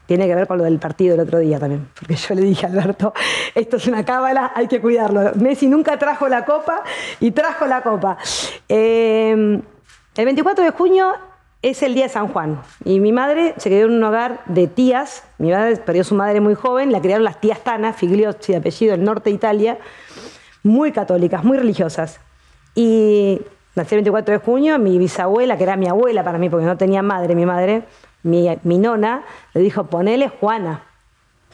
tiene 0.08 0.26
que 0.26 0.34
ver 0.34 0.48
con 0.48 0.58
lo 0.58 0.64
del 0.64 0.80
partido 0.80 1.14
el 1.14 1.20
otro 1.20 1.38
día 1.38 1.60
también, 1.60 1.88
porque 2.00 2.16
yo 2.16 2.34
le 2.34 2.42
dije 2.42 2.66
a 2.66 2.70
Alberto, 2.70 3.14
esto 3.54 3.78
es 3.78 3.86
una 3.86 4.04
cábala, 4.04 4.52
hay 4.56 4.68
que 4.68 4.82
cuidarlo. 4.82 5.34
Messi 5.36 5.68
nunca 5.68 6.00
trajo 6.00 6.28
la 6.28 6.44
copa 6.46 6.84
y 7.20 7.30
trajo 7.30 7.68
la 7.68 7.84
copa. 7.84 8.18
Eh, 8.68 9.62
el 10.20 10.26
24 10.26 10.66
de 10.66 10.72
junio 10.72 11.14
es 11.62 11.82
el 11.82 11.94
día 11.94 12.04
de 12.04 12.10
San 12.10 12.28
Juan. 12.28 12.62
Y 12.84 13.00
mi 13.00 13.14
madre 13.14 13.54
se 13.56 13.70
quedó 13.70 13.86
en 13.86 13.94
un 13.94 14.04
hogar 14.04 14.42
de 14.48 14.68
tías, 14.68 15.24
mi 15.38 15.50
madre 15.50 15.78
perdió 15.78 16.04
su 16.04 16.14
madre 16.14 16.42
muy 16.42 16.56
joven, 16.56 16.92
la 16.92 17.00
criaron 17.00 17.24
las 17.24 17.40
tías 17.40 17.64
Tana, 17.64 17.94
Figliozzi 17.94 18.52
de 18.52 18.58
apellido, 18.58 18.96
el 18.96 19.06
norte 19.06 19.30
de 19.30 19.38
Italia, 19.38 19.78
muy 20.62 20.92
católicas, 20.92 21.46
muy 21.46 21.58
religiosas. 21.58 22.20
Y 22.76 23.40
nací 23.76 23.96
el 23.96 24.00
24 24.00 24.34
de 24.34 24.40
junio, 24.40 24.78
mi 24.78 24.98
bisabuela, 24.98 25.56
que 25.56 25.64
era 25.64 25.78
mi 25.78 25.88
abuela 25.88 26.22
para 26.22 26.38
mí, 26.38 26.50
porque 26.50 26.66
no 26.66 26.76
tenía 26.76 27.02
madre, 27.02 27.34
mi 27.34 27.46
madre, 27.46 27.84
mi, 28.24 28.78
nona 28.78 29.24
le 29.54 29.62
dijo, 29.62 29.86
ponele 29.86 30.28
Juana, 30.28 30.84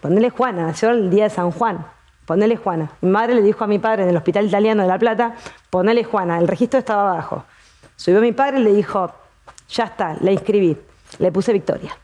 ponele 0.02 0.32
Juana, 0.32 0.64
nació 0.64 0.90
el 0.90 1.12
día 1.12 1.26
de 1.26 1.30
San 1.30 1.52
Juan, 1.52 1.86
ponele 2.26 2.58
Juana. 2.58 2.90
Mi 3.02 3.12
madre 3.12 3.36
le 3.36 3.44
dijo 3.44 3.64
a 3.64 3.68
mi 3.68 3.78
padre 3.78 4.06
en 4.06 4.10
el 4.10 4.18
Hospital 4.18 4.48
Italiano 4.48 4.82
de 4.82 4.88
La 4.88 4.98
Plata, 4.98 5.36
ponele 5.70 6.04
Juana, 6.04 6.40
el 6.40 6.48
registro 6.48 6.80
estaba 6.80 7.12
abajo. 7.12 7.46
Subió 7.96 8.22
mi 8.22 8.32
padre 8.32 8.60
y 8.60 8.64
le 8.64 8.74
dijo, 8.74 9.12
ya 9.70 9.86
está, 9.86 10.16
la 10.22 10.32
inscribí, 10.32 10.78
le 11.20 11.32
puse 11.32 11.54
Victoria. 11.54 11.98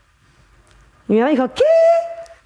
Y 1.08 1.12
mi 1.12 1.18
mamá 1.18 1.30
dijo, 1.30 1.48
¿qué? 1.54 1.62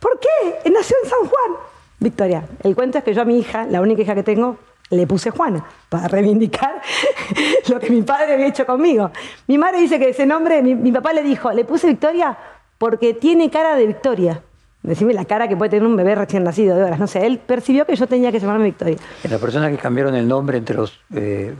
¿Por 0.00 0.18
qué? 0.18 0.70
Nació 0.70 0.96
en 1.02 1.10
San 1.10 1.20
Juan. 1.20 1.60
Victoria, 1.98 2.44
el 2.62 2.74
cuento 2.74 2.98
es 2.98 3.04
que 3.04 3.14
yo 3.14 3.22
a 3.22 3.24
mi 3.24 3.38
hija, 3.38 3.66
la 3.66 3.80
única 3.80 4.02
hija 4.02 4.14
que 4.14 4.22
tengo, 4.22 4.58
le 4.90 5.06
puse 5.06 5.30
Juana 5.30 5.64
para 5.88 6.08
reivindicar 6.08 6.80
lo 7.68 7.80
que 7.80 7.90
mi 7.90 8.02
padre 8.02 8.34
había 8.34 8.46
hecho 8.46 8.66
conmigo. 8.66 9.10
Mi 9.46 9.58
madre 9.58 9.80
dice 9.80 9.98
que 9.98 10.10
ese 10.10 10.26
nombre, 10.26 10.62
mi, 10.62 10.92
papá 10.92 11.12
le 11.12 11.22
dijo, 11.22 11.52
le 11.52 11.64
puse 11.64 11.86
Victoria 11.86 12.36
porque 12.78 13.14
tiene 13.14 13.50
cara 13.50 13.76
de 13.76 13.86
Victoria. 13.86 14.42
Decime 14.82 15.14
la 15.14 15.24
cara 15.24 15.48
que 15.48 15.56
puede 15.56 15.70
tener 15.70 15.86
un 15.86 15.96
bebé 15.96 16.14
recién 16.14 16.44
nacido 16.44 16.76
de 16.76 16.84
horas. 16.84 17.00
No 17.00 17.08
sé, 17.08 17.26
él 17.26 17.38
percibió 17.38 17.86
que 17.86 17.96
yo 17.96 18.06
tenía 18.06 18.30
que 18.30 18.38
llamarme 18.38 18.66
Victoria. 18.66 18.96
En 19.24 19.30
las 19.30 19.40
personas 19.40 19.72
que 19.72 19.78
cambiaron 19.78 20.14
el 20.14 20.28
nombre 20.28 20.58
entre 20.58 20.76
los 20.76 21.00
eh, 21.12 21.56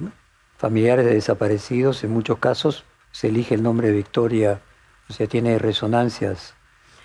familiares 0.56 1.04
de 1.04 1.14
desaparecidos, 1.14 2.02
en 2.04 2.10
muchos 2.10 2.38
casos 2.38 2.84
se 3.12 3.28
elige 3.28 3.54
el 3.54 3.62
nombre 3.62 3.88
de 3.88 3.94
Victoria, 3.94 4.60
o 5.08 5.12
sea, 5.12 5.26
tiene 5.26 5.58
resonancias 5.58 6.54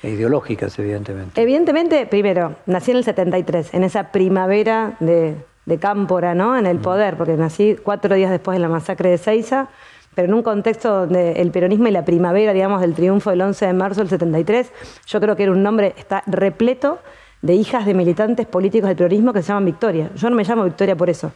ideológicas, 0.03 0.77
evidentemente. 0.79 1.41
Evidentemente, 1.41 2.05
primero, 2.05 2.55
nací 2.65 2.91
en 2.91 2.97
el 2.97 3.03
73, 3.03 3.73
en 3.73 3.83
esa 3.83 4.11
primavera 4.11 4.97
de, 4.99 5.35
de 5.65 5.77
Cámpora, 5.77 6.33
¿no? 6.33 6.57
En 6.57 6.65
el 6.65 6.79
poder, 6.79 7.17
porque 7.17 7.33
nací 7.33 7.77
cuatro 7.81 8.15
días 8.15 8.31
después 8.31 8.55
de 8.55 8.59
la 8.59 8.69
masacre 8.69 9.09
de 9.09 9.17
Seiza, 9.17 9.69
pero 10.15 10.27
en 10.27 10.33
un 10.33 10.43
contexto 10.43 11.01
donde 11.01 11.33
el 11.33 11.51
peronismo 11.51 11.87
y 11.87 11.91
la 11.91 12.03
primavera, 12.03 12.53
digamos, 12.53 12.81
del 12.81 12.93
triunfo 12.93 13.29
del 13.29 13.41
11 13.41 13.67
de 13.67 13.73
marzo 13.73 14.01
del 14.01 14.09
73, 14.09 14.71
yo 15.05 15.21
creo 15.21 15.35
que 15.35 15.43
era 15.43 15.51
un 15.51 15.63
nombre, 15.63 15.93
está 15.97 16.23
repleto 16.25 16.99
de 17.41 17.53
hijas 17.53 17.85
de 17.85 17.93
militantes 17.93 18.45
políticos 18.45 18.87
del 18.87 18.97
peronismo 18.97 19.33
que 19.33 19.41
se 19.41 19.49
llaman 19.49 19.65
Victoria. 19.65 20.11
Yo 20.15 20.29
no 20.29 20.35
me 20.35 20.43
llamo 20.43 20.63
Victoria 20.63 20.95
por 20.95 21.09
eso. 21.09 21.31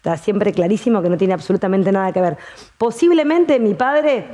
Está 0.00 0.16
siempre 0.16 0.54
clarísimo 0.54 1.02
que 1.02 1.10
no 1.10 1.18
tiene 1.18 1.34
absolutamente 1.34 1.92
nada 1.92 2.10
que 2.10 2.22
ver. 2.22 2.38
Posiblemente 2.78 3.60
mi 3.60 3.74
padre, 3.74 4.24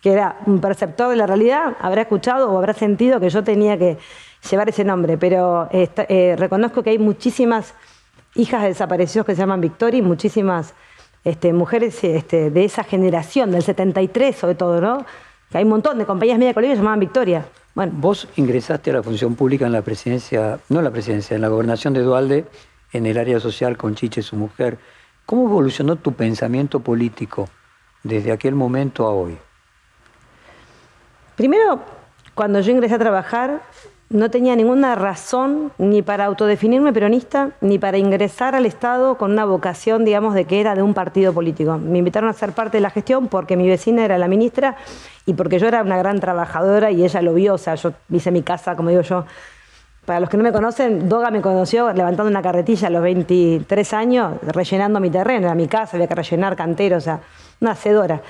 que 0.00 0.12
era 0.12 0.36
un 0.46 0.60
perceptor 0.60 1.10
de 1.10 1.16
la 1.16 1.26
realidad, 1.26 1.76
habrá 1.80 2.02
escuchado 2.02 2.52
o 2.52 2.56
habrá 2.56 2.72
sentido 2.72 3.18
que 3.18 3.28
yo 3.28 3.42
tenía 3.42 3.76
que 3.76 3.98
llevar 4.48 4.68
ese 4.68 4.84
nombre, 4.84 5.18
pero 5.18 5.68
eh, 5.72 6.36
reconozco 6.38 6.84
que 6.84 6.90
hay 6.90 6.98
muchísimas 7.00 7.74
hijas 8.36 8.62
de 8.62 8.68
desaparecidos 8.68 9.26
que 9.26 9.34
se 9.34 9.40
llaman 9.40 9.60
Victoria 9.60 9.98
y 9.98 10.02
muchísimas 10.02 10.72
este, 11.24 11.52
mujeres 11.52 12.04
este, 12.04 12.50
de 12.50 12.64
esa 12.64 12.84
generación, 12.84 13.50
del 13.50 13.64
73 13.64 14.36
sobre 14.36 14.54
todo, 14.54 14.80
¿no? 14.80 15.04
Que 15.50 15.58
hay 15.58 15.64
un 15.64 15.70
montón 15.70 15.98
de 15.98 16.06
compañías 16.06 16.38
media 16.38 16.54
colegio 16.54 16.74
que 16.74 16.78
llamaban 16.78 17.00
Victoria. 17.00 17.44
Bueno. 17.74 17.90
Vos 17.96 18.28
ingresaste 18.36 18.90
a 18.90 18.94
la 18.94 19.02
función 19.02 19.34
pública 19.34 19.66
en 19.66 19.72
la 19.72 19.82
presidencia, 19.82 20.60
no 20.68 20.78
en 20.78 20.84
la 20.84 20.92
presidencia, 20.92 21.34
en 21.34 21.42
la 21.42 21.48
gobernación 21.48 21.92
de 21.92 22.02
Dualde, 22.02 22.44
en 22.92 23.06
el 23.06 23.18
área 23.18 23.40
social 23.40 23.76
con 23.76 23.96
Chiche, 23.96 24.22
su 24.22 24.36
mujer. 24.36 24.78
¿Cómo 25.28 25.44
evolucionó 25.44 25.96
tu 25.96 26.14
pensamiento 26.14 26.80
político 26.80 27.50
desde 28.02 28.32
aquel 28.32 28.54
momento 28.54 29.04
a 29.04 29.10
hoy? 29.10 29.36
Primero, 31.36 31.80
cuando 32.34 32.60
yo 32.60 32.72
ingresé 32.72 32.94
a 32.94 32.98
trabajar, 32.98 33.60
no 34.08 34.30
tenía 34.30 34.56
ninguna 34.56 34.94
razón 34.94 35.70
ni 35.76 36.00
para 36.00 36.24
autodefinirme 36.24 36.94
peronista, 36.94 37.50
ni 37.60 37.78
para 37.78 37.98
ingresar 37.98 38.54
al 38.54 38.64
Estado 38.64 39.18
con 39.18 39.32
una 39.32 39.44
vocación, 39.44 40.06
digamos, 40.06 40.32
de 40.32 40.46
que 40.46 40.62
era 40.62 40.74
de 40.74 40.80
un 40.80 40.94
partido 40.94 41.34
político. 41.34 41.76
Me 41.76 41.98
invitaron 41.98 42.30
a 42.30 42.32
ser 42.32 42.52
parte 42.52 42.78
de 42.78 42.80
la 42.80 42.88
gestión 42.88 43.28
porque 43.28 43.54
mi 43.54 43.68
vecina 43.68 44.06
era 44.06 44.16
la 44.16 44.28
ministra 44.28 44.78
y 45.26 45.34
porque 45.34 45.58
yo 45.58 45.68
era 45.68 45.82
una 45.82 45.98
gran 45.98 46.20
trabajadora 46.20 46.90
y 46.90 47.04
ella 47.04 47.20
lo 47.20 47.34
vio, 47.34 47.52
o 47.52 47.58
sea, 47.58 47.74
yo 47.74 47.92
hice 48.08 48.30
mi 48.30 48.40
casa, 48.40 48.76
como 48.76 48.88
digo 48.88 49.02
yo. 49.02 49.26
Para 50.08 50.20
los 50.20 50.30
que 50.30 50.38
no 50.38 50.42
me 50.42 50.52
conocen, 50.52 51.06
Doga 51.06 51.30
me 51.30 51.42
conoció 51.42 51.92
levantando 51.92 52.30
una 52.30 52.40
carretilla 52.40 52.88
a 52.88 52.90
los 52.90 53.02
23 53.02 53.92
años, 53.92 54.36
rellenando 54.40 55.00
mi 55.00 55.10
terreno, 55.10 55.48
era 55.48 55.54
mi 55.54 55.68
casa, 55.68 55.98
había 55.98 56.06
que 56.06 56.14
rellenar 56.14 56.56
canteros, 56.56 57.02
o 57.02 57.04
sea, 57.04 57.20
una 57.60 57.72
hacedora. 57.72 58.22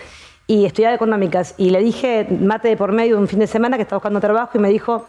Y 0.48 0.64
estudiaba 0.64 0.96
económicas. 0.96 1.54
Y 1.56 1.70
le 1.70 1.78
dije, 1.78 2.26
mate 2.40 2.66
de 2.66 2.76
por 2.76 2.90
medio 2.90 3.16
un 3.16 3.28
fin 3.28 3.38
de 3.38 3.46
semana 3.46 3.76
que 3.76 3.84
estaba 3.84 3.98
buscando 3.98 4.20
trabajo 4.20 4.58
y 4.58 4.60
me 4.60 4.70
dijo, 4.70 5.06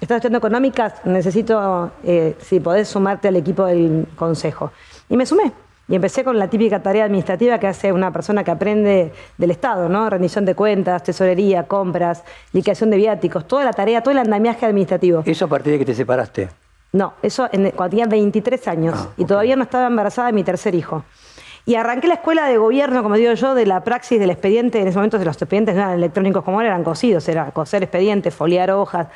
estás 0.00 0.16
estudiando 0.16 0.38
económicas, 0.38 0.94
necesito, 1.04 1.92
eh, 2.02 2.34
si 2.40 2.58
podés 2.58 2.88
sumarte 2.88 3.28
al 3.28 3.36
equipo 3.36 3.64
del 3.66 4.08
consejo. 4.16 4.72
Y 5.08 5.16
me 5.16 5.24
sumé. 5.24 5.52
Y 5.88 5.94
empecé 5.94 6.22
con 6.22 6.38
la 6.38 6.48
típica 6.48 6.82
tarea 6.82 7.04
administrativa 7.06 7.58
que 7.58 7.66
hace 7.66 7.92
una 7.92 8.12
persona 8.12 8.44
que 8.44 8.50
aprende 8.50 9.12
del 9.38 9.50
Estado, 9.50 9.88
¿no? 9.88 10.10
Rendición 10.10 10.44
de 10.44 10.54
cuentas, 10.54 11.02
tesorería, 11.02 11.64
compras, 11.64 12.24
liquidación 12.52 12.90
de 12.90 12.98
viáticos, 12.98 13.48
toda 13.48 13.64
la 13.64 13.72
tarea, 13.72 14.02
todo 14.02 14.12
el 14.12 14.18
andamiaje 14.18 14.66
administrativo. 14.66 15.22
¿Eso 15.24 15.46
a 15.46 15.48
partir 15.48 15.72
de 15.72 15.78
que 15.78 15.86
te 15.86 15.94
separaste? 15.94 16.50
No, 16.92 17.14
eso 17.22 17.48
cuando 17.74 17.90
tenía 17.90 18.06
23 18.06 18.68
años 18.68 18.94
ah, 18.98 19.12
y 19.16 19.24
todavía 19.24 19.56
no 19.56 19.62
estaba 19.62 19.86
embarazada 19.86 20.28
de 20.28 20.34
mi 20.34 20.44
tercer 20.44 20.74
hijo. 20.74 21.04
Y 21.64 21.74
arranqué 21.74 22.08
la 22.08 22.14
escuela 22.14 22.46
de 22.46 22.56
gobierno, 22.56 23.02
como 23.02 23.16
digo 23.16 23.32
yo, 23.34 23.54
de 23.54 23.66
la 23.66 23.84
praxis 23.84 24.18
del 24.18 24.30
expediente. 24.30 24.80
En 24.80 24.88
ese 24.88 24.96
momento 24.96 25.18
los 25.18 25.36
expedientes 25.36 25.74
no 25.74 25.82
eran 25.82 25.94
electrónicos 25.94 26.42
como 26.44 26.60
eran 26.62 26.82
cosidos, 26.84 27.28
era 27.28 27.50
coser 27.50 27.82
expedientes, 27.82 28.34
foliar 28.34 28.70
hojas, 28.70 29.08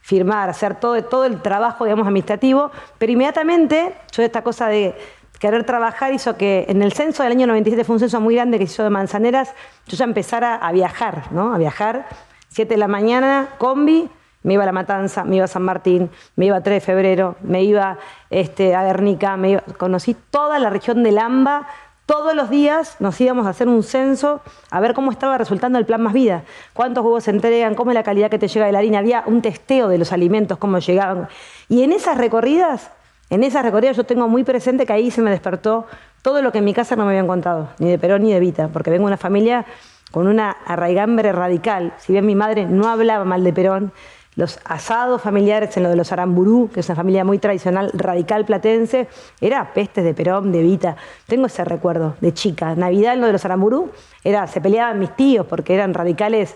firmar, 0.00 0.50
hacer 0.50 0.80
todo, 0.80 1.02
todo 1.04 1.24
el 1.24 1.40
trabajo, 1.42 1.84
digamos, 1.84 2.06
administrativo, 2.06 2.72
pero 2.98 3.12
inmediatamente 3.12 3.94
yo 4.10 4.22
esta 4.24 4.42
cosa 4.42 4.66
de 4.66 4.96
querer 5.42 5.64
trabajar 5.64 6.14
hizo 6.14 6.36
que 6.36 6.66
en 6.68 6.82
el 6.82 6.92
censo 6.92 7.24
del 7.24 7.32
año 7.32 7.48
97 7.48 7.82
fue 7.82 7.94
un 7.94 8.00
censo 8.00 8.20
muy 8.20 8.36
grande 8.36 8.60
que 8.60 8.66
se 8.68 8.74
hizo 8.74 8.84
de 8.84 8.90
Manzaneras, 8.90 9.52
yo 9.88 9.96
ya 9.96 10.04
empezara 10.04 10.54
a 10.54 10.70
viajar, 10.70 11.32
¿no? 11.32 11.52
A 11.52 11.58
viajar, 11.58 12.06
7 12.50 12.72
de 12.72 12.78
la 12.78 12.86
mañana, 12.86 13.48
combi, 13.58 14.08
me 14.44 14.54
iba 14.54 14.62
a 14.62 14.66
La 14.66 14.72
Matanza, 14.72 15.24
me 15.24 15.34
iba 15.34 15.46
a 15.46 15.48
San 15.48 15.64
Martín, 15.64 16.10
me 16.36 16.46
iba 16.46 16.58
a 16.58 16.62
3 16.62 16.76
de 16.76 16.80
febrero, 16.80 17.34
me 17.42 17.64
iba 17.64 17.98
este, 18.30 18.76
a 18.76 18.84
Guernica, 18.84 19.36
me 19.36 19.60
conocí 19.78 20.14
toda 20.30 20.60
la 20.60 20.70
región 20.70 21.02
del 21.02 21.18
AMBA, 21.18 21.66
todos 22.06 22.36
los 22.36 22.48
días 22.48 22.94
nos 23.00 23.20
íbamos 23.20 23.44
a 23.48 23.50
hacer 23.50 23.66
un 23.66 23.82
censo 23.82 24.42
a 24.70 24.78
ver 24.78 24.94
cómo 24.94 25.10
estaba 25.10 25.38
resultando 25.38 25.76
el 25.76 25.86
plan 25.86 26.02
Más 26.02 26.12
Vida, 26.12 26.44
cuántos 26.72 27.04
huevos 27.04 27.24
se 27.24 27.32
entregan, 27.32 27.74
cómo 27.74 27.90
es 27.90 27.96
la 27.96 28.04
calidad 28.04 28.30
que 28.30 28.38
te 28.38 28.46
llega 28.46 28.66
de 28.66 28.70
la 28.72 28.78
harina, 28.78 29.00
había 29.00 29.24
un 29.26 29.42
testeo 29.42 29.88
de 29.88 29.98
los 29.98 30.12
alimentos, 30.12 30.56
cómo 30.58 30.78
llegaban. 30.78 31.26
Y 31.68 31.82
en 31.82 31.90
esas 31.90 32.16
recorridas, 32.16 32.92
en 33.32 33.44
esas 33.44 33.62
recorridas 33.62 33.96
yo 33.96 34.04
tengo 34.04 34.28
muy 34.28 34.44
presente 34.44 34.84
que 34.84 34.92
ahí 34.92 35.10
se 35.10 35.22
me 35.22 35.30
despertó 35.30 35.86
todo 36.20 36.42
lo 36.42 36.52
que 36.52 36.58
en 36.58 36.66
mi 36.66 36.74
casa 36.74 36.96
no 36.96 37.04
me 37.04 37.12
habían 37.12 37.26
contado, 37.26 37.70
ni 37.78 37.88
de 37.88 37.98
Perón 37.98 38.24
ni 38.24 38.32
de 38.32 38.38
Vita, 38.38 38.68
porque 38.68 38.90
vengo 38.90 39.04
de 39.04 39.08
una 39.08 39.16
familia 39.16 39.64
con 40.10 40.26
una 40.26 40.50
arraigambre 40.50 41.32
radical. 41.32 41.94
Si 41.96 42.12
bien 42.12 42.26
mi 42.26 42.34
madre 42.34 42.66
no 42.66 42.90
hablaba 42.90 43.24
mal 43.24 43.42
de 43.42 43.54
Perón, 43.54 43.90
los 44.36 44.60
asados 44.66 45.22
familiares 45.22 45.74
en 45.78 45.82
lo 45.82 45.88
de 45.88 45.96
los 45.96 46.12
Aramburú, 46.12 46.68
que 46.74 46.80
es 46.80 46.88
una 46.90 46.96
familia 46.96 47.24
muy 47.24 47.38
tradicional, 47.38 47.90
radical 47.94 48.44
platense, 48.44 49.08
era 49.40 49.72
pestes 49.72 50.04
de 50.04 50.12
Perón, 50.12 50.52
de 50.52 50.62
Vita. 50.62 50.96
Tengo 51.26 51.46
ese 51.46 51.64
recuerdo 51.64 52.16
de 52.20 52.34
chica. 52.34 52.74
Navidad 52.74 53.14
en 53.14 53.22
lo 53.22 53.28
de 53.28 53.32
los 53.32 53.46
Aramburú, 53.46 53.92
era, 54.24 54.46
se 54.46 54.60
peleaban 54.60 54.98
mis 54.98 55.16
tíos 55.16 55.46
porque 55.46 55.72
eran 55.72 55.94
radicales 55.94 56.54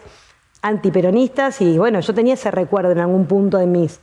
antiperonistas 0.61 1.62
y 1.62 1.79
bueno, 1.79 2.01
yo 2.01 2.12
tenía 2.12 2.35
ese 2.35 2.51
recuerdo 2.51 2.91
en 2.91 2.99
algún 2.99 3.25
punto 3.25 3.57
de 3.57 3.67
mis... 3.67 3.99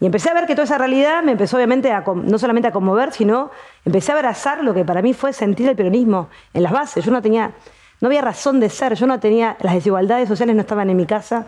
Y 0.00 0.06
empecé 0.06 0.30
a 0.30 0.34
ver 0.34 0.46
que 0.46 0.54
toda 0.54 0.64
esa 0.64 0.78
realidad 0.78 1.22
me 1.22 1.32
empezó 1.32 1.56
obviamente 1.56 1.90
a, 1.90 2.04
no 2.06 2.38
solamente 2.38 2.68
a 2.68 2.72
conmover, 2.72 3.12
sino 3.12 3.50
empecé 3.84 4.12
a 4.12 4.16
abrazar 4.16 4.62
lo 4.62 4.74
que 4.74 4.84
para 4.84 5.02
mí 5.02 5.14
fue 5.14 5.32
sentir 5.32 5.68
el 5.68 5.76
peronismo 5.76 6.28
en 6.52 6.62
las 6.62 6.72
bases. 6.72 7.04
Yo 7.04 7.12
no 7.12 7.22
tenía, 7.22 7.52
no 8.00 8.08
había 8.08 8.20
razón 8.20 8.60
de 8.60 8.68
ser, 8.68 8.94
yo 8.94 9.06
no 9.06 9.20
tenía, 9.20 9.56
las 9.60 9.74
desigualdades 9.74 10.28
sociales 10.28 10.54
no 10.56 10.62
estaban 10.62 10.90
en 10.90 10.96
mi 10.96 11.06
casa 11.06 11.46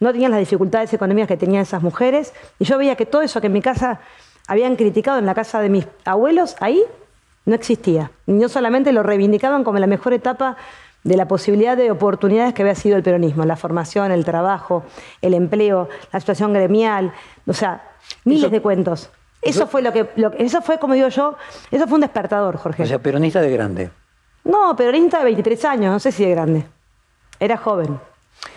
no 0.00 0.12
tenían 0.12 0.30
las 0.30 0.40
dificultades 0.40 0.92
económicas 0.92 1.28
que 1.28 1.36
tenían 1.36 1.62
esas 1.62 1.82
mujeres. 1.82 2.34
Y 2.58 2.64
yo 2.64 2.78
veía 2.78 2.96
que 2.96 3.06
todo 3.06 3.22
eso 3.22 3.40
que 3.40 3.46
en 3.46 3.52
mi 3.52 3.62
casa 3.62 4.00
habían 4.46 4.76
criticado 4.76 5.18
en 5.18 5.26
la 5.26 5.34
casa 5.34 5.60
de 5.60 5.68
mis 5.68 5.86
abuelos, 6.04 6.56
ahí 6.60 6.82
no 7.44 7.54
existía. 7.54 8.10
Y 8.26 8.32
no 8.32 8.48
solamente 8.48 8.92
lo 8.92 9.02
reivindicaban 9.02 9.64
como 9.64 9.78
la 9.78 9.86
mejor 9.86 10.12
etapa 10.12 10.56
de 11.06 11.16
la 11.16 11.28
posibilidad 11.28 11.76
de 11.76 11.92
oportunidades 11.92 12.52
que 12.52 12.62
había 12.62 12.74
sido 12.74 12.96
el 12.96 13.04
peronismo, 13.04 13.44
la 13.44 13.54
formación, 13.54 14.10
el 14.10 14.24
trabajo, 14.24 14.84
el 15.22 15.34
empleo, 15.34 15.88
la 16.12 16.18
situación 16.18 16.52
gremial, 16.52 17.12
o 17.46 17.52
sea, 17.52 17.92
miles 18.24 18.50
de 18.50 18.60
cuentos. 18.60 19.10
Eso, 19.40 19.68
fue 19.68 19.82
lo 19.82 19.92
que, 19.92 20.08
eso 20.38 20.62
fue, 20.62 20.80
como 20.80 20.94
digo 20.94 21.06
yo, 21.06 21.36
eso 21.70 21.86
fue 21.86 21.94
un 21.94 22.00
despertador, 22.00 22.56
Jorge. 22.56 22.82
O 22.82 22.86
sea, 22.86 22.98
peronista 22.98 23.40
de 23.40 23.52
grande. 23.52 23.90
No, 24.42 24.74
peronista 24.74 25.18
de 25.18 25.26
23 25.26 25.64
años, 25.66 25.92
no 25.92 26.00
sé 26.00 26.10
si 26.10 26.24
de 26.24 26.30
grande. 26.32 26.66
Era 27.38 27.56
joven. 27.56 28.00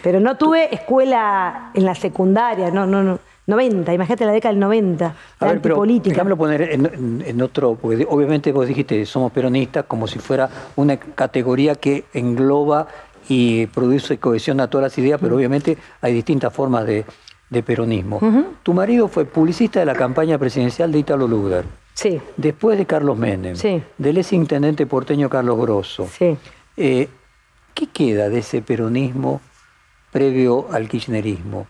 Pero 0.01 0.19
no 0.19 0.35
tuve 0.35 0.73
escuela 0.73 1.69
en 1.75 1.85
la 1.85 1.93
secundaria, 1.93 2.71
no, 2.71 2.87
no, 2.87 3.03
no. 3.03 3.19
90, 3.49 3.93
imagínate 3.93 4.25
la 4.25 4.31
década 4.31 4.53
del 4.53 4.59
90, 4.61 5.05
A 5.05 5.13
la 5.45 5.51
ver, 5.51 5.61
pero 5.61 5.75
antipolítica. 5.75 6.09
déjamelo 6.13 6.37
poner 6.37 6.61
en, 6.61 7.23
en 7.25 7.41
otro, 7.41 7.75
porque 7.75 8.05
obviamente 8.09 8.51
vos 8.51 8.67
dijiste 8.67 9.05
somos 9.05 9.31
peronistas 9.31 9.85
como 9.87 10.07
si 10.07 10.19
fuera 10.19 10.49
una 10.75 10.97
categoría 10.97 11.75
que 11.75 12.05
engloba 12.13 12.87
y 13.27 13.67
produce 13.67 14.17
cohesión 14.17 14.59
a 14.59 14.69
todas 14.69 14.83
las 14.91 14.97
ideas, 14.97 15.19
pero 15.21 15.35
obviamente 15.35 15.77
hay 16.01 16.13
distintas 16.13 16.51
formas 16.53 16.85
de, 16.85 17.05
de 17.49 17.63
peronismo. 17.63 18.19
Tu 18.63 18.73
marido 18.73 19.07
fue 19.07 19.25
publicista 19.25 19.79
de 19.79 19.85
la 19.85 19.93
campaña 19.95 20.37
presidencial 20.37 20.91
de 20.91 20.99
Italo 20.99 21.27
Luder, 21.27 21.65
Sí, 21.93 22.21
después 22.37 22.77
de 22.77 22.85
Carlos 22.85 23.17
Menem, 23.17 23.55
Sí. 23.57 23.83
del 23.97 24.17
ex 24.19 24.31
intendente 24.31 24.85
porteño 24.85 25.29
Carlos 25.29 25.59
Grosso. 25.59 26.07
sí. 26.07 26.37
Eh, 26.77 27.09
¿Qué 27.73 27.87
queda 27.87 28.29
de 28.29 28.39
ese 28.39 28.61
peronismo 28.61 29.41
previo 30.11 30.67
al 30.71 30.89
kirchnerismo? 30.89 31.67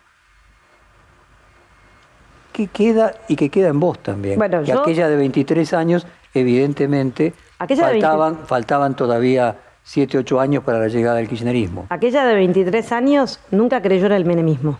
¿Qué 2.59 2.67
queda 2.67 3.13
y 3.29 3.37
qué 3.37 3.47
queda 3.49 3.69
en 3.69 3.79
vos 3.79 3.99
también? 3.99 4.37
Bueno, 4.37 4.59
que 4.59 4.65
yo- 4.73 4.81
aquella 4.81 5.07
de 5.07 5.15
23 5.15 5.73
años, 5.73 6.05
evidentemente, 6.33 7.33
Aquella 7.57 7.87
de 7.87 7.93
20 7.93 8.05
faltaban, 8.07 8.37
faltaban 8.47 8.95
todavía 8.97 9.55
7, 9.83 10.17
8 10.17 10.41
años 10.41 10.61
para 10.65 10.77
la 10.79 10.89
llegada 10.89 11.15
del 11.15 11.29
kirchnerismo. 11.29 11.85
Aquella 11.89 12.25
de 12.25 12.35
23 12.35 12.91
años 12.91 13.39
nunca 13.51 13.81
creyó 13.81 14.07
en 14.07 14.11
el 14.11 14.25
menemismo. 14.25 14.77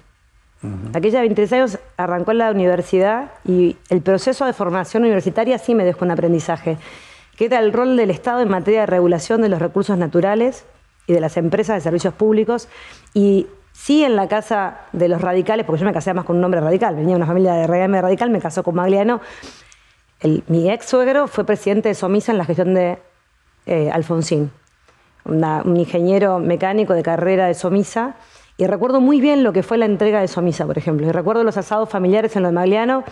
Aquella 0.93 1.19
de 1.19 1.27
23 1.27 1.53
años 1.53 1.79
arrancó 1.95 2.31
en 2.31 2.39
la 2.39 2.51
universidad 2.51 3.31
y 3.45 3.77
el 3.89 4.01
proceso 4.01 4.45
de 4.45 4.51
formación 4.51 5.03
universitaria 5.03 5.57
sí 5.57 5.73
me 5.73 5.85
dejó 5.85 6.03
un 6.03 6.11
aprendizaje, 6.11 6.77
que 7.37 7.45
era 7.45 7.59
el 7.59 7.71
rol 7.71 7.95
del 7.95 8.11
Estado 8.11 8.41
en 8.41 8.49
materia 8.49 8.81
de 8.81 8.85
regulación 8.87 9.41
de 9.41 9.47
los 9.47 9.59
recursos 9.59 9.97
naturales 9.97 10.65
y 11.07 11.13
de 11.13 11.21
las 11.21 11.37
empresas 11.37 11.77
de 11.77 11.81
servicios 11.81 12.13
públicos. 12.13 12.67
Y 13.13 13.47
sí 13.79 14.03
en 14.03 14.15
la 14.15 14.27
casa 14.27 14.81
de 14.91 15.07
los 15.07 15.21
radicales, 15.21 15.65
porque 15.65 15.79
yo 15.79 15.85
me 15.85 15.93
casé 15.93 16.13
más 16.13 16.25
con 16.25 16.37
un 16.37 16.43
hombre 16.43 16.59
radical, 16.59 16.95
venía 16.95 17.11
de 17.11 17.15
una 17.15 17.25
familia 17.25 17.53
de 17.53 17.65
RM 17.65 18.01
radical, 18.01 18.29
me 18.29 18.41
casó 18.41 18.61
con 18.61 18.75
Magliano. 18.75 19.21
Mi 20.47 20.69
ex 20.69 20.85
suegro 20.85 21.27
fue 21.27 21.45
presidente 21.45 21.87
de 21.87 21.95
Somisa 21.95 22.33
en 22.33 22.37
la 22.37 22.45
gestión 22.45 22.73
de 22.73 22.99
eh, 23.65 23.89
Alfonsín 23.89 24.51
un 25.25 25.77
ingeniero 25.77 26.39
mecánico 26.39 26.93
de 26.93 27.03
carrera 27.03 27.47
de 27.47 27.53
Somisa, 27.53 28.15
y 28.57 28.67
recuerdo 28.67 28.99
muy 28.99 29.21
bien 29.21 29.43
lo 29.43 29.53
que 29.53 29.63
fue 29.63 29.77
la 29.77 29.85
entrega 29.85 30.19
de 30.19 30.27
Somisa, 30.27 30.65
por 30.65 30.77
ejemplo. 30.77 31.07
Y 31.07 31.11
recuerdo 31.11 31.45
los 31.45 31.55
asados 31.55 31.87
familiares 31.87 32.35
en 32.35 32.41
lo 32.41 32.49
de 32.49 32.55
Magliano 32.55 33.05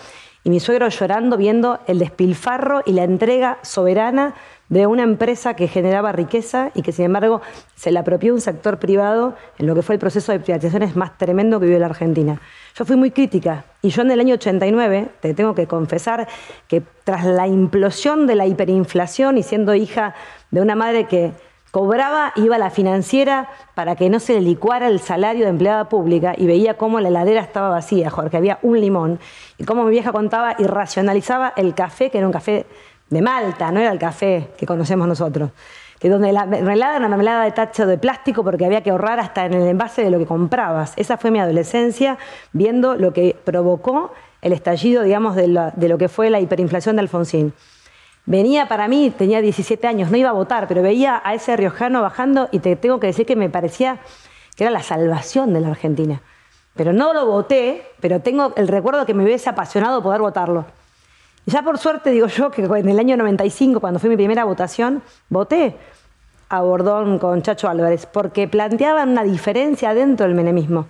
y 0.43 0.49
mi 0.49 0.59
suegro 0.59 0.89
llorando 0.89 1.37
viendo 1.37 1.79
el 1.87 1.99
despilfarro 1.99 2.81
y 2.85 2.91
la 2.91 3.03
entrega 3.03 3.57
soberana 3.61 4.33
de 4.69 4.85
una 4.85 5.03
empresa 5.03 5.55
que 5.55 5.67
generaba 5.67 6.11
riqueza 6.11 6.71
y 6.73 6.81
que 6.81 6.91
sin 6.91 7.05
embargo 7.05 7.41
se 7.75 7.91
la 7.91 8.01
apropió 8.01 8.33
un 8.33 8.41
sector 8.41 8.79
privado 8.79 9.35
en 9.57 9.67
lo 9.67 9.75
que 9.75 9.81
fue 9.81 9.95
el 9.95 9.99
proceso 9.99 10.31
de 10.31 10.39
privatizaciones 10.39 10.95
más 10.95 11.17
tremendo 11.17 11.59
que 11.59 11.65
vivió 11.65 11.79
la 11.79 11.85
Argentina. 11.85 12.41
Yo 12.75 12.85
fui 12.85 12.95
muy 12.95 13.11
crítica 13.11 13.65
y 13.81 13.89
yo 13.89 14.01
en 14.01 14.11
el 14.11 14.19
año 14.19 14.35
89, 14.35 15.09
te 15.21 15.33
tengo 15.33 15.55
que 15.55 15.67
confesar 15.67 16.27
que 16.67 16.83
tras 17.03 17.25
la 17.25 17.47
implosión 17.47 18.27
de 18.27 18.35
la 18.35 18.45
hiperinflación 18.45 19.37
y 19.37 19.43
siendo 19.43 19.73
hija 19.73 20.15
de 20.51 20.61
una 20.61 20.75
madre 20.75 21.05
que 21.05 21.31
cobraba, 21.71 22.33
iba 22.35 22.55
a 22.55 22.59
la 22.59 22.69
financiera 22.69 23.49
para 23.75 23.95
que 23.95 24.09
no 24.09 24.19
se 24.19 24.33
le 24.33 24.41
licuara 24.41 24.87
el 24.87 24.99
salario 24.99 25.43
de 25.43 25.51
empleada 25.51 25.89
pública 25.89 26.33
y 26.35 26.47
veía 26.47 26.75
cómo 26.75 26.99
la 26.99 27.09
heladera 27.09 27.41
estaba 27.41 27.69
vacía, 27.69 28.09
Jorge, 28.09 28.37
había 28.37 28.57
un 28.61 28.79
limón, 28.79 29.19
y 29.57 29.63
cómo 29.63 29.83
mi 29.83 29.91
vieja 29.91 30.11
contaba 30.11 30.55
y 30.57 30.63
racionalizaba 30.63 31.53
el 31.55 31.75
café, 31.75 32.09
que 32.09 32.17
era 32.17 32.27
un 32.27 32.33
café 32.33 32.65
de 33.09 33.21
Malta, 33.21 33.71
no 33.71 33.79
era 33.79 33.91
el 33.91 33.99
café 33.99 34.49
que 34.57 34.65
conocemos 34.65 35.07
nosotros. 35.07 35.51
Que 35.99 36.09
donde 36.09 36.31
la 36.31 36.45
mermelada 36.45 36.91
era 36.97 36.99
una 36.99 37.09
mermelada 37.09 37.43
de 37.45 37.51
tacho 37.51 37.87
de 37.87 37.97
plástico 37.97 38.43
porque 38.43 38.65
había 38.65 38.81
que 38.81 38.91
ahorrar 38.91 39.19
hasta 39.19 39.45
en 39.45 39.53
el 39.55 39.67
envase 39.67 40.03
de 40.03 40.11
lo 40.11 40.19
que 40.19 40.25
comprabas. 40.27 40.93
Esa 40.95 41.17
fue 41.17 41.31
mi 41.31 41.39
adolescencia 41.39 42.17
viendo 42.53 42.95
lo 42.95 43.13
que 43.13 43.35
provocó 43.43 44.13
el 44.41 44.53
estallido, 44.53 45.01
digamos, 45.01 45.35
de, 45.35 45.47
la- 45.47 45.71
de 45.75 45.89
lo 45.89 45.97
que 45.97 46.07
fue 46.07 46.29
la 46.29 46.39
hiperinflación 46.39 46.95
de 46.97 47.01
Alfonsín. 47.01 47.53
Venía 48.25 48.67
para 48.67 48.87
mí, 48.87 49.09
tenía 49.17 49.41
17 49.41 49.87
años, 49.87 50.11
no 50.11 50.17
iba 50.17 50.29
a 50.29 50.33
votar, 50.33 50.67
pero 50.67 50.81
veía 50.83 51.19
a 51.23 51.33
ese 51.33 51.55
riojano 51.55 52.01
bajando 52.01 52.49
y 52.51 52.59
te 52.59 52.75
tengo 52.75 52.99
que 52.99 53.07
decir 53.07 53.25
que 53.25 53.35
me 53.37 53.49
parecía 53.49 53.97
que 54.55 54.65
era 54.65 54.71
la 54.71 54.83
salvación 54.83 55.53
de 55.53 55.61
la 55.61 55.69
Argentina. 55.69 56.21
Pero 56.75 56.93
no 56.93 57.13
lo 57.13 57.25
voté, 57.25 57.83
pero 58.01 58.19
tengo 58.19 58.53
el 58.55 58.67
recuerdo 58.67 59.05
que 59.05 59.13
me 59.15 59.23
hubiese 59.23 59.49
apasionado 59.49 60.03
poder 60.03 60.21
votarlo. 60.21 60.65
Ya 61.47 61.63
por 61.63 61.77
suerte, 61.77 62.11
digo 62.11 62.27
yo, 62.27 62.51
que 62.51 62.63
en 62.63 62.89
el 62.89 62.99
año 62.99 63.15
95, 63.15 63.79
cuando 63.79 64.01
fue 64.01 64.09
mi 64.09 64.17
primera 64.17 64.43
votación, 64.43 65.01
voté 65.29 65.77
a 66.49 66.61
Bordón 66.61 67.19
con 67.19 67.41
Chacho 67.41 67.69
Álvarez, 67.69 68.05
porque 68.05 68.49
planteaban 68.49 69.11
una 69.11 69.23
diferencia 69.23 69.93
dentro 69.93 70.25
del 70.25 70.35
menemismo. 70.35 70.87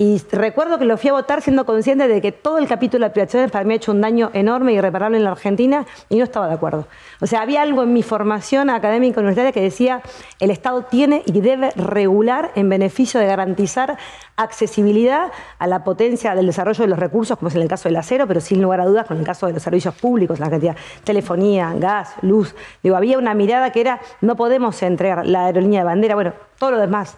Y 0.00 0.22
recuerdo 0.30 0.78
que 0.78 0.84
lo 0.84 0.96
fui 0.96 1.10
a 1.10 1.12
votar 1.12 1.42
siendo 1.42 1.66
consciente 1.66 2.06
de 2.06 2.20
que 2.20 2.30
todo 2.30 2.58
el 2.58 2.68
capítulo 2.68 3.04
de 3.04 3.10
privatizaciones 3.10 3.50
para 3.50 3.64
mí 3.64 3.72
ha 3.72 3.76
hecho 3.78 3.90
un 3.90 4.00
daño 4.00 4.30
enorme 4.32 4.72
y 4.72 4.76
irreparable 4.76 5.16
en 5.16 5.24
la 5.24 5.32
Argentina 5.32 5.86
y 6.08 6.18
no 6.18 6.22
estaba 6.22 6.46
de 6.46 6.54
acuerdo. 6.54 6.86
O 7.20 7.26
sea, 7.26 7.40
había 7.40 7.62
algo 7.62 7.82
en 7.82 7.92
mi 7.92 8.04
formación 8.04 8.70
académica 8.70 9.18
universitaria 9.18 9.50
que 9.50 9.60
decía 9.60 10.00
el 10.38 10.52
Estado 10.52 10.82
tiene 10.82 11.24
y 11.26 11.40
debe 11.40 11.72
regular 11.74 12.52
en 12.54 12.68
beneficio 12.68 13.18
de 13.18 13.26
garantizar 13.26 13.98
accesibilidad 14.36 15.32
a 15.58 15.66
la 15.66 15.82
potencia 15.82 16.36
del 16.36 16.46
desarrollo 16.46 16.84
de 16.84 16.90
los 16.90 16.98
recursos, 17.00 17.36
como 17.36 17.48
es 17.48 17.56
en 17.56 17.62
el 17.62 17.68
caso 17.68 17.88
del 17.88 17.96
acero, 17.96 18.28
pero 18.28 18.40
sin 18.40 18.62
lugar 18.62 18.80
a 18.80 18.86
dudas 18.86 19.04
con 19.04 19.18
el 19.18 19.24
caso 19.24 19.48
de 19.48 19.54
los 19.54 19.64
servicios 19.64 19.96
públicos, 19.96 20.38
la 20.38 20.46
Argentina, 20.46 20.76
telefonía, 21.02 21.74
gas, 21.76 22.14
luz. 22.22 22.54
Digo, 22.84 22.94
había 22.94 23.18
una 23.18 23.34
mirada 23.34 23.72
que 23.72 23.80
era 23.80 24.00
no 24.20 24.36
podemos 24.36 24.80
entregar 24.80 25.26
la 25.26 25.46
aerolínea 25.46 25.80
de 25.80 25.86
bandera, 25.86 26.14
bueno, 26.14 26.34
todo 26.56 26.70
lo 26.70 26.78
demás. 26.78 27.16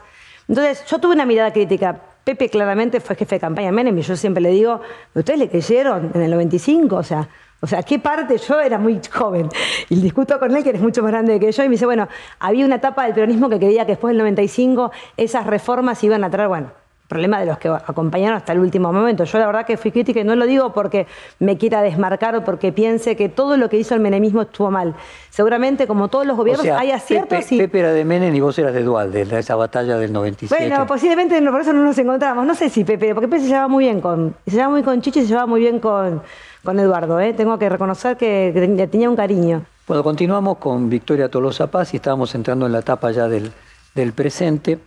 Entonces, 0.48 0.82
yo 0.86 0.98
tuve 0.98 1.12
una 1.12 1.26
mirada 1.26 1.52
crítica. 1.52 2.00
Pepe 2.30 2.48
claramente 2.48 3.00
fue 3.00 3.16
jefe 3.16 3.34
de 3.34 3.40
campaña 3.40 3.66
de 3.66 3.72
Menem 3.72 3.98
y 3.98 4.02
yo 4.02 4.14
siempre 4.14 4.40
le 4.40 4.50
digo, 4.50 4.80
¿ustedes 5.14 5.36
le 5.36 5.48
creyeron 5.48 6.12
en 6.14 6.22
el 6.22 6.30
95? 6.30 6.94
O 6.94 7.02
sea, 7.02 7.28
o 7.60 7.66
sea, 7.66 7.82
¿qué 7.82 7.98
parte? 7.98 8.38
Yo 8.38 8.60
era 8.60 8.78
muy 8.78 9.00
joven 9.12 9.48
y 9.88 10.00
discuto 10.00 10.38
con 10.38 10.54
él, 10.54 10.62
que 10.62 10.68
eres 10.68 10.80
mucho 10.80 11.02
más 11.02 11.10
grande 11.10 11.40
que 11.40 11.50
yo, 11.50 11.64
y 11.64 11.68
me 11.68 11.72
dice, 11.72 11.86
bueno, 11.86 12.06
había 12.38 12.64
una 12.64 12.76
etapa 12.76 13.02
del 13.04 13.14
peronismo 13.14 13.48
que 13.48 13.58
creía 13.58 13.84
que 13.84 13.92
después 13.92 14.12
del 14.12 14.18
95 14.18 14.92
esas 15.16 15.44
reformas 15.44 16.04
iban 16.04 16.22
a 16.22 16.30
traer, 16.30 16.48
bueno, 16.48 16.70
problema 17.10 17.40
de 17.40 17.46
los 17.46 17.58
que 17.58 17.68
acompañaron 17.68 18.36
hasta 18.36 18.52
el 18.52 18.60
último 18.60 18.92
momento. 18.92 19.24
Yo 19.24 19.38
la 19.38 19.46
verdad 19.46 19.66
que 19.66 19.76
fui 19.76 19.90
crítica 19.90 20.20
y 20.20 20.24
no 20.24 20.36
lo 20.36 20.46
digo 20.46 20.72
porque 20.72 21.08
me 21.40 21.58
quiera 21.58 21.82
desmarcar 21.82 22.36
o 22.36 22.44
porque 22.44 22.70
piense 22.72 23.16
que 23.16 23.28
todo 23.28 23.56
lo 23.56 23.68
que 23.68 23.78
hizo 23.78 23.96
el 23.96 24.00
menemismo 24.00 24.42
estuvo 24.42 24.70
mal. 24.70 24.94
Seguramente, 25.28 25.88
como 25.88 26.06
todos 26.06 26.24
los 26.24 26.36
gobiernos, 26.36 26.64
O 26.64 26.64
sea, 26.64 26.78
hay 26.78 26.92
aciertos 26.92 27.40
Pepe, 27.40 27.54
y... 27.56 27.58
Pepe 27.58 27.80
era 27.80 27.92
de 27.92 28.04
Menem 28.04 28.32
y 28.32 28.40
vos 28.40 28.56
eras 28.60 28.72
de 28.72 28.84
Dualde, 28.84 29.24
de 29.24 29.38
esa 29.40 29.56
batalla 29.56 29.98
del 29.98 30.12
97. 30.12 30.68
Bueno, 30.68 30.86
posiblemente 30.86 31.42
por 31.42 31.60
eso 31.60 31.72
no 31.72 31.82
nos 31.82 31.98
encontramos. 31.98 32.46
No 32.46 32.54
sé 32.54 32.68
si 32.70 32.84
Pepe, 32.84 33.12
porque 33.12 33.26
Pepe 33.26 33.42
se 33.42 33.48
llevaba 33.48 33.68
muy 33.68 33.84
bien 33.84 34.00
con, 34.00 34.36
se 34.46 34.52
llevaba 34.52 34.70
muy 34.70 34.84
con 34.84 35.02
Chichi 35.02 35.18
y 35.18 35.22
se 35.22 35.28
llevaba 35.30 35.46
muy 35.48 35.60
bien 35.60 35.80
con, 35.80 36.22
con 36.62 36.78
Eduardo. 36.78 37.18
¿eh? 37.18 37.34
Tengo 37.34 37.58
que 37.58 37.68
reconocer 37.68 38.16
que, 38.16 38.52
que 38.54 38.68
le 38.68 38.86
tenía 38.86 39.10
un 39.10 39.16
cariño. 39.16 39.64
Bueno, 39.88 40.04
continuamos 40.04 40.58
con 40.58 40.88
Victoria 40.88 41.28
Tolosa 41.28 41.66
Paz 41.66 41.92
y 41.92 41.96
estábamos 41.96 42.32
entrando 42.36 42.66
en 42.66 42.72
la 42.72 42.78
etapa 42.78 43.10
ya 43.10 43.26
del, 43.26 43.50
del 43.96 44.12
presente. 44.12 44.78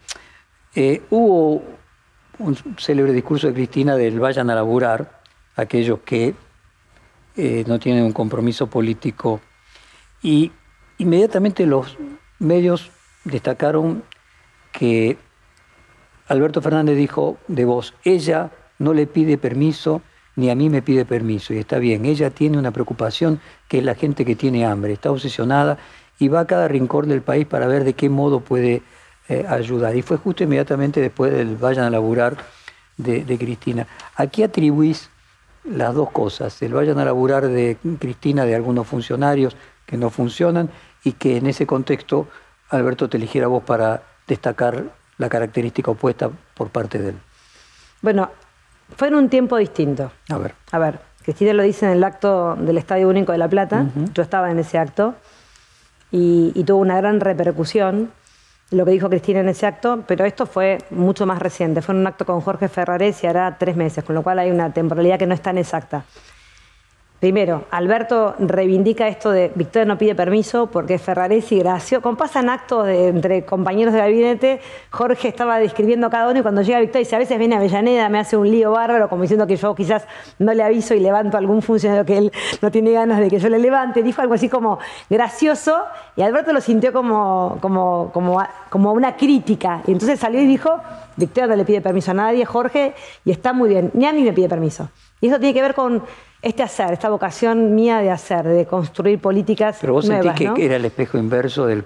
Eh, 0.76 1.02
hubo 1.10 1.62
un 2.40 2.56
célebre 2.78 3.14
discurso 3.14 3.48
de 3.48 3.54
Cristina 3.54 3.96
del 3.96 4.20
vayan 4.20 4.50
a 4.50 4.56
laburar, 4.56 5.22
aquellos 5.56 6.00
que 6.00 6.34
eh, 7.36 7.64
no 7.68 7.80
tienen 7.80 8.04
un 8.04 8.14
compromiso 8.14 8.68
político. 8.68 9.42
Y 10.22 10.52
inmediatamente 10.98 11.66
los 11.66 11.98
medios 12.40 12.92
destacaron 13.24 14.04
que 14.72 15.18
Alberto 16.28 16.62
Fernández 16.62 16.98
dijo 16.98 17.38
de 17.48 17.66
vos, 17.66 17.94
ella 18.04 18.52
no 18.80 18.94
le 18.94 19.08
pide 19.08 19.38
permiso 19.38 20.02
ni 20.36 20.50
a 20.50 20.56
mí 20.56 20.70
me 20.70 20.82
pide 20.82 21.06
permiso. 21.06 21.54
Y 21.54 21.58
está 21.58 21.78
bien, 21.78 22.06
ella 22.06 22.32
tiene 22.32 22.58
una 22.58 22.72
preocupación 22.72 23.40
que 23.68 23.80
es 23.80 23.84
la 23.84 23.96
gente 23.96 24.26
que 24.26 24.36
tiene 24.36 24.66
hambre, 24.66 24.94
está 24.94 25.12
obsesionada 25.12 25.78
y 26.20 26.28
va 26.28 26.42
a 26.42 26.48
cada 26.48 26.68
rincón 26.68 27.08
del 27.08 27.22
país 27.22 27.46
para 27.46 27.68
ver 27.68 27.84
de 27.84 27.94
qué 27.94 28.10
modo 28.10 28.40
puede 28.40 28.82
eh, 29.30 29.46
ayudar. 29.48 29.96
Y 29.96 30.02
fue 30.02 30.18
justo 30.18 30.44
inmediatamente 30.44 31.00
después 31.00 31.32
del 31.32 31.56
vayan 31.56 31.86
a 31.86 31.90
laburar 31.90 32.38
de, 32.98 33.24
de 33.24 33.38
Cristina. 33.38 33.88
¿A 34.16 34.28
qué 34.28 34.44
atribuís 34.44 35.10
las 35.64 35.94
dos 35.94 36.12
cosas? 36.12 36.62
El 36.62 36.74
vayan 36.74 37.00
a 37.00 37.06
laburar 37.06 37.48
de 37.48 37.78
Cristina, 38.00 38.46
de 38.46 38.56
algunos 38.56 38.88
funcionarios 38.88 39.56
que 39.86 39.98
no 39.98 40.10
funcionan 40.10 40.70
y 41.04 41.14
que 41.14 41.38
en 41.38 41.48
ese 41.48 41.66
contexto 41.66 42.28
Alberto 42.70 43.10
te 43.10 43.18
eligiera 43.18 43.48
vos 43.48 43.64
para 43.64 44.04
destacar 44.28 44.86
la 45.18 45.30
característica 45.30 45.92
opuesta 45.92 46.30
por 46.54 46.70
parte 46.70 46.98
de 47.00 47.10
él. 47.10 47.16
Bueno, 48.02 48.30
fue 48.98 49.08
en 49.08 49.16
un 49.16 49.30
tiempo 49.30 49.58
distinto. 49.58 50.12
A 50.30 50.38
ver. 50.38 50.56
A 50.72 50.80
ver, 50.80 51.00
Cristina 51.24 51.54
lo 51.54 51.64
dice 51.64 51.86
en 51.86 51.92
el 51.92 52.04
acto 52.04 52.56
del 52.56 52.78
Estadio 52.78 53.08
Único 53.08 53.32
de 53.32 53.38
La 53.38 53.48
Plata. 53.48 53.86
Yo 54.14 54.24
estaba 54.24 54.52
en 54.52 54.60
ese 54.60 54.78
acto 54.78 55.16
y, 56.12 56.52
y 56.56 56.64
tuvo 56.64 56.80
una 56.80 56.98
gran 56.98 57.20
repercusión 57.20 58.12
lo 58.74 58.86
que 58.86 58.92
dijo 58.92 59.10
Cristina 59.10 59.40
en 59.40 59.50
ese 59.50 59.66
acto, 59.66 60.04
pero 60.08 60.26
esto 60.26 60.46
fue 60.46 60.80
mucho 60.90 61.26
más 61.26 61.40
reciente. 61.40 61.82
Fue 61.82 61.94
en 61.94 62.02
un 62.02 62.08
acto 62.08 62.26
con 62.26 62.42
Jorge 62.42 62.68
Ferrares 62.68 63.24
y 63.24 63.28
hará 63.28 63.58
tres 63.60 63.76
meses, 63.76 64.04
con 64.04 64.16
lo 64.16 64.24
cual 64.24 64.40
hay 64.40 64.50
una 64.52 64.74
temporalidad 64.74 65.20
que 65.20 65.28
no 65.28 65.34
es 65.34 65.42
tan 65.42 65.58
exacta. 65.58 66.06
Primero, 67.24 67.64
Alberto 67.72 68.36
reivindica 68.38 69.08
esto 69.08 69.32
de 69.32 69.50
Victoria 69.56 69.86
no 69.86 69.98
pide 69.98 70.14
permiso 70.14 70.68
porque 70.68 71.00
Ferraresi 71.00 71.56
y 71.56 71.60
Gracio, 71.60 72.02
como 72.02 72.18
pasan 72.18 72.50
actos 72.50 72.86
entre 72.90 73.46
compañeros 73.46 73.94
de 73.94 74.02
gabinete, 74.02 74.60
Jorge 74.90 75.30
estaba 75.30 75.58
describiendo 75.58 76.08
a 76.08 76.10
cada 76.10 76.30
uno 76.30 76.42
y 76.42 76.42
cuando 76.42 76.64
llega 76.64 76.82
Victoria 76.82 77.00
dice, 77.00 77.16
a 77.16 77.20
veces 77.20 77.40
viene 77.40 77.56
Avellaneda, 77.56 78.10
me 78.10 78.20
hace 78.20 78.36
un 78.36 78.52
lío 78.52 78.72
bárbaro, 78.72 79.08
como 79.08 79.22
diciendo 79.22 79.48
que 79.48 79.56
yo 79.56 79.74
quizás 79.74 80.06
no 80.38 80.54
le 80.54 80.64
aviso 80.64 80.96
y 80.96 81.00
levanto 81.00 81.38
a 81.38 81.40
algún 81.40 81.62
funcionario 81.62 82.04
que 82.04 82.18
él 82.18 82.32
no 82.62 82.70
tiene 82.72 82.92
ganas 82.92 83.22
de 83.22 83.30
que 83.30 83.40
yo 83.40 83.48
le 83.48 83.60
levante. 83.60 84.04
Dijo 84.04 84.22
algo 84.22 84.34
así 84.34 84.50
como 84.50 84.80
gracioso 85.10 85.82
y 86.18 86.24
Alberto 86.24 86.52
lo 86.52 86.60
sintió 86.60 86.92
como, 86.92 87.58
como, 87.62 88.12
como, 88.14 88.44
como 88.70 88.92
una 88.92 89.16
crítica. 89.16 89.82
Y 89.88 89.94
entonces 89.94 90.20
salió 90.20 90.42
y 90.42 90.46
dijo, 90.46 90.78
Victoria 91.16 91.48
no 91.48 91.56
le 91.56 91.64
pide 91.64 91.80
permiso 91.80 92.12
a 92.12 92.16
nadie, 92.16 92.44
Jorge, 92.44 92.94
y 93.24 93.32
está 93.32 93.54
muy 93.54 93.70
bien, 93.70 93.92
ni 93.94 94.08
a 94.08 94.12
mí 94.12 94.24
me 94.24 94.34
pide 94.34 94.50
permiso. 94.50 94.90
Y 95.22 95.28
eso 95.28 95.40
tiene 95.40 95.54
que 95.54 95.62
ver 95.62 95.74
con 95.74 96.04
este 96.44 96.62
hacer, 96.62 96.92
esta 96.92 97.10
vocación 97.10 97.74
mía 97.74 98.00
de 98.00 98.12
hacer, 98.12 98.46
de 98.46 98.66
construir 98.66 99.20
políticas. 99.20 99.78
Pero 99.80 99.94
vos 99.94 100.06
sentís 100.06 100.52
que 100.52 100.66
era 100.66 100.76
el 100.76 100.86
espejo 100.86 101.18
inverso 101.18 101.66
del 101.66 101.86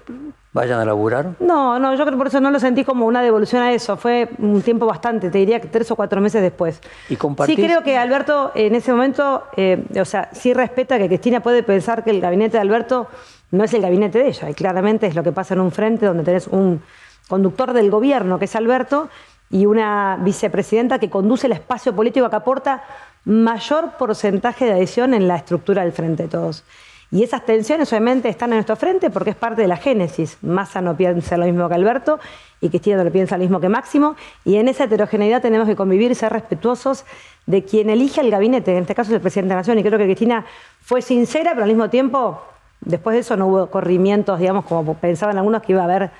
vayan 0.52 0.80
a 0.80 0.84
laburar. 0.84 1.34
No, 1.38 1.78
no, 1.78 1.92
yo 1.94 1.98
creo 2.04 2.12
que 2.12 2.16
por 2.16 2.26
eso 2.26 2.40
no 2.40 2.50
lo 2.50 2.58
sentí 2.58 2.82
como 2.82 3.06
una 3.06 3.22
devolución 3.22 3.62
a 3.62 3.72
eso. 3.72 3.96
Fue 3.96 4.28
un 4.38 4.60
tiempo 4.62 4.86
bastante, 4.86 5.30
te 5.30 5.38
diría 5.38 5.60
que 5.60 5.68
tres 5.68 5.88
o 5.92 5.96
cuatro 5.96 6.20
meses 6.20 6.42
después. 6.42 6.80
¿Y 7.08 7.14
compartís? 7.14 7.54
Sí 7.54 7.62
creo 7.62 7.84
que 7.84 7.96
Alberto 7.96 8.50
en 8.56 8.74
ese 8.74 8.90
momento, 8.90 9.44
eh, 9.56 9.84
o 10.00 10.04
sea, 10.04 10.28
sí 10.32 10.52
respeta 10.52 10.98
que 10.98 11.06
Cristina 11.06 11.40
puede 11.40 11.62
pensar 11.62 12.02
que 12.02 12.10
el 12.10 12.20
gabinete 12.20 12.56
de 12.56 12.62
Alberto 12.62 13.06
no 13.52 13.62
es 13.62 13.72
el 13.74 13.82
gabinete 13.82 14.18
de 14.18 14.28
ella. 14.28 14.50
Y 14.50 14.54
claramente 14.54 15.06
es 15.06 15.14
lo 15.14 15.22
que 15.22 15.30
pasa 15.30 15.54
en 15.54 15.60
un 15.60 15.70
frente 15.70 16.06
donde 16.06 16.24
tenés 16.24 16.48
un 16.48 16.82
conductor 17.28 17.72
del 17.72 17.90
gobierno, 17.90 18.40
que 18.40 18.46
es 18.46 18.56
Alberto, 18.56 19.08
y 19.50 19.66
una 19.66 20.18
vicepresidenta 20.20 20.98
que 20.98 21.08
conduce 21.08 21.46
el 21.46 21.52
espacio 21.52 21.94
político 21.94 22.28
que 22.28 22.36
aporta 22.36 22.82
mayor 23.24 23.92
porcentaje 23.98 24.64
de 24.64 24.72
adhesión 24.72 25.14
en 25.14 25.28
la 25.28 25.36
estructura 25.36 25.82
del 25.82 25.92
Frente 25.92 26.24
de 26.24 26.28
Todos. 26.28 26.64
Y 27.10 27.22
esas 27.22 27.46
tensiones 27.46 27.90
obviamente 27.90 28.28
están 28.28 28.50
en 28.50 28.56
nuestro 28.56 28.76
frente 28.76 29.08
porque 29.08 29.30
es 29.30 29.36
parte 29.36 29.62
de 29.62 29.68
la 29.68 29.78
génesis. 29.78 30.36
Massa 30.42 30.82
no 30.82 30.94
piensa 30.96 31.38
lo 31.38 31.46
mismo 31.46 31.66
que 31.68 31.74
Alberto 31.74 32.20
y 32.60 32.68
Cristina 32.68 33.02
no 33.02 33.10
piensa 33.10 33.38
lo 33.38 33.42
mismo 33.42 33.60
que 33.60 33.70
Máximo. 33.70 34.14
Y 34.44 34.56
en 34.56 34.68
esa 34.68 34.84
heterogeneidad 34.84 35.40
tenemos 35.40 35.66
que 35.66 35.74
convivir 35.74 36.10
y 36.10 36.14
ser 36.14 36.32
respetuosos 36.32 37.06
de 37.46 37.64
quien 37.64 37.88
elige 37.88 38.20
el 38.20 38.30
gabinete, 38.30 38.72
en 38.72 38.82
este 38.82 38.94
caso 38.94 39.10
es 39.10 39.14
el 39.14 39.22
presidente 39.22 39.48
de 39.48 39.54
la 39.54 39.60
Nación. 39.60 39.78
Y 39.78 39.82
creo 39.82 39.98
que 39.98 40.04
Cristina 40.04 40.44
fue 40.82 41.00
sincera, 41.00 41.52
pero 41.52 41.62
al 41.62 41.70
mismo 41.70 41.88
tiempo, 41.88 42.42
después 42.80 43.14
de 43.14 43.20
eso 43.20 43.38
no 43.38 43.46
hubo 43.46 43.70
corrimientos, 43.70 44.38
digamos, 44.38 44.66
como 44.66 44.92
pensaban 44.94 45.38
algunos 45.38 45.62
que 45.62 45.72
iba 45.72 45.80
a 45.80 45.84
haber 45.84 46.10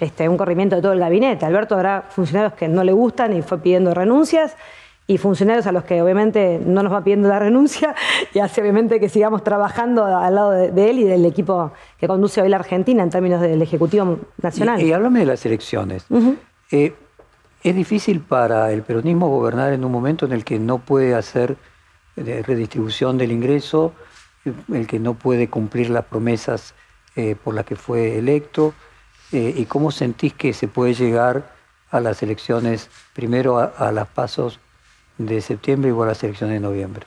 este, 0.00 0.30
un 0.30 0.38
corrimiento 0.38 0.76
de 0.76 0.82
todo 0.82 0.92
el 0.92 1.00
gabinete. 1.00 1.44
Alberto 1.44 1.74
habrá 1.74 2.04
funcionarios 2.08 2.54
que 2.54 2.68
no 2.68 2.84
le 2.84 2.92
gustan 2.92 3.36
y 3.36 3.42
fue 3.42 3.58
pidiendo 3.58 3.92
renuncias 3.92 4.56
y 5.06 5.18
funcionarios 5.18 5.66
a 5.66 5.72
los 5.72 5.84
que 5.84 6.00
obviamente 6.00 6.60
no 6.64 6.82
nos 6.82 6.92
va 6.92 7.04
pidiendo 7.04 7.28
la 7.28 7.38
renuncia 7.38 7.94
y 8.34 8.38
hace 8.38 8.62
obviamente 8.62 9.00
que 9.00 9.08
sigamos 9.08 9.44
trabajando 9.44 10.04
al 10.04 10.34
lado 10.34 10.50
de, 10.50 10.90
él 10.90 10.98
y 10.98 11.04
del 11.04 11.24
equipo 11.26 11.72
que 11.98 12.06
conduce 12.06 12.40
hoy 12.40 12.48
la 12.48 12.56
Argentina 12.56 13.02
en 13.02 13.10
términos 13.10 13.40
del 13.40 13.60
Ejecutivo 13.60 14.18
Nacional. 14.40 14.80
Y, 14.80 14.92
háblame 14.92 15.20
de 15.20 15.26
las 15.26 15.44
elecciones. 15.44 16.06
Eh, 16.70 16.94
es 17.62 17.74
difícil 17.74 18.20
para 18.20 18.72
el 18.72 18.82
peronismo 18.82 19.28
gobernar 19.28 19.72
en 19.72 19.84
un 19.84 19.92
momento 19.92 20.26
en 20.26 20.32
el 20.32 20.44
que 20.44 20.58
no 20.58 20.78
puede 20.78 21.14
hacer 21.14 21.56
eh, 22.16 22.42
redistribución 22.46 23.18
del 23.18 23.32
ingreso, 23.32 23.92
el 24.72 24.86
que 24.86 24.98
no 24.98 25.14
puede 25.14 25.48
cumplir 25.48 25.90
las 25.90 26.04
promesas 26.04 26.74
eh, 27.16 27.36
por 27.42 27.54
las 27.54 27.64
que 27.64 27.76
fue 27.76 28.18
electo, 28.18 28.74
y 29.32 29.64
cómo 29.64 29.90
sentís 29.90 30.32
que 30.32 30.52
se 30.52 30.68
puede 30.68 30.94
llegar 30.94 31.50
a 31.90 31.98
las 31.98 32.22
elecciones, 32.22 32.88
primero 33.14 33.58
a, 33.58 33.64
a 33.64 33.90
las 33.90 34.06
pasos 34.06 34.60
de 35.18 35.40
septiembre 35.40 35.92
y 35.96 36.02
a 36.02 36.06
las 36.06 36.22
elecciones 36.22 36.54
de 36.54 36.60
noviembre? 36.60 37.06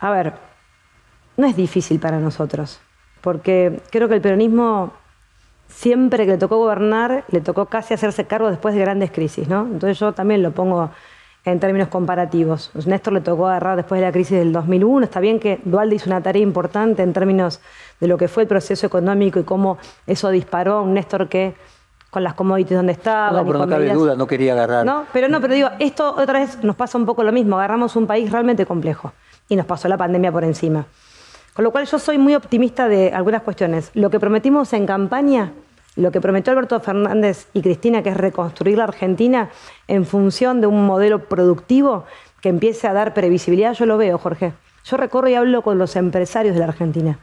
A 0.00 0.10
ver, 0.10 0.34
no 1.36 1.46
es 1.46 1.56
difícil 1.56 1.98
para 2.00 2.18
nosotros, 2.18 2.80
porque 3.20 3.80
creo 3.90 4.08
que 4.08 4.14
el 4.14 4.20
peronismo 4.20 4.92
siempre 5.68 6.26
que 6.26 6.32
le 6.32 6.38
tocó 6.38 6.58
gobernar, 6.58 7.24
le 7.30 7.40
tocó 7.40 7.66
casi 7.66 7.94
hacerse 7.94 8.26
cargo 8.26 8.50
después 8.50 8.74
de 8.74 8.80
grandes 8.80 9.10
crisis, 9.10 9.48
¿no? 9.48 9.62
Entonces 9.62 9.98
yo 9.98 10.12
también 10.12 10.42
lo 10.42 10.52
pongo 10.52 10.90
en 11.44 11.58
términos 11.58 11.88
comparativos. 11.88 12.70
Néstor 12.86 13.14
le 13.14 13.20
tocó 13.20 13.48
agarrar 13.48 13.76
después 13.76 14.00
de 14.00 14.06
la 14.06 14.12
crisis 14.12 14.38
del 14.38 14.52
2001. 14.52 15.04
Está 15.04 15.20
bien 15.20 15.40
que 15.40 15.60
Dualde 15.64 15.96
hizo 15.96 16.08
una 16.08 16.20
tarea 16.20 16.42
importante 16.42 17.02
en 17.02 17.12
términos 17.12 17.60
de 18.00 18.06
lo 18.06 18.16
que 18.16 18.28
fue 18.28 18.44
el 18.44 18.48
proceso 18.48 18.86
económico 18.86 19.40
y 19.40 19.44
cómo 19.44 19.78
eso 20.06 20.30
disparó 20.30 20.74
a 20.74 20.82
un 20.82 20.94
Néstor 20.94 21.28
que 21.28 21.54
con 22.12 22.22
las 22.22 22.34
commodities 22.34 22.76
donde 22.76 22.92
estaba. 22.92 23.40
No, 23.40 23.46
pero 23.46 23.58
no 23.60 23.66
cabe 23.66 23.90
duda, 23.90 24.14
no 24.16 24.26
quería 24.26 24.52
agarrar. 24.52 24.84
No, 24.84 25.06
pero 25.14 25.28
no, 25.28 25.40
pero 25.40 25.54
digo, 25.54 25.70
esto 25.78 26.14
otra 26.14 26.40
vez 26.40 26.62
nos 26.62 26.76
pasa 26.76 26.98
un 26.98 27.06
poco 27.06 27.24
lo 27.24 27.32
mismo, 27.32 27.56
agarramos 27.56 27.96
un 27.96 28.06
país 28.06 28.30
realmente 28.30 28.66
complejo 28.66 29.14
y 29.48 29.56
nos 29.56 29.64
pasó 29.64 29.88
la 29.88 29.96
pandemia 29.96 30.30
por 30.30 30.44
encima. 30.44 30.84
Con 31.54 31.64
lo 31.64 31.70
cual 31.70 31.86
yo 31.86 31.98
soy 31.98 32.18
muy 32.18 32.34
optimista 32.34 32.86
de 32.86 33.12
algunas 33.14 33.40
cuestiones. 33.40 33.90
Lo 33.94 34.10
que 34.10 34.20
prometimos 34.20 34.74
en 34.74 34.84
campaña, 34.84 35.52
lo 35.96 36.12
que 36.12 36.20
prometió 36.20 36.52
Alberto 36.52 36.78
Fernández 36.80 37.46
y 37.54 37.62
Cristina, 37.62 38.02
que 38.02 38.10
es 38.10 38.16
reconstruir 38.18 38.76
la 38.76 38.84
Argentina 38.84 39.48
en 39.88 40.04
función 40.04 40.60
de 40.60 40.66
un 40.66 40.84
modelo 40.84 41.20
productivo 41.20 42.04
que 42.42 42.50
empiece 42.50 42.88
a 42.88 42.92
dar 42.92 43.14
previsibilidad, 43.14 43.72
yo 43.72 43.86
lo 43.86 43.96
veo, 43.96 44.18
Jorge. 44.18 44.52
Yo 44.84 44.98
recorro 44.98 45.30
y 45.30 45.34
hablo 45.34 45.62
con 45.62 45.78
los 45.78 45.96
empresarios 45.96 46.52
de 46.52 46.60
la 46.60 46.66
Argentina. 46.66 47.18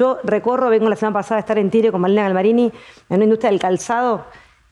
Yo 0.00 0.18
recorro, 0.24 0.70
vengo 0.70 0.88
la 0.88 0.96
semana 0.96 1.12
pasada 1.12 1.36
a 1.36 1.40
estar 1.40 1.58
en 1.58 1.68
Tire 1.68 1.92
con 1.92 2.00
Malena 2.00 2.22
Galmarini 2.22 2.72
en 3.10 3.16
una 3.16 3.24
industria 3.24 3.50
del 3.50 3.60
calzado, 3.60 4.24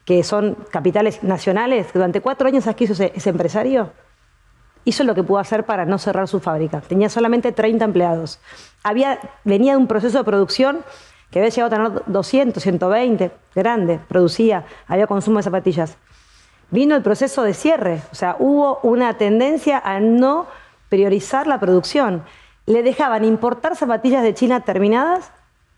que 0.07 0.24
son 0.24 0.57
capitales 0.70 1.22
nacionales, 1.22 1.93
durante 1.93 2.22
cuatro 2.22 2.49
años 2.49 2.66
aquí 2.66 2.85
hizo 2.85 2.95
ese, 2.95 3.29
empresario. 3.29 3.93
Hizo 4.87 5.05
lo 5.05 5.14
que 5.14 5.22
pudo 5.22 5.37
hacer 5.37 5.66
para 5.66 5.85
no 5.85 5.99
cerrar 5.99 6.29
su 6.29 6.41
fábrica. 6.41 6.81
Tenía 6.81 7.11
solamente 7.11 7.53
30 7.53 7.85
empleados. 7.85 8.41
Había, 8.83 9.20
venía 9.45 9.72
de 9.72 9.76
un 9.76 9.87
proceso 9.87 10.16
de 10.16 10.24
producción 10.24 10.79
que 11.31 11.41
había 11.41 11.51
llegado 11.51 11.74
a 11.74 11.91
tener 11.91 12.03
200, 12.07 12.62
120, 12.62 13.31
grande, 13.55 14.01
producía, 14.09 14.64
había 14.87 15.07
consumo 15.07 15.41
de 15.41 15.43
zapatillas. 15.43 15.99
Vino 16.70 16.97
el 16.97 17.03
proceso 17.03 17.43
de 17.43 17.53
cierre, 17.53 18.01
o 18.12 18.14
sea, 18.14 18.37
hubo 18.39 18.81
una 18.83 19.18
tendencia 19.18 19.79
a 19.79 20.01
no 20.01 20.47
priorizar 20.89 21.47
la 21.47 21.61
producción 21.61 22.22
le 22.69 22.83
dejaban 22.83 23.25
importar 23.25 23.77
zapatillas 23.77 24.23
de 24.23 24.35
China 24.35 24.61
terminadas. 24.61 25.33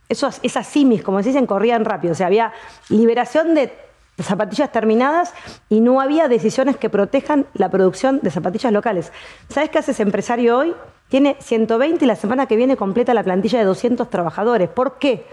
Esos, 0.09 0.41
esas 0.43 0.66
simis, 0.66 1.03
como 1.05 1.22
se 1.22 1.28
dicen, 1.28 1.47
corrían 1.47 1.84
rápido. 1.84 2.12
O 2.12 2.16
sea, 2.16 2.26
había 2.26 2.53
liberación 2.88 3.55
de 3.55 3.72
zapatillas 4.18 4.72
terminadas 4.72 5.32
y 5.68 5.80
no 5.80 6.01
había 6.01 6.26
decisiones 6.26 6.76
que 6.76 6.91
protejan 6.91 7.47
la 7.55 7.70
producción 7.70 8.18
de 8.22 8.32
zapatillas 8.32 8.72
locales. 8.72 9.12
¿Sabes 9.49 9.70
qué 9.70 9.78
hace 9.78 9.93
ese 9.93 10.03
empresario 10.03 10.59
hoy? 10.59 10.74
Tiene 11.09 11.36
120 11.38 12.05
y 12.05 12.09
la 12.09 12.16
semana 12.16 12.47
que 12.47 12.57
viene 12.57 12.76
completa 12.76 13.14
la 13.14 13.22
plantilla 13.22 13.61
de 13.61 13.66
200 13.66 14.11
trabajadores. 14.11 14.68
¿Por 14.68 14.99
qué? 14.99 15.24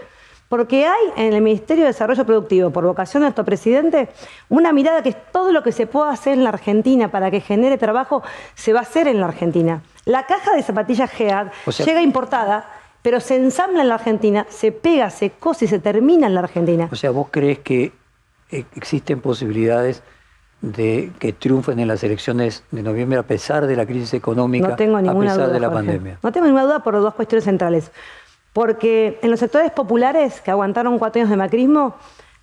Porque 0.48 0.86
hay 0.86 1.12
en 1.16 1.34
el 1.34 1.42
Ministerio 1.42 1.84
de 1.84 1.88
Desarrollo 1.88 2.24
Productivo, 2.24 2.70
por 2.70 2.84
vocación 2.84 3.22
de 3.22 3.26
nuestro 3.26 3.44
presidente, 3.44 4.08
una 4.48 4.72
mirada 4.72 5.02
que 5.02 5.12
todo 5.12 5.50
lo 5.50 5.64
que 5.64 5.72
se 5.72 5.88
pueda 5.88 6.10
hacer 6.10 6.34
en 6.34 6.44
la 6.44 6.50
Argentina 6.50 7.10
para 7.10 7.32
que 7.32 7.40
genere 7.40 7.78
trabajo 7.78 8.22
se 8.54 8.72
va 8.72 8.78
a 8.78 8.82
hacer 8.82 9.08
en 9.08 9.20
la 9.20 9.26
Argentina. 9.26 9.82
La 10.08 10.24
caja 10.24 10.54
de 10.56 10.62
zapatillas 10.62 11.10
GEAD 11.10 11.48
llega 11.84 12.00
importada, 12.00 12.64
pero 13.02 13.20
se 13.20 13.36
ensambla 13.36 13.82
en 13.82 13.88
la 13.88 13.96
Argentina, 13.96 14.46
se 14.48 14.72
pega, 14.72 15.10
se 15.10 15.32
cose 15.32 15.66
y 15.66 15.68
se 15.68 15.80
termina 15.80 16.26
en 16.26 16.32
la 16.32 16.40
Argentina. 16.40 16.88
O 16.90 16.96
sea, 16.96 17.10
¿vos 17.10 17.26
crees 17.30 17.58
que 17.58 17.92
eh, 18.50 18.64
existen 18.74 19.20
posibilidades 19.20 20.02
de 20.62 21.12
que 21.18 21.34
triunfen 21.34 21.78
en 21.78 21.88
las 21.88 22.02
elecciones 22.04 22.64
de 22.70 22.82
noviembre 22.82 23.18
a 23.18 23.24
pesar 23.24 23.66
de 23.66 23.76
la 23.76 23.84
crisis 23.84 24.14
económica, 24.14 24.68
no 24.68 24.76
tengo 24.76 24.98
ninguna 24.98 25.32
a 25.32 25.34
pesar 25.34 25.46
duda, 25.48 25.54
de 25.54 25.60
la 25.60 25.70
pandemia? 25.70 26.18
No 26.22 26.32
tengo 26.32 26.46
ninguna 26.46 26.64
duda 26.64 26.82
por 26.82 26.94
dos 26.94 27.12
cuestiones 27.12 27.44
centrales. 27.44 27.90
Porque 28.54 29.18
en 29.20 29.30
los 29.30 29.40
sectores 29.40 29.70
populares 29.72 30.40
que 30.40 30.50
aguantaron 30.50 30.98
cuatro 30.98 31.20
años 31.20 31.28
de 31.28 31.36
macrismo 31.36 31.96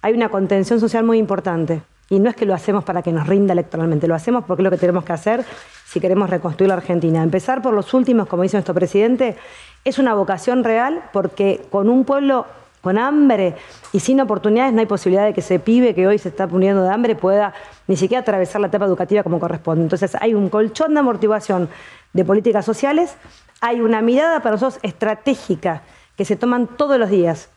hay 0.03 0.13
una 0.13 0.29
contención 0.29 0.79
social 0.79 1.03
muy 1.03 1.17
importante. 1.17 1.81
Y 2.09 2.19
no 2.19 2.29
es 2.29 2.35
que 2.35 2.45
lo 2.45 2.53
hacemos 2.53 2.83
para 2.83 3.01
que 3.01 3.11
nos 3.11 3.27
rinda 3.27 3.53
electoralmente, 3.53 4.07
lo 4.07 4.15
hacemos 4.15 4.43
porque 4.45 4.61
es 4.61 4.65
lo 4.65 4.69
que 4.69 4.77
tenemos 4.77 5.03
que 5.03 5.13
hacer 5.13 5.43
si 5.85 5.99
queremos 5.99 6.29
reconstruir 6.29 6.69
la 6.69 6.75
Argentina. 6.75 7.23
Empezar 7.23 7.61
por 7.61 7.73
los 7.73 7.93
últimos, 7.93 8.27
como 8.27 8.43
dice 8.43 8.57
nuestro 8.57 8.75
presidente, 8.75 9.35
es 9.83 9.97
una 9.97 10.13
vocación 10.13 10.63
real 10.63 11.03
porque 11.11 11.65
con 11.71 11.89
un 11.89 12.05
pueblo 12.05 12.45
con 12.81 12.99
hambre 12.99 13.55
y 13.93 13.99
sin 13.99 14.21
oportunidades 14.21 14.71
no 14.71 14.79
hay 14.79 14.85
posibilidad 14.85 15.25
de 15.25 15.33
que 15.33 15.39
ese 15.39 15.57
pibe 15.57 15.95
que 15.95 16.05
hoy 16.05 16.19
se 16.19 16.29
está 16.29 16.47
poniendo 16.47 16.83
de 16.83 16.89
hambre 16.89 17.15
pueda 17.15 17.51
ni 17.87 17.97
siquiera 17.97 18.21
atravesar 18.21 18.61
la 18.61 18.67
etapa 18.67 18.85
educativa 18.85 19.23
como 19.23 19.39
corresponde. 19.39 19.81
Entonces 19.81 20.15
hay 20.21 20.35
un 20.35 20.49
colchón 20.49 20.93
de 20.93 20.99
amortiguación 20.99 21.67
de 22.13 22.23
políticas 22.23 22.63
sociales, 22.63 23.15
hay 23.59 23.81
una 23.81 24.03
mirada 24.03 24.41
para 24.41 24.51
nosotros 24.51 24.79
estratégica 24.83 25.81
que 26.15 26.25
se 26.25 26.35
toman 26.35 26.67
todos 26.67 26.99
los 26.99 27.09
días. 27.09 27.49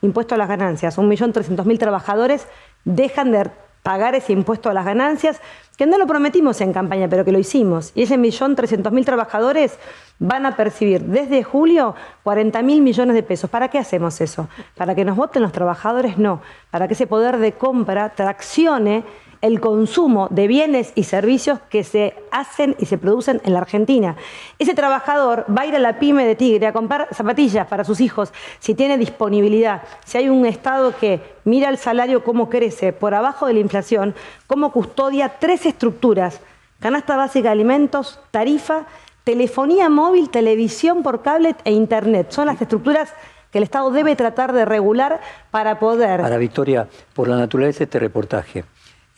Impuesto 0.00 0.36
a 0.36 0.38
las 0.38 0.48
ganancias. 0.48 0.96
Un 0.96 1.08
millón 1.08 1.32
trescientos 1.32 1.66
mil 1.66 1.80
trabajadores 1.80 2.46
dejan 2.84 3.32
de 3.32 3.50
pagar 3.88 4.14
ese 4.14 4.34
impuesto 4.34 4.68
a 4.68 4.74
las 4.74 4.84
ganancias, 4.84 5.40
que 5.78 5.86
no 5.86 5.96
lo 5.96 6.06
prometimos 6.06 6.60
en 6.60 6.74
campaña, 6.74 7.08
pero 7.08 7.24
que 7.24 7.32
lo 7.32 7.38
hicimos. 7.38 7.92
Y 7.94 8.02
ese 8.02 8.18
millón 8.18 8.54
trescientos 8.54 8.92
mil 8.92 9.06
trabajadores 9.06 9.78
van 10.18 10.44
a 10.44 10.56
percibir 10.56 11.00
desde 11.04 11.42
julio 11.42 11.94
40 12.22 12.60
mil 12.60 12.82
millones 12.82 13.14
de 13.14 13.22
pesos. 13.22 13.48
¿Para 13.48 13.68
qué 13.68 13.78
hacemos 13.78 14.20
eso? 14.20 14.46
¿Para 14.76 14.94
que 14.94 15.06
nos 15.06 15.16
voten 15.16 15.40
los 15.40 15.52
trabajadores? 15.52 16.18
No. 16.18 16.42
Para 16.70 16.86
que 16.86 16.92
ese 16.92 17.06
poder 17.06 17.38
de 17.38 17.52
compra 17.52 18.10
traccione 18.10 19.04
el 19.40 19.60
consumo 19.60 20.28
de 20.30 20.48
bienes 20.48 20.92
y 20.94 21.04
servicios 21.04 21.60
que 21.70 21.84
se 21.84 22.14
hacen 22.30 22.74
y 22.78 22.86
se 22.86 22.98
producen 22.98 23.40
en 23.44 23.52
la 23.52 23.60
Argentina. 23.60 24.16
Ese 24.58 24.74
trabajador 24.74 25.46
va 25.56 25.62
a 25.62 25.66
ir 25.66 25.76
a 25.76 25.78
la 25.78 25.98
pyme 25.98 26.26
de 26.26 26.34
Tigre 26.34 26.66
a 26.66 26.72
comprar 26.72 27.08
zapatillas 27.12 27.66
para 27.66 27.84
sus 27.84 28.00
hijos 28.00 28.32
si 28.58 28.74
tiene 28.74 28.98
disponibilidad, 28.98 29.82
si 30.04 30.18
hay 30.18 30.28
un 30.28 30.46
Estado 30.46 30.96
que 30.96 31.20
mira 31.44 31.68
el 31.68 31.78
salario 31.78 32.24
cómo 32.24 32.48
crece 32.48 32.92
por 32.92 33.14
abajo 33.14 33.46
de 33.46 33.54
la 33.54 33.60
inflación, 33.60 34.14
cómo 34.46 34.72
custodia 34.72 35.38
tres 35.38 35.66
estructuras, 35.66 36.40
canasta 36.80 37.16
básica 37.16 37.48
de 37.48 37.52
alimentos, 37.52 38.20
tarifa, 38.30 38.86
telefonía 39.24 39.88
móvil, 39.88 40.30
televisión 40.30 41.02
por 41.02 41.22
cable 41.22 41.54
e 41.64 41.72
internet. 41.72 42.28
Son 42.30 42.46
las 42.46 42.60
estructuras 42.60 43.12
que 43.52 43.58
el 43.58 43.64
Estado 43.64 43.90
debe 43.90 44.16
tratar 44.16 44.52
de 44.52 44.64
regular 44.64 45.20
para 45.50 45.78
poder... 45.78 46.20
Para 46.20 46.36
Victoria, 46.36 46.88
por 47.14 47.28
la 47.28 47.36
naturaleza 47.36 47.78
de 47.78 47.84
este 47.84 47.98
reportaje 47.98 48.64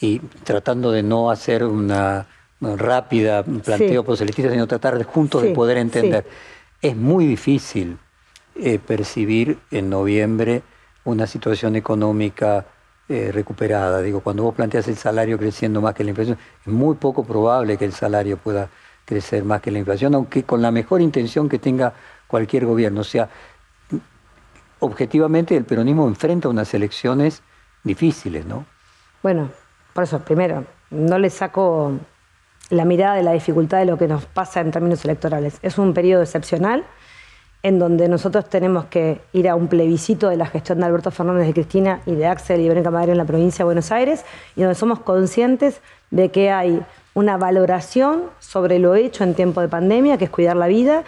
y 0.00 0.18
tratando 0.18 0.90
de 0.90 1.02
no 1.02 1.30
hacer 1.30 1.64
una, 1.64 2.26
rápida 2.60 3.42
planteo 3.42 4.04
proselitista, 4.04 4.50
sino 4.50 4.66
tratar 4.66 4.98
de, 4.98 5.04
juntos 5.04 5.42
de 5.42 5.50
poder 5.50 5.78
entender. 5.78 6.26
Es 6.82 6.94
muy 6.94 7.26
difícil 7.26 7.96
eh, 8.54 8.78
percibir 8.78 9.58
en 9.70 9.88
noviembre 9.88 10.62
una 11.04 11.26
situación 11.26 11.76
económica 11.76 12.66
eh, 13.08 13.30
recuperada. 13.32 14.02
Digo, 14.02 14.20
cuando 14.20 14.42
vos 14.42 14.54
planteas 14.54 14.88
el 14.88 14.96
salario 14.96 15.38
creciendo 15.38 15.80
más 15.80 15.94
que 15.94 16.04
la 16.04 16.10
inflación, 16.10 16.38
es 16.60 16.72
muy 16.72 16.96
poco 16.96 17.24
probable 17.24 17.78
que 17.78 17.86
el 17.86 17.92
salario 17.92 18.36
pueda 18.36 18.68
crecer 19.04 19.42
más 19.44 19.62
que 19.62 19.70
la 19.70 19.78
inflación, 19.78 20.14
aunque 20.14 20.44
con 20.44 20.62
la 20.62 20.70
mejor 20.70 21.00
intención 21.00 21.48
que 21.48 21.58
tenga 21.58 21.94
cualquier 22.26 22.66
gobierno. 22.66 23.00
O 23.00 23.04
sea, 23.04 23.28
objetivamente 24.80 25.56
el 25.56 25.64
peronismo 25.64 26.06
enfrenta 26.06 26.48
unas 26.48 26.72
elecciones 26.74 27.42
difíciles, 27.82 28.46
¿no? 28.46 28.66
Bueno, 29.22 29.50
por 29.92 30.04
eso, 30.04 30.20
primero, 30.20 30.64
no 30.90 31.18
le 31.18 31.30
saco 31.30 31.92
la 32.70 32.84
mirada 32.84 33.16
de 33.16 33.22
la 33.22 33.32
dificultad 33.32 33.78
de 33.78 33.86
lo 33.86 33.98
que 33.98 34.06
nos 34.06 34.26
pasa 34.26 34.60
en 34.60 34.70
términos 34.70 35.04
electorales. 35.04 35.58
Es 35.62 35.78
un 35.78 35.92
periodo 35.92 36.22
excepcional 36.22 36.84
en 37.62 37.78
donde 37.78 38.08
nosotros 38.08 38.48
tenemos 38.48 38.86
que 38.86 39.20
ir 39.32 39.48
a 39.48 39.54
un 39.54 39.68
plebiscito 39.68 40.28
de 40.28 40.36
la 40.36 40.46
gestión 40.46 40.78
de 40.78 40.86
Alberto 40.86 41.10
Fernández 41.10 41.46
de 41.46 41.52
Cristina 41.52 42.00
y 42.06 42.14
de 42.14 42.26
Axel 42.26 42.60
y 42.60 42.68
Verónica 42.68 42.90
Madero 42.90 43.12
en 43.12 43.18
la 43.18 43.24
provincia 43.24 43.58
de 43.58 43.64
Buenos 43.64 43.92
Aires, 43.92 44.24
y 44.56 44.62
donde 44.62 44.74
somos 44.74 45.00
conscientes 45.00 45.80
de 46.10 46.30
que 46.30 46.50
hay 46.50 46.82
una 47.12 47.36
valoración 47.36 48.22
sobre 48.38 48.78
lo 48.78 48.94
hecho 48.94 49.24
en 49.24 49.34
tiempo 49.34 49.60
de 49.60 49.68
pandemia, 49.68 50.16
que 50.16 50.24
es 50.24 50.30
cuidar 50.30 50.56
la 50.56 50.68
vida, 50.68 51.04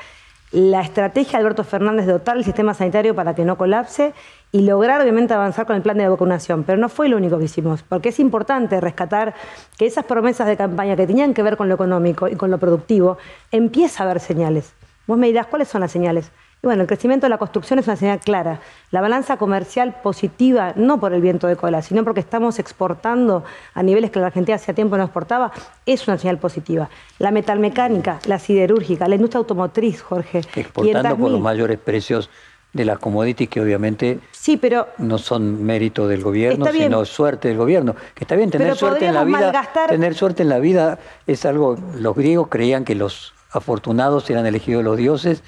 la 0.50 0.82
estrategia 0.82 1.38
de 1.38 1.38
Alberto 1.38 1.64
Fernández 1.64 2.06
de 2.06 2.12
dotar 2.12 2.36
el 2.36 2.44
sistema 2.44 2.74
sanitario 2.74 3.14
para 3.14 3.34
que 3.34 3.44
no 3.44 3.56
colapse 3.56 4.12
y 4.52 4.60
lograr 4.60 5.00
obviamente 5.00 5.32
avanzar 5.32 5.66
con 5.66 5.76
el 5.76 5.82
plan 5.82 5.96
de 5.96 6.06
vacunación. 6.06 6.62
Pero 6.62 6.78
no 6.78 6.90
fue 6.90 7.08
lo 7.08 7.16
único 7.16 7.38
que 7.38 7.46
hicimos, 7.46 7.82
porque 7.82 8.10
es 8.10 8.20
importante 8.20 8.80
rescatar 8.80 9.34
que 9.78 9.86
esas 9.86 10.04
promesas 10.04 10.46
de 10.46 10.58
campaña 10.58 10.94
que 10.94 11.06
tenían 11.06 11.32
que 11.32 11.42
ver 11.42 11.56
con 11.56 11.68
lo 11.68 11.74
económico 11.74 12.28
y 12.28 12.36
con 12.36 12.50
lo 12.50 12.58
productivo, 12.58 13.16
empieza 13.50 14.02
a 14.02 14.06
haber 14.06 14.20
señales. 14.20 14.74
Vos 15.06 15.18
me 15.18 15.26
dirás, 15.26 15.46
¿cuáles 15.46 15.68
son 15.68 15.80
las 15.80 15.90
señales? 15.90 16.30
Y 16.62 16.66
bueno, 16.66 16.82
el 16.82 16.86
crecimiento 16.86 17.26
de 17.26 17.30
la 17.30 17.38
construcción 17.38 17.80
es 17.80 17.88
una 17.88 17.96
señal 17.96 18.20
clara. 18.20 18.60
La 18.92 19.00
balanza 19.00 19.36
comercial 19.36 19.96
positiva, 20.00 20.74
no 20.76 21.00
por 21.00 21.12
el 21.12 21.20
viento 21.20 21.48
de 21.48 21.56
cola, 21.56 21.82
sino 21.82 22.04
porque 22.04 22.20
estamos 22.20 22.60
exportando 22.60 23.42
a 23.74 23.82
niveles 23.82 24.12
que 24.12 24.20
la 24.20 24.26
Argentina 24.26 24.54
hacía 24.54 24.72
tiempo 24.72 24.96
no 24.96 25.02
exportaba, 25.02 25.50
es 25.86 26.06
una 26.06 26.18
señal 26.18 26.38
positiva. 26.38 26.88
La 27.18 27.32
metalmecánica, 27.32 28.20
la 28.26 28.38
siderúrgica, 28.38 29.08
la 29.08 29.16
industria 29.16 29.38
automotriz, 29.38 30.02
Jorge. 30.02 30.42
Exportando 30.54 31.16
por 31.16 31.30
los 31.32 31.40
mayores 31.40 31.80
precios 31.80 32.30
de 32.72 32.84
las 32.84 32.98
commodities 32.98 33.48
que 33.48 33.60
obviamente 33.60 34.20
sí, 34.30 34.56
pero 34.56 34.88
no 34.98 35.18
son 35.18 35.62
mérito 35.64 36.08
del 36.08 36.22
gobierno, 36.22 36.66
sino 36.72 37.04
suerte 37.04 37.48
del 37.48 37.58
gobierno. 37.58 37.94
Que 38.14 38.24
está 38.24 38.34
bien 38.34 38.50
tener 38.50 38.74
suerte 38.76 39.06
en 39.06 39.14
la 39.14 39.24
vida. 39.24 39.52
Tener 39.88 40.14
suerte 40.14 40.42
en 40.42 40.48
la 40.48 40.58
vida 40.58 40.98
es 41.26 41.44
algo. 41.44 41.76
Los 41.94 42.16
griegos 42.16 42.48
creían 42.48 42.84
que 42.84 42.94
los 42.94 43.34
afortunados 43.50 44.28
eran 44.30 44.46
elegidos 44.46 44.82
los 44.82 44.96
dioses 44.96 45.42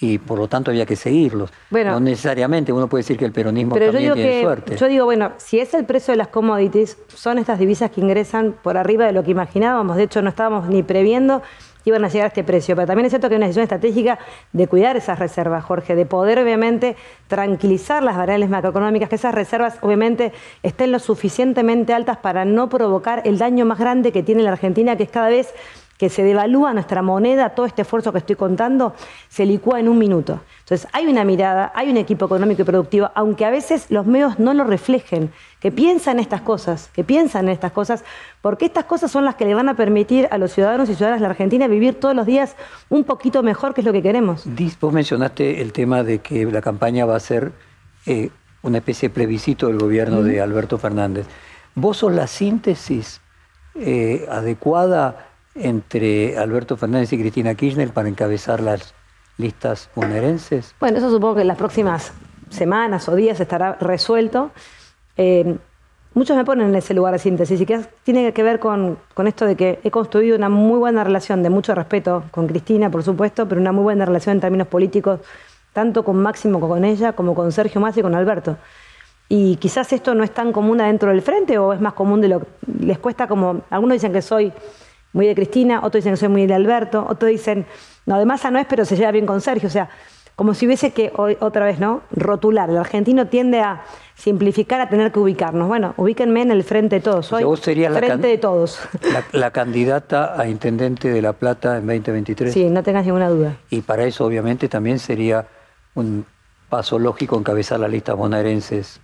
y 0.00 0.18
por 0.18 0.38
lo 0.38 0.48
tanto 0.48 0.70
había 0.70 0.86
que 0.86 0.96
seguirlos. 0.96 1.52
no 1.70 2.00
necesariamente, 2.00 2.72
uno 2.72 2.88
puede 2.88 3.02
decir 3.02 3.18
que 3.18 3.26
el 3.26 3.32
peronismo 3.32 3.76
también 3.76 4.14
tiene 4.14 4.40
suerte. 4.40 4.76
Yo 4.76 4.88
digo, 4.88 5.04
bueno, 5.04 5.32
si 5.36 5.60
es 5.60 5.74
el 5.74 5.84
precio 5.84 6.12
de 6.12 6.16
las 6.16 6.28
commodities, 6.28 6.96
son 7.14 7.38
estas 7.38 7.58
divisas 7.58 7.90
que 7.90 8.00
ingresan 8.00 8.54
por 8.62 8.78
arriba 8.78 9.04
de 9.04 9.12
lo 9.12 9.22
que 9.22 9.30
imaginábamos, 9.30 9.96
de 9.96 10.04
hecho 10.04 10.22
no 10.22 10.30
estábamos 10.30 10.68
ni 10.68 10.82
previendo 10.82 11.42
que 11.42 11.69
iban 11.84 12.04
a 12.04 12.08
llegar 12.08 12.26
a 12.26 12.28
este 12.28 12.44
precio, 12.44 12.74
pero 12.76 12.86
también 12.86 13.06
es 13.06 13.12
cierto 13.12 13.28
que 13.28 13.34
hay 13.34 13.38
una 13.38 13.46
decisión 13.46 13.64
estratégica 13.64 14.18
de 14.52 14.66
cuidar 14.66 14.96
esas 14.96 15.18
reservas, 15.18 15.64
Jorge, 15.64 15.94
de 15.94 16.06
poder 16.06 16.38
obviamente 16.38 16.96
tranquilizar 17.28 18.02
las 18.02 18.16
variables 18.16 18.50
macroeconómicas, 18.50 19.08
que 19.08 19.14
esas 19.14 19.34
reservas 19.34 19.78
obviamente 19.80 20.32
estén 20.62 20.92
lo 20.92 20.98
suficientemente 20.98 21.94
altas 21.94 22.18
para 22.18 22.44
no 22.44 22.68
provocar 22.68 23.22
el 23.24 23.38
daño 23.38 23.64
más 23.64 23.78
grande 23.78 24.12
que 24.12 24.22
tiene 24.22 24.42
la 24.42 24.52
Argentina, 24.52 24.96
que 24.96 25.04
es 25.04 25.10
cada 25.10 25.28
vez 25.28 25.54
que 26.00 26.08
se 26.08 26.22
devalúa 26.22 26.72
nuestra 26.72 27.02
moneda, 27.02 27.50
todo 27.50 27.66
este 27.66 27.82
esfuerzo 27.82 28.10
que 28.10 28.16
estoy 28.16 28.34
contando, 28.34 28.94
se 29.28 29.44
licúa 29.44 29.80
en 29.80 29.86
un 29.86 29.98
minuto. 29.98 30.40
Entonces, 30.60 30.88
hay 30.94 31.06
una 31.06 31.24
mirada, 31.24 31.72
hay 31.74 31.90
un 31.90 31.98
equipo 31.98 32.24
económico 32.24 32.62
y 32.62 32.64
productivo, 32.64 33.10
aunque 33.14 33.44
a 33.44 33.50
veces 33.50 33.84
los 33.90 34.06
medios 34.06 34.38
no 34.38 34.54
lo 34.54 34.64
reflejen, 34.64 35.30
que 35.60 35.70
piensan 35.70 36.18
estas 36.18 36.40
cosas, 36.40 36.88
que 36.94 37.04
piensan 37.04 37.48
en 37.48 37.50
estas 37.50 37.72
cosas, 37.72 38.02
porque 38.40 38.64
estas 38.64 38.86
cosas 38.86 39.10
son 39.10 39.26
las 39.26 39.34
que 39.34 39.44
le 39.44 39.52
van 39.52 39.68
a 39.68 39.74
permitir 39.74 40.26
a 40.30 40.38
los 40.38 40.54
ciudadanos 40.54 40.88
y 40.88 40.94
ciudadanas 40.94 41.20
de 41.20 41.24
la 41.24 41.32
Argentina 41.32 41.68
vivir 41.68 42.00
todos 42.00 42.16
los 42.16 42.24
días 42.24 42.56
un 42.88 43.04
poquito 43.04 43.42
mejor, 43.42 43.74
que 43.74 43.82
es 43.82 43.86
lo 43.86 43.92
que 43.92 44.00
queremos. 44.00 44.44
Vos 44.80 44.94
mencionaste 44.94 45.60
el 45.60 45.74
tema 45.74 46.02
de 46.02 46.20
que 46.20 46.46
la 46.46 46.62
campaña 46.62 47.04
va 47.04 47.16
a 47.16 47.20
ser 47.20 47.52
eh, 48.06 48.30
una 48.62 48.78
especie 48.78 49.10
de 49.10 49.14
plebiscito 49.14 49.66
del 49.66 49.78
gobierno 49.78 50.22
de 50.22 50.40
Alberto 50.40 50.78
Fernández. 50.78 51.26
¿Vos 51.74 51.98
sos 51.98 52.14
la 52.14 52.26
síntesis 52.26 53.20
eh, 53.74 54.26
adecuada 54.30 55.26
entre 55.60 56.38
Alberto 56.38 56.76
Fernández 56.76 57.12
y 57.12 57.18
Cristina 57.18 57.54
Kirchner 57.54 57.90
para 57.92 58.08
encabezar 58.08 58.60
las 58.60 58.94
listas 59.38 59.90
bonaerenses? 59.94 60.74
Bueno, 60.80 60.98
eso 60.98 61.10
supongo 61.10 61.36
que 61.36 61.40
en 61.42 61.48
las 61.48 61.58
próximas 61.58 62.12
semanas 62.50 63.08
o 63.08 63.14
días 63.14 63.40
estará 63.40 63.74
resuelto. 63.80 64.50
Eh, 65.16 65.56
muchos 66.14 66.36
me 66.36 66.44
ponen 66.44 66.68
en 66.68 66.74
ese 66.74 66.94
lugar 66.94 67.12
de 67.12 67.18
síntesis 67.18 67.60
y 67.60 67.66
que 67.66 67.80
tiene 68.02 68.32
que 68.32 68.42
ver 68.42 68.58
con, 68.58 68.98
esto 69.24 69.46
de 69.46 69.56
que 69.56 69.80
he 69.82 69.90
construido 69.90 70.36
una 70.36 70.48
muy 70.48 70.78
buena 70.78 71.04
relación 71.04 71.42
de 71.42 71.50
mucho 71.50 71.74
respeto 71.74 72.24
con 72.30 72.46
Cristina, 72.46 72.90
por 72.90 73.02
supuesto, 73.02 73.46
pero 73.48 73.60
una 73.60 73.72
muy 73.72 73.82
buena 73.82 74.04
relación 74.04 74.36
en 74.36 74.40
términos 74.40 74.68
políticos, 74.68 75.20
tanto 75.72 76.04
con 76.04 76.20
Máximo 76.20 76.60
como 76.60 76.74
con 76.74 76.84
ella, 76.84 77.12
como 77.12 77.34
con 77.34 77.52
Sergio 77.52 77.80
Massa 77.80 78.00
y 78.00 78.02
con 78.02 78.14
Alberto. 78.14 78.56
Y 79.28 79.56
quizás 79.56 79.92
esto 79.92 80.14
no 80.14 80.24
es 80.24 80.32
tan 80.32 80.52
común 80.52 80.78
dentro 80.78 81.10
del 81.10 81.22
frente 81.22 81.56
o 81.56 81.72
es 81.72 81.80
más 81.80 81.92
común 81.92 82.20
de 82.20 82.28
lo 82.28 82.40
que 82.40 82.46
les 82.80 82.98
cuesta 82.98 83.28
como, 83.28 83.62
algunos 83.70 83.94
dicen 83.94 84.12
que 84.12 84.22
soy 84.22 84.52
muy 85.12 85.26
de 85.26 85.34
Cristina, 85.34 85.78
otros 85.78 86.04
dicen 86.04 86.12
que 86.12 86.16
soy 86.18 86.28
muy 86.28 86.46
de 86.46 86.54
Alberto, 86.54 87.06
otros 87.08 87.30
dicen, 87.30 87.66
no, 88.06 88.18
de 88.18 88.26
Massa 88.26 88.50
no 88.50 88.58
es, 88.58 88.66
pero 88.66 88.84
se 88.84 88.96
lleva 88.96 89.10
bien 89.10 89.26
con 89.26 89.40
Sergio. 89.40 89.68
O 89.68 89.70
sea, 89.72 89.88
como 90.36 90.54
si 90.54 90.66
hubiese 90.66 90.92
que, 90.92 91.12
hoy, 91.16 91.36
otra 91.40 91.66
vez, 91.66 91.78
¿no? 91.78 92.02
Rotular. 92.12 92.70
El 92.70 92.78
argentino 92.78 93.26
tiende 93.26 93.60
a 93.60 93.84
simplificar, 94.14 94.80
a 94.80 94.88
tener 94.88 95.12
que 95.12 95.18
ubicarnos. 95.18 95.68
Bueno, 95.68 95.92
ubíquenme 95.96 96.42
en 96.42 96.50
el 96.50 96.64
frente 96.64 96.96
de 96.96 97.02
todos. 97.02 97.26
Soy 97.26 97.44
vos 97.44 97.60
serías 97.60 97.94
frente 97.96 98.26
de 98.26 98.38
todos. 98.38 98.80
La, 99.32 99.50
candidata 99.50 100.40
a 100.40 100.48
intendente 100.48 101.10
de 101.10 101.20
La 101.20 101.34
Plata 101.34 101.76
en 101.76 101.86
2023. 101.86 102.54
Sí, 102.54 102.70
no 102.70 102.82
tengas 102.82 103.04
ninguna 103.04 103.28
duda. 103.28 103.56
Y 103.68 103.82
para 103.82 104.04
eso, 104.04 104.24
obviamente, 104.24 104.68
también 104.68 104.98
sería 104.98 105.46
un 105.94 106.24
paso 106.70 106.98
lógico 106.98 107.36
encabezar 107.36 107.78
la 107.80 107.88
lista 107.88 108.14
bonaerenses 108.14 109.00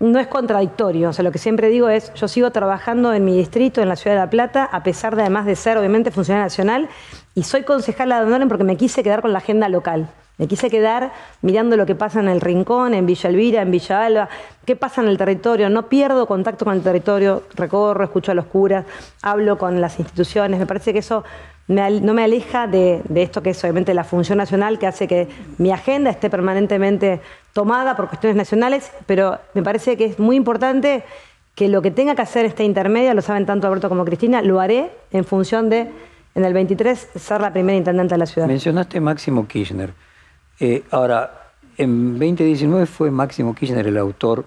no 0.00 0.18
es 0.18 0.26
contradictorio. 0.26 1.10
O 1.10 1.12
sea, 1.12 1.24
lo 1.24 1.32
que 1.32 1.38
siempre 1.38 1.68
digo 1.68 1.88
es, 1.88 2.12
yo 2.14 2.28
sigo 2.28 2.50
trabajando 2.50 3.12
en 3.12 3.24
mi 3.24 3.36
distrito, 3.36 3.80
en 3.80 3.88
la 3.88 3.96
ciudad 3.96 4.16
de 4.16 4.20
La 4.22 4.30
Plata, 4.30 4.64
a 4.64 4.82
pesar 4.82 5.16
de 5.16 5.22
además 5.22 5.46
de 5.46 5.56
ser 5.56 5.78
obviamente 5.78 6.10
funcionaria 6.10 6.44
nacional, 6.44 6.88
y 7.34 7.42
soy 7.42 7.62
concejala 7.62 8.18
de 8.18 8.24
Donoren 8.24 8.48
porque 8.48 8.64
me 8.64 8.76
quise 8.76 9.02
quedar 9.02 9.22
con 9.22 9.32
la 9.32 9.38
agenda 9.38 9.68
local. 9.68 10.08
Me 10.38 10.46
quise 10.46 10.70
quedar 10.70 11.10
mirando 11.42 11.76
lo 11.76 11.84
que 11.84 11.96
pasa 11.96 12.20
en 12.20 12.28
el 12.28 12.40
Rincón, 12.40 12.94
en 12.94 13.06
Villa 13.06 13.28
Elvira, 13.28 13.60
en 13.60 13.72
Villa 13.72 14.04
Alba, 14.04 14.28
qué 14.64 14.76
pasa 14.76 15.02
en 15.02 15.08
el 15.08 15.18
territorio. 15.18 15.68
No 15.68 15.88
pierdo 15.88 16.26
contacto 16.26 16.64
con 16.64 16.74
el 16.74 16.82
territorio, 16.82 17.42
recorro, 17.56 18.04
escucho 18.04 18.30
a 18.30 18.34
los 18.36 18.46
curas, 18.46 18.84
hablo 19.20 19.58
con 19.58 19.80
las 19.80 19.98
instituciones. 19.98 20.60
Me 20.60 20.66
parece 20.66 20.92
que 20.92 21.00
eso 21.00 21.24
no 21.68 22.14
me 22.14 22.24
aleja 22.24 22.66
de, 22.66 23.02
de, 23.08 23.22
esto 23.22 23.42
que 23.42 23.50
es 23.50 23.62
obviamente 23.62 23.92
la 23.94 24.04
función 24.04 24.38
nacional, 24.38 24.78
que 24.78 24.86
hace 24.86 25.06
que 25.06 25.28
mi 25.58 25.70
agenda 25.70 26.10
esté 26.10 26.30
permanentemente 26.30 27.20
tomada 27.52 27.94
por 27.96 28.08
cuestiones 28.08 28.36
nacionales, 28.36 28.90
pero 29.06 29.38
me 29.54 29.62
parece 29.62 29.96
que 29.96 30.06
es 30.06 30.18
muy 30.18 30.36
importante 30.36 31.04
que 31.58 31.68
lo 31.68 31.82
que 31.82 31.90
tenga 31.90 32.14
que 32.14 32.22
hacer 32.22 32.44
esta 32.44 32.62
intermedia, 32.62 33.14
lo 33.14 33.20
saben 33.20 33.44
tanto 33.44 33.66
Alberto 33.66 33.88
como 33.88 34.04
Cristina, 34.04 34.42
lo 34.42 34.60
haré 34.60 34.92
en 35.10 35.24
función 35.24 35.68
de, 35.68 35.90
en 36.36 36.44
el 36.44 36.52
23, 36.52 37.08
ser 37.16 37.40
la 37.40 37.52
primera 37.52 37.76
intendente 37.76 38.14
de 38.14 38.18
la 38.18 38.26
ciudad. 38.26 38.46
Mencionaste 38.46 39.00
Máximo 39.00 39.48
Kirchner. 39.48 39.92
Eh, 40.60 40.84
ahora, 40.92 41.50
en 41.76 42.12
2019 42.12 42.86
fue 42.86 43.10
Máximo 43.10 43.56
Kirchner 43.56 43.88
el 43.88 43.96
autor 43.98 44.46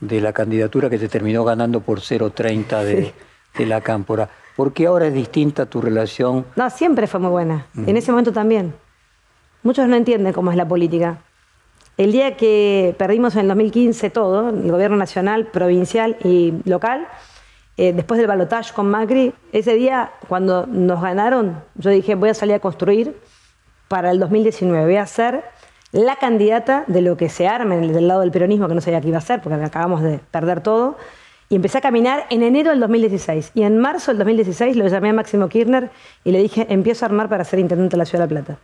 de 0.00 0.20
la 0.20 0.32
candidatura 0.32 0.90
que 0.90 0.98
se 0.98 1.08
terminó 1.08 1.44
ganando 1.44 1.80
por 1.80 2.00
0,30 2.00 2.82
de, 2.82 3.14
de, 3.56 3.66
la 3.66 3.80
Cámpora. 3.80 4.28
¿Por 4.56 4.72
qué 4.72 4.86
ahora 4.86 5.06
es 5.06 5.14
distinta 5.14 5.66
tu 5.66 5.80
relación? 5.82 6.46
No, 6.56 6.70
siempre 6.70 7.06
fue 7.06 7.20
muy 7.20 7.30
buena. 7.30 7.66
En 7.76 7.96
ese 7.96 8.10
momento 8.10 8.32
también. 8.32 8.74
Muchos 9.62 9.86
no 9.86 9.96
entienden 9.96 10.32
cómo 10.32 10.50
es 10.50 10.56
la 10.56 10.66
política. 10.66 11.18
El 11.98 12.12
día 12.12 12.36
que 12.36 12.94
perdimos 12.98 13.34
en 13.34 13.42
el 13.42 13.48
2015 13.48 14.10
todo, 14.10 14.50
el 14.50 14.70
gobierno 14.70 14.96
nacional, 14.96 15.46
provincial 15.46 16.16
y 16.24 16.54
local, 16.64 17.06
eh, 17.76 17.92
después 17.92 18.18
del 18.18 18.26
balotaje 18.26 18.72
con 18.74 18.90
Macri, 18.90 19.34
ese 19.52 19.74
día 19.74 20.12
cuando 20.28 20.66
nos 20.66 21.02
ganaron, 21.02 21.62
yo 21.74 21.90
dije 21.90 22.14
voy 22.14 22.30
a 22.30 22.34
salir 22.34 22.54
a 22.54 22.60
construir 22.60 23.16
para 23.88 24.10
el 24.10 24.18
2019, 24.18 24.84
voy 24.84 24.96
a 24.96 25.06
ser 25.06 25.44
la 25.92 26.16
candidata 26.16 26.84
de 26.86 27.02
lo 27.02 27.16
que 27.16 27.28
se 27.28 27.48
arme 27.48 27.76
del 27.78 28.08
lado 28.08 28.20
del 28.20 28.30
peronismo, 28.30 28.68
que 28.68 28.74
no 28.74 28.80
sabía 28.80 29.00
qué 29.00 29.08
iba 29.08 29.18
a 29.18 29.22
ser, 29.22 29.40
porque 29.40 29.62
acabamos 29.62 30.02
de 30.02 30.18
perder 30.30 30.62
todo. 30.62 30.96
Y 31.48 31.56
empecé 31.56 31.78
a 31.78 31.80
caminar 31.80 32.26
en 32.30 32.42
enero 32.42 32.70
del 32.70 32.80
2016. 32.80 33.52
Y 33.54 33.62
en 33.62 33.78
marzo 33.78 34.10
del 34.10 34.18
2016 34.18 34.76
lo 34.76 34.88
llamé 34.88 35.10
a 35.10 35.12
Máximo 35.12 35.48
Kirchner 35.48 35.90
y 36.24 36.32
le 36.32 36.40
dije, 36.42 36.66
empiezo 36.70 37.04
a 37.04 37.08
armar 37.08 37.28
para 37.28 37.44
ser 37.44 37.60
intendente 37.60 37.92
de 37.92 37.98
la 37.98 38.04
Ciudad 38.04 38.26
de 38.26 38.34
La 38.34 38.40
Plata. 38.40 38.58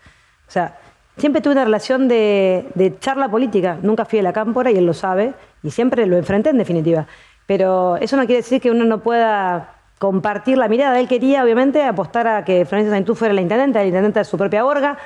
O 0.49 0.51
sea, 0.51 0.78
siempre 1.16 1.41
tuve 1.41 1.53
una 1.53 1.64
relación 1.64 2.09
de, 2.09 2.97
charla 2.99 3.28
política. 3.28 3.78
Nunca 3.83 4.05
fui 4.05 4.18
a 4.18 4.22
la 4.22 4.33
cámpora 4.33 4.70
y 4.72 4.76
él 4.76 4.87
lo 4.87 4.95
sabe. 4.95 5.33
Y 5.62 5.70
siempre 5.70 6.07
lo 6.07 6.16
enfrenté 6.16 6.51
en 6.51 6.59
definitiva. 6.59 7.07
Pero 7.47 7.97
eso 7.99 8.16
no 8.16 8.26
quiere 8.26 8.43
decir 8.43 8.61
que 8.61 8.70
uno 8.70 8.85
no 8.85 8.99
pueda 8.99 9.76
compartir 9.99 10.59
la 10.59 10.66
mirada. 10.66 10.99
Él 10.99 11.07
quería, 11.07 11.45
obviamente, 11.45 11.85
apostar 11.85 12.26
a 12.26 12.45
que 12.45 12.64
Florencia 12.64 12.93
Saintú 12.93 13.14
fuera 13.14 13.33
la 13.33 13.43
intendente, 13.43 13.78
la 13.78 13.87
intendente 13.87 14.18
de 14.18 14.24
su 14.24 14.37
propia 14.37 14.64
orga. 14.64 14.99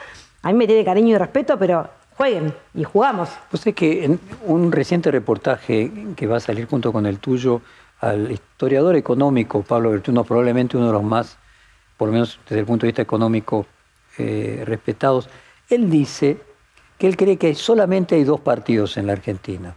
A 0.43 0.49
mí 0.49 0.55
me 0.55 0.67
tiene 0.67 0.83
cariño 0.83 1.15
y 1.15 1.19
respeto, 1.19 1.59
pero 1.59 1.87
jueguen 2.17 2.55
y 2.75 2.85
jugamos. 2.85 3.31
Pues 3.51 3.67
es 3.67 3.75
que 3.75 4.05
en 4.05 4.21
un 4.47 4.73
reciente 4.73 5.11
reportaje 5.11 5.91
que 6.17 6.27
va 6.27 6.39
a 6.39 6.41
salir 6.41 6.67
junto 6.67 6.93
con 6.93 7.07
el 7.07 7.19
tuyo 7.19 7.61
al 8.01 8.31
historiador 8.31 8.97
económico 8.97 9.63
Pablo 9.63 9.91
Bertuno, 9.91 10.25
probablemente 10.25 10.77
uno 10.77 10.87
de 10.87 10.93
los 10.93 11.03
más, 11.03 11.39
por 11.97 12.09
lo 12.09 12.13
menos 12.13 12.39
desde 12.45 12.61
el 12.61 12.67
punto 12.67 12.87
de 12.87 12.89
vista 12.89 13.03
económico, 13.03 13.67
eh, 14.19 14.63
respetados, 14.67 15.29
él 15.69 15.91
dice 15.91 16.39
que 16.99 17.07
él 17.07 17.17
cree 17.17 17.37
que 17.37 17.55
solamente 17.55 18.15
hay 18.15 18.25
dos 18.25 18.41
partidos 18.41 18.97
en 18.97 19.07
la 19.07 19.13
Argentina, 19.13 19.77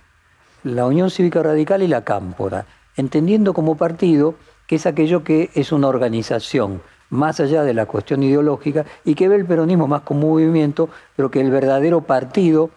la 0.64 0.86
Unión 0.86 1.10
Cívica 1.10 1.44
Radical 1.44 1.84
y 1.84 1.88
la 1.88 2.04
Cámpora, 2.04 2.66
entendiendo 2.96 3.54
como 3.54 3.76
partido 3.76 4.36
que 4.68 4.76
es 4.76 4.86
aquello 4.86 5.24
que 5.24 5.50
es 5.56 5.72
una 5.72 5.88
organización 5.88 6.82
más 7.10 7.40
allá 7.40 7.64
de 7.64 7.74
la 7.74 7.86
cuestión 7.86 8.24
ideológica 8.24 8.86
y 9.06 9.16
que 9.16 9.28
ve 9.28 9.36
el 9.36 9.46
peronismo 9.46 9.88
más 9.88 10.02
como 10.02 10.28
movimiento, 10.28 10.90
pero 11.16 11.32
que 11.32 11.42
el 11.42 11.52
verdadero 11.52 12.02
partido 12.02 12.70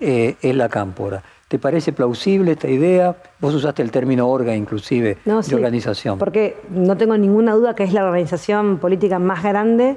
eh, 0.00 0.36
es 0.40 0.54
la 0.54 0.68
cámpora. 0.68 1.22
¿Te 1.48 1.58
parece 1.58 1.92
plausible 1.92 2.52
esta 2.52 2.68
idea? 2.68 3.16
Vos 3.40 3.54
usaste 3.54 3.82
el 3.82 3.90
término 3.90 4.28
orga 4.28 4.54
inclusive 4.54 5.18
de 5.24 5.54
organización. 5.54 6.18
Porque 6.18 6.56
no 6.70 6.96
tengo 6.96 7.16
ninguna 7.16 7.54
duda 7.54 7.74
que 7.74 7.84
es 7.84 7.92
la 7.92 8.04
organización 8.04 8.78
política 8.78 9.18
más 9.20 9.44
grande, 9.44 9.96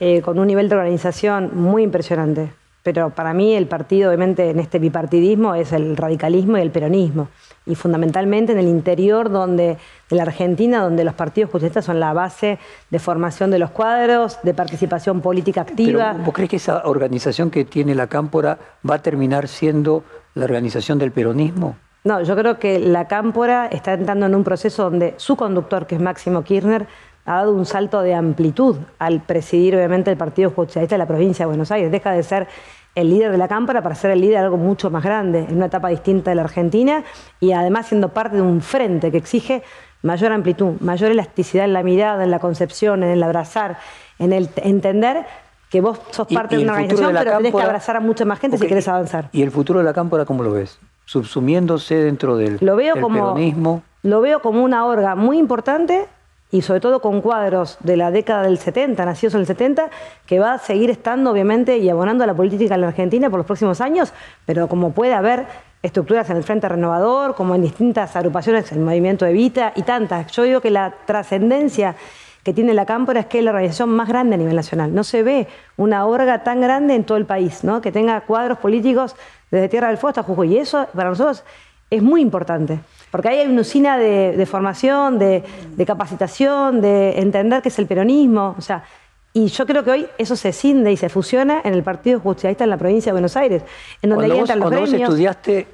eh, 0.00 0.20
con 0.20 0.38
un 0.38 0.46
nivel 0.46 0.68
de 0.68 0.76
organización 0.76 1.50
muy 1.54 1.82
impresionante 1.82 2.50
pero 2.86 3.10
para 3.10 3.34
mí 3.34 3.52
el 3.52 3.66
partido, 3.66 4.10
obviamente, 4.10 4.48
en 4.48 4.60
este 4.60 4.78
bipartidismo 4.78 5.56
es 5.56 5.72
el 5.72 5.96
radicalismo 5.96 6.56
y 6.56 6.60
el 6.60 6.70
peronismo. 6.70 7.26
Y 7.66 7.74
fundamentalmente 7.74 8.52
en 8.52 8.60
el 8.60 8.68
interior 8.68 9.28
donde, 9.28 9.76
de 10.08 10.16
la 10.16 10.22
Argentina, 10.22 10.84
donde 10.84 11.02
los 11.02 11.14
partidos 11.14 11.50
justicialistas 11.50 11.84
son 11.84 11.98
la 11.98 12.12
base 12.12 12.60
de 12.88 12.98
formación 13.00 13.50
de 13.50 13.58
los 13.58 13.72
cuadros, 13.72 14.38
de 14.44 14.54
participación 14.54 15.20
política 15.20 15.62
activa. 15.62 16.12
¿Vos 16.12 16.32
crees 16.32 16.48
que 16.48 16.56
esa 16.58 16.82
organización 16.84 17.50
que 17.50 17.64
tiene 17.64 17.92
la 17.96 18.06
Cámpora 18.06 18.56
va 18.88 18.94
a 18.94 19.02
terminar 19.02 19.48
siendo 19.48 20.04
la 20.34 20.44
organización 20.44 21.00
del 21.00 21.10
peronismo? 21.10 21.74
No, 22.04 22.22
yo 22.22 22.36
creo 22.36 22.60
que 22.60 22.78
la 22.78 23.08
Cámpora 23.08 23.66
está 23.66 23.94
entrando 23.94 24.26
en 24.26 24.36
un 24.36 24.44
proceso 24.44 24.84
donde 24.84 25.14
su 25.16 25.34
conductor, 25.34 25.88
que 25.88 25.96
es 25.96 26.00
Máximo 26.00 26.44
Kirchner, 26.44 26.86
ha 27.26 27.36
dado 27.36 27.52
un 27.52 27.66
salto 27.66 28.00
de 28.02 28.14
amplitud 28.14 28.76
al 28.98 29.20
presidir 29.20 29.76
obviamente 29.76 30.10
el 30.10 30.16
Partido 30.16 30.50
Justicialista 30.50 30.94
de 30.94 30.98
la 30.98 31.06
provincia 31.06 31.44
de 31.44 31.48
Buenos 31.48 31.70
Aires. 31.72 31.90
Deja 31.90 32.12
de 32.12 32.22
ser 32.22 32.46
el 32.94 33.10
líder 33.10 33.30
de 33.30 33.38
la 33.38 33.48
Cámpora 33.48 33.82
para 33.82 33.94
ser 33.94 34.12
el 34.12 34.20
líder 34.20 34.38
de 34.38 34.44
algo 34.44 34.56
mucho 34.56 34.90
más 34.90 35.04
grande, 35.04 35.46
en 35.48 35.56
una 35.56 35.66
etapa 35.66 35.88
distinta 35.88 36.30
de 36.30 36.36
la 36.36 36.42
Argentina 36.42 37.04
y 37.40 37.52
además 37.52 37.86
siendo 37.86 38.08
parte 38.08 38.36
de 38.36 38.42
un 38.42 38.62
frente 38.62 39.10
que 39.10 39.18
exige 39.18 39.62
mayor 40.02 40.32
amplitud, 40.32 40.80
mayor 40.80 41.10
elasticidad 41.10 41.66
en 41.66 41.72
la 41.72 41.82
mirada, 41.82 42.24
en 42.24 42.30
la 42.30 42.38
concepción, 42.38 43.02
en 43.02 43.10
el 43.10 43.22
abrazar, 43.22 43.78
en 44.18 44.32
el 44.32 44.48
entender 44.56 45.26
que 45.68 45.80
vos 45.80 46.00
sos 46.10 46.28
parte 46.28 46.56
de 46.56 46.62
una 46.62 46.72
organización, 46.72 47.12
pero 47.12 47.36
tenés 47.38 47.54
que 47.54 47.62
abrazar 47.62 47.96
a 47.96 48.00
mucha 48.00 48.24
más 48.24 48.38
gente 48.38 48.56
si 48.56 48.66
querés 48.66 48.88
avanzar. 48.88 49.28
¿Y 49.32 49.42
el 49.42 49.50
futuro 49.50 49.80
de 49.80 49.84
la 49.84 49.92
Cámpora 49.92 50.24
cómo 50.24 50.42
lo 50.42 50.52
ves? 50.52 50.78
Subsumiéndose 51.04 51.96
dentro 51.96 52.36
del, 52.36 52.58
lo 52.60 52.76
veo 52.76 53.00
como, 53.00 53.34
peronismo. 53.34 53.82
Lo 54.02 54.20
veo 54.20 54.40
como 54.40 54.62
una 54.64 54.86
orga 54.86 55.16
muy 55.16 55.38
importante 55.38 56.06
y 56.50 56.62
sobre 56.62 56.80
todo 56.80 57.00
con 57.00 57.20
cuadros 57.20 57.76
de 57.80 57.96
la 57.96 58.10
década 58.10 58.42
del 58.42 58.58
70, 58.58 59.04
nacidos 59.04 59.34
en 59.34 59.40
el 59.40 59.46
70, 59.46 59.90
que 60.26 60.38
va 60.38 60.54
a 60.54 60.58
seguir 60.58 60.90
estando 60.90 61.30
obviamente 61.30 61.78
y 61.78 61.88
abonando 61.88 62.24
a 62.24 62.26
la 62.26 62.34
política 62.34 62.74
en 62.76 62.82
la 62.82 62.88
Argentina 62.88 63.30
por 63.30 63.38
los 63.38 63.46
próximos 63.46 63.80
años, 63.80 64.12
pero 64.44 64.68
como 64.68 64.92
puede 64.92 65.14
haber 65.14 65.46
estructuras 65.82 66.28
en 66.30 66.36
el 66.36 66.44
Frente 66.44 66.68
Renovador, 66.68 67.34
como 67.34 67.54
en 67.54 67.62
distintas 67.62 68.16
agrupaciones, 68.16 68.70
el 68.72 68.80
Movimiento 68.80 69.26
Evita 69.26 69.72
y 69.76 69.82
tantas. 69.82 70.30
Yo 70.32 70.42
digo 70.42 70.60
que 70.60 70.70
la 70.70 70.94
trascendencia 71.06 71.96
que 72.42 72.52
tiene 72.52 72.74
la 72.74 72.86
Cámpora 72.86 73.20
es 73.20 73.26
que 73.26 73.38
es 73.38 73.44
la 73.44 73.50
organización 73.50 73.88
más 73.90 74.08
grande 74.08 74.36
a 74.36 74.38
nivel 74.38 74.54
nacional. 74.54 74.94
No 74.94 75.02
se 75.02 75.24
ve 75.24 75.48
una 75.76 76.06
orga 76.06 76.44
tan 76.44 76.60
grande 76.60 76.94
en 76.94 77.02
todo 77.02 77.18
el 77.18 77.26
país, 77.26 77.64
¿no? 77.64 77.80
que 77.80 77.90
tenga 77.90 78.20
cuadros 78.20 78.58
políticos 78.58 79.16
desde 79.50 79.68
Tierra 79.68 79.88
del 79.88 79.96
Fuego 79.96 80.10
hasta 80.10 80.22
Jujuy. 80.22 80.54
Y 80.54 80.58
eso 80.58 80.86
para 80.94 81.08
nosotros 81.08 81.42
es 81.90 82.02
muy 82.02 82.20
importante. 82.20 82.78
Porque 83.16 83.30
ahí 83.30 83.38
hay 83.38 83.46
una 83.46 83.62
usina 83.62 83.96
de, 83.96 84.44
formación, 84.44 85.18
de, 85.18 85.42
capacitación, 85.86 86.82
de 86.82 87.18
entender 87.18 87.62
qué 87.62 87.70
es 87.70 87.78
el 87.78 87.86
peronismo. 87.86 88.54
O 88.58 88.60
sea, 88.60 88.84
y 89.32 89.46
yo 89.46 89.64
creo 89.64 89.82
que 89.82 89.90
hoy 89.90 90.06
eso 90.18 90.36
se 90.36 90.52
cinde 90.52 90.92
y 90.92 90.98
se 90.98 91.08
fusiona 91.08 91.62
en 91.64 91.72
el 91.72 91.82
Partido 91.82 92.20
Justicialista 92.20 92.64
en 92.64 92.70
la 92.70 92.76
provincia 92.76 93.12
de 93.12 93.14
Buenos 93.14 93.34
Aires, 93.38 93.62
en 94.02 94.10
donde 94.10 94.26
cuando 94.26 94.40
entran 94.42 94.58
los 94.58 94.68
cuando 94.68 94.80
vos 94.82 94.92
estudiaste 94.92 95.66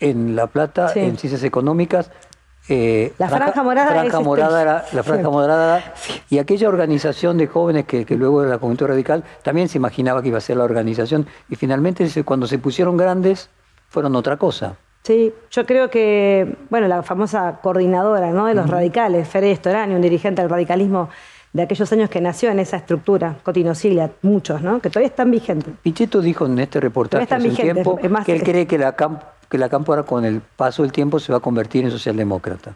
en 0.00 0.34
La 0.34 0.46
Plata, 0.46 0.90
en 0.94 1.18
Ciencias 1.18 1.42
Económicas, 1.42 2.10
eh, 2.70 3.12
la 3.18 3.28
franja, 3.28 3.62
morada, 3.62 3.90
franja 3.90 4.20
morada 4.20 4.62
era, 4.62 4.84
la 4.92 5.02
franja 5.02 5.28
morada 5.28 5.94
y 6.30 6.38
aquella 6.38 6.70
organización 6.70 7.36
de 7.36 7.48
jóvenes 7.48 7.84
que, 7.84 8.06
que, 8.06 8.14
luego 8.14 8.42
era 8.42 8.52
la 8.52 8.58
Juventud 8.58 8.86
Radical 8.86 9.24
también 9.42 9.68
se 9.68 9.76
imaginaba 9.76 10.22
que 10.22 10.28
iba 10.28 10.38
a 10.38 10.42
ser 10.42 10.56
la 10.56 10.64
organización 10.64 11.26
y 11.50 11.56
finalmente 11.56 12.08
cuando 12.24 12.46
se 12.46 12.58
pusieron 12.58 12.96
grandes 12.96 13.50
fueron 13.90 14.16
otra 14.16 14.38
cosa. 14.38 14.76
Sí, 15.08 15.32
yo 15.50 15.64
creo 15.64 15.88
que, 15.88 16.54
bueno, 16.68 16.86
la 16.86 17.02
famosa 17.02 17.60
coordinadora 17.62 18.30
¿no? 18.30 18.44
de 18.44 18.52
los 18.52 18.68
radicales, 18.68 19.26
Fede 19.26 19.56
Storani, 19.56 19.94
un 19.94 20.02
dirigente 20.02 20.42
del 20.42 20.50
radicalismo 20.50 21.08
de 21.54 21.62
aquellos 21.62 21.90
años 21.92 22.10
que 22.10 22.20
nació 22.20 22.50
en 22.50 22.58
esa 22.58 22.76
estructura, 22.76 23.36
Cotinosilia, 23.42 24.10
muchos, 24.20 24.60
¿no? 24.60 24.80
que 24.80 24.90
todavía 24.90 25.08
están 25.08 25.30
vigentes. 25.30 25.72
Pichetto 25.82 26.20
dijo 26.20 26.44
en 26.44 26.58
este 26.58 26.78
reportaje 26.78 27.34
hace 27.34 27.48
un 27.48 27.56
tiempo 27.56 27.96
que 27.96 28.32
él 28.34 28.42
cree 28.42 28.66
que 28.66 28.76
la, 28.76 28.94
que 29.48 29.56
la 29.56 29.70
Cámpora 29.70 30.02
con 30.02 30.26
el 30.26 30.42
paso 30.42 30.82
del 30.82 30.92
tiempo 30.92 31.18
se 31.18 31.32
va 31.32 31.38
a 31.38 31.40
convertir 31.40 31.86
en 31.86 31.90
socialdemócrata. 31.90 32.74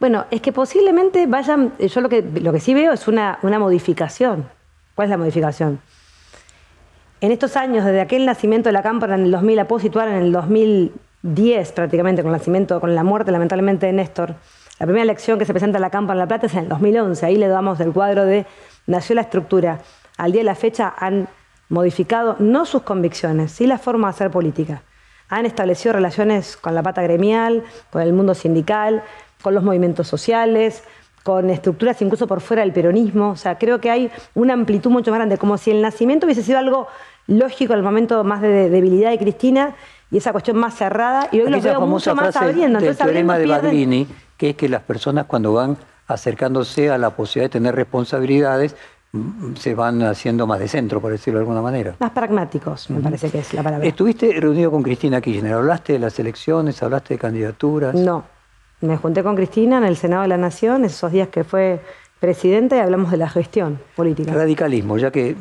Bueno, 0.00 0.26
es 0.30 0.42
que 0.42 0.52
posiblemente 0.52 1.26
vayan, 1.26 1.72
yo 1.78 2.00
lo 2.02 2.10
que, 2.10 2.20
lo 2.20 2.52
que 2.52 2.60
sí 2.60 2.74
veo 2.74 2.92
es 2.92 3.08
una, 3.08 3.38
una 3.40 3.58
modificación. 3.58 4.44
¿Cuál 4.94 5.06
es 5.06 5.10
la 5.10 5.16
modificación? 5.16 5.80
En 7.22 7.32
estos 7.32 7.54
años, 7.58 7.84
desde 7.84 8.00
aquel 8.00 8.24
nacimiento 8.24 8.70
de 8.70 8.72
la 8.72 8.82
Cámpora 8.82 9.14
en 9.14 9.24
el 9.24 9.30
2000, 9.30 9.56
la 9.56 9.68
puedo 9.68 9.78
situar 9.78 10.08
en 10.08 10.14
el 10.14 10.32
2010 10.32 11.72
prácticamente, 11.72 12.22
con 12.22 12.32
el 12.32 12.38
nacimiento, 12.38 12.80
con 12.80 12.94
la 12.94 13.04
muerte 13.04 13.30
lamentablemente 13.30 13.84
de 13.84 13.92
Néstor. 13.92 14.36
La 14.78 14.86
primera 14.86 15.02
elección 15.02 15.38
que 15.38 15.44
se 15.44 15.52
presenta 15.52 15.76
en 15.76 15.82
la 15.82 15.90
Cámpora 15.90 16.14
en 16.14 16.20
La 16.20 16.26
Plata 16.26 16.46
es 16.46 16.54
en 16.54 16.60
el 16.60 16.68
2011. 16.70 17.26
Ahí 17.26 17.36
le 17.36 17.48
damos 17.48 17.78
el 17.80 17.92
cuadro 17.92 18.24
de 18.24 18.46
nació 18.86 19.14
la 19.16 19.20
estructura. 19.20 19.80
Al 20.16 20.32
día 20.32 20.40
de 20.40 20.44
la 20.46 20.54
fecha 20.54 20.94
han 20.96 21.28
modificado 21.68 22.36
no 22.38 22.64
sus 22.64 22.82
convicciones, 22.82 23.52
sí 23.52 23.66
la 23.66 23.76
forma 23.76 24.08
de 24.08 24.14
hacer 24.14 24.30
política. 24.30 24.82
Han 25.28 25.44
establecido 25.44 25.92
relaciones 25.92 26.56
con 26.56 26.74
la 26.74 26.82
pata 26.82 27.02
gremial, 27.02 27.64
con 27.90 28.00
el 28.00 28.14
mundo 28.14 28.34
sindical, 28.34 29.02
con 29.42 29.54
los 29.54 29.62
movimientos 29.62 30.08
sociales, 30.08 30.84
con 31.22 31.50
estructuras 31.50 32.00
incluso 32.02 32.26
por 32.26 32.40
fuera 32.40 32.62
del 32.62 32.72
peronismo. 32.72 33.30
O 33.30 33.36
sea, 33.36 33.58
creo 33.58 33.80
que 33.80 33.90
hay 33.90 34.10
una 34.34 34.54
amplitud 34.54 34.90
mucho 34.90 35.10
más 35.10 35.18
grande, 35.18 35.38
como 35.38 35.58
si 35.58 35.70
el 35.70 35.82
nacimiento 35.82 36.26
hubiese 36.26 36.42
sido 36.42 36.58
algo 36.58 36.88
lógico 37.30 37.74
el 37.74 37.82
momento 37.82 38.22
más 38.24 38.42
de 38.42 38.68
debilidad 38.68 39.10
de 39.10 39.18
Cristina 39.18 39.74
y 40.10 40.18
esa 40.18 40.32
cuestión 40.32 40.56
más 40.58 40.74
cerrada, 40.74 41.28
y 41.30 41.40
hoy 41.40 41.50
lo 41.50 41.60
veo 41.60 41.80
mucho 41.86 42.14
más 42.14 42.36
abriendo. 42.36 42.80
Del 42.80 42.96
teorema 42.96 43.38
de 43.38 43.46
Badrini, 43.46 44.08
que 44.36 44.50
es 44.50 44.56
que 44.56 44.68
las 44.68 44.82
personas 44.82 45.26
cuando 45.26 45.52
van 45.52 45.76
acercándose 46.08 46.90
a 46.90 46.98
la 46.98 47.10
posibilidad 47.10 47.44
de 47.44 47.52
tener 47.52 47.76
responsabilidades, 47.76 48.74
mm, 49.12 49.54
se 49.54 49.74
van 49.76 50.02
haciendo 50.02 50.48
más 50.48 50.58
de 50.58 50.66
centro, 50.66 51.00
por 51.00 51.12
decirlo 51.12 51.38
de 51.38 51.42
alguna 51.42 51.62
manera. 51.62 51.94
Más 52.00 52.10
pragmáticos, 52.10 52.90
me 52.90 53.00
parece 53.00 53.30
que 53.30 53.38
es 53.38 53.54
la 53.54 53.62
palabra. 53.62 53.86
¿Estuviste 53.86 54.32
reunido 54.40 54.72
con 54.72 54.82
Cristina 54.82 55.20
Kirchner? 55.20 55.52
¿Hablaste 55.52 55.92
de 55.92 55.98
las 56.00 56.18
elecciones? 56.18 56.82
¿Hablaste 56.82 57.14
de 57.14 57.18
candidaturas? 57.18 57.94
No. 57.94 58.24
Me 58.80 58.96
junté 58.96 59.22
con 59.22 59.36
Cristina 59.36 59.78
en 59.78 59.84
el 59.84 59.96
Senado 59.96 60.22
de 60.22 60.28
la 60.28 60.38
Nación, 60.38 60.84
esos 60.84 61.12
días 61.12 61.28
que 61.28 61.44
fue 61.44 61.80
presidente, 62.18 62.76
y 62.76 62.80
hablamos 62.80 63.12
de 63.12 63.18
la 63.18 63.28
gestión 63.28 63.78
política. 63.94 64.32
Radicalismo, 64.32 64.98
ya 64.98 65.12
que 65.12 65.36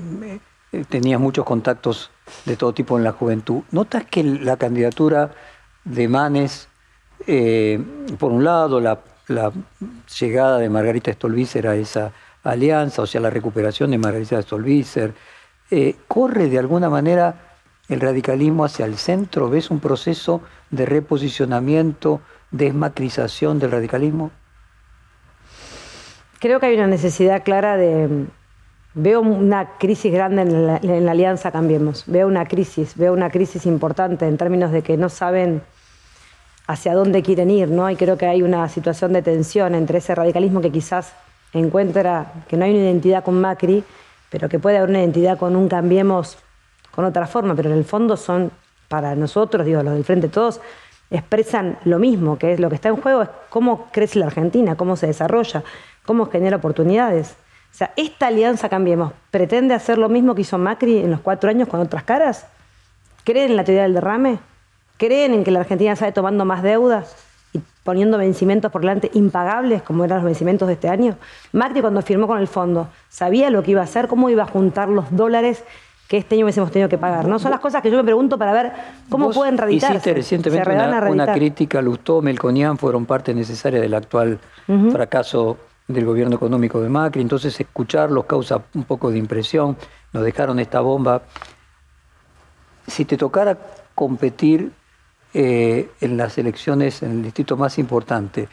tenías 0.90 1.20
muchos 1.20 1.46
contactos 1.46 2.12
de 2.46 2.56
todo 2.56 2.74
tipo 2.74 2.98
en 2.98 3.04
la 3.04 3.12
juventud. 3.12 3.64
¿Notas 3.72 4.06
que 4.06 4.24
la 4.24 4.58
candidatura 4.58 5.32
de 5.84 6.08
Manes, 6.08 6.68
eh, 7.28 7.82
por 8.18 8.32
un 8.32 8.44
lado, 8.44 8.80
la, 8.80 9.00
llegada 10.20 10.58
de 10.58 10.70
Margarita 10.70 11.14
Stolbizer 11.14 11.68
a 11.68 11.76
esa 11.76 12.12
alianza, 12.44 13.04
o 13.04 13.06
sea, 13.06 13.22
la 13.22 13.30
recuperación 13.30 13.92
de 13.92 14.00
Margarita 14.00 14.42
Stolbizer, 14.42 15.14
eh, 15.70 15.96
corre 16.08 16.50
de 16.50 16.58
alguna 16.58 16.90
manera 16.90 17.58
el 17.90 18.00
radicalismo 18.00 18.66
hacia 18.66 18.86
el 18.86 18.98
centro? 18.98 19.50
¿Ves 19.50 19.70
un 19.70 19.80
proceso 19.80 20.42
de 20.72 20.86
reposicionamiento 20.86 22.22
desmacrización 22.52 23.60
del 23.60 23.72
radicalismo? 23.72 24.32
Creo 26.40 26.60
que 26.60 26.68
hay 26.68 26.76
una 26.76 26.88
necesidad 26.88 27.44
clara 27.44 27.78
de... 27.78 28.28
Veo 28.96 29.22
una 29.22 29.78
crisis 29.78 30.12
grande 30.12 30.42
en 30.42 30.66
la, 31.06 31.12
Alianza 31.12 31.52
Cambiemos. 31.52 32.06
Veo 32.08 32.28
una 32.28 32.46
crisis, 32.46 32.98
veo 32.98 33.14
una 33.14 33.30
crisis 33.30 33.68
importante 33.68 34.28
en 34.28 34.38
términos 34.38 34.72
de 34.72 34.82
que 34.82 34.98
no 34.98 35.10
saben 35.10 35.62
hacia 36.66 36.96
dónde 36.96 37.22
quieren 37.22 37.52
ir, 37.52 37.70
¿no? 37.70 37.90
Y 37.90 37.96
creo 37.96 38.18
que 38.18 38.26
hay 38.26 38.42
una 38.42 38.68
situación 38.68 39.14
de 39.14 39.22
tensión 39.22 39.76
entre 39.76 40.00
ese 40.00 40.16
radicalismo 40.16 40.60
que 40.62 40.72
quizás 40.72 41.14
encuentra 41.54 42.34
que 42.48 42.58
no 42.58 42.66
hay 42.66 42.72
una 42.72 42.82
identidad 42.82 43.24
con 43.24 43.40
Macri, 43.40 43.84
pero 44.32 44.50
que 44.50 44.58
puede 44.58 44.78
haber 44.78 44.90
una 44.90 45.00
identidad 45.00 45.38
con 45.38 45.56
un 45.56 45.68
Cambiemos 45.68 46.38
con 46.92 47.06
otra 47.06 47.28
forma, 47.28 47.56
pero 47.56 47.70
en 47.70 47.78
el 47.78 47.86
fondo 47.86 48.18
son, 48.18 48.52
para 48.88 49.16
nosotros, 49.16 49.66
digo, 49.66 49.84
los 49.84 49.94
del 49.94 50.04
Frente 50.04 50.30
Todos, 50.30 50.62
expresan 51.12 51.78
lo 51.86 52.00
mismo, 52.00 52.38
que 52.38 52.54
es 52.54 52.60
lo 52.60 52.70
que 52.70 52.76
está 52.76 52.90
en 52.90 52.98
juego 52.98 53.22
es 53.22 53.30
cómo 53.50 53.88
crece 53.92 54.20
la 54.20 54.28
Argentina, 54.28 54.76
cómo 54.76 54.96
se 54.96 55.08
desarrolla, 55.08 55.64
cómo 56.06 56.26
genera 56.26 56.58
oportunidades. 56.58 57.36
O 57.72 57.78
sea, 57.80 57.92
esta 57.96 58.28
alianza 58.28 58.68
Cambiemos 58.68 59.14
pretende 59.32 59.74
hacer 59.74 59.98
lo 59.98 60.10
mismo 60.10 60.36
que 60.36 60.42
hizo 60.42 60.58
Macri 60.58 60.98
en 60.98 61.12
los 61.12 61.22
cuatro 61.22 61.50
años 61.50 61.68
con 61.68 61.80
otras 61.80 62.04
caras. 62.04 62.46
¿Creen 63.24 63.52
en 63.52 63.56
la 63.56 63.64
teoría 63.64 63.84
del 63.84 63.94
derrame? 63.94 64.40
¿Creen 64.98 65.34
en 65.34 65.44
que 65.44 65.52
la 65.52 65.62
Argentina 65.62 65.96
sale 65.96 66.12
tomando 66.12 66.44
más 66.44 66.62
deudas 66.62 67.16
y 67.54 67.62
poniendo 67.84 68.18
vencimientos 68.18 68.72
por 68.72 68.82
delante 68.82 69.10
impagables, 69.14 69.82
como 69.82 70.04
eran 70.04 70.18
los 70.18 70.26
vencimientos 70.26 70.68
de 70.68 70.74
este 70.74 70.90
año? 70.90 71.16
Macri, 71.54 71.82
cuando 71.82 72.02
firmó 72.02 72.28
con 72.28 72.40
el 72.40 72.48
fondo, 72.48 72.90
sabía 73.08 73.50
lo 73.50 73.64
que 73.64 73.72
iba 73.72 73.82
a 73.82 73.86
hacer, 73.86 74.08
cómo 74.08 74.30
iba 74.30 74.44
a 74.44 74.48
juntar 74.48 74.90
los 74.90 75.16
dólares 75.16 75.64
que 76.10 76.18
este 76.18 76.36
año 76.36 76.46
hubiésemos 76.46 76.72
tenido 76.72 76.90
que 76.90 76.98
pagar. 76.98 77.28
¿no? 77.28 77.38
Son 77.38 77.52
las 77.52 77.60
cosas 77.60 77.84
que 77.84 77.92
yo 77.92 77.98
me 77.98 78.04
pregunto 78.04 78.38
para 78.38 78.52
ver 78.52 78.72
cómo 79.10 79.30
pueden 79.30 79.60
radicarse. 79.60 79.94
Hiciste 79.94 80.14
recientemente 80.16 80.70
una, 81.08 81.34
crítica, 81.34 81.84
Lustó, 81.84 82.22
Melconian 82.24 82.80
fueron 82.80 83.06
parte 83.06 83.34
necesaria 83.34 83.80
del 83.80 83.94
actual 83.94 84.40
fracaso 84.92 85.58
del 85.90 86.06
gobierno 86.06 86.36
económico 86.36 86.80
de 86.80 86.88
Macri, 86.88 87.22
entonces 87.22 87.60
escucharlos 87.60 88.26
causa 88.26 88.62
un 88.76 88.84
poco 88.84 89.10
de 89.10 89.18
impresión, 89.18 89.76
nos 90.14 90.24
dejaron 90.24 90.60
esta 90.60 90.82
bomba. 90.82 91.24
Si 92.88 93.06
te 93.06 93.18
tocara 93.18 93.58
competir 93.96 94.72
eh, 95.34 95.90
en 96.00 96.16
las 96.16 96.38
elecciones 96.38 97.02
en 97.02 97.12
el 97.12 97.24
distrito 97.24 97.58
más 97.58 97.80
importante, 97.80 98.48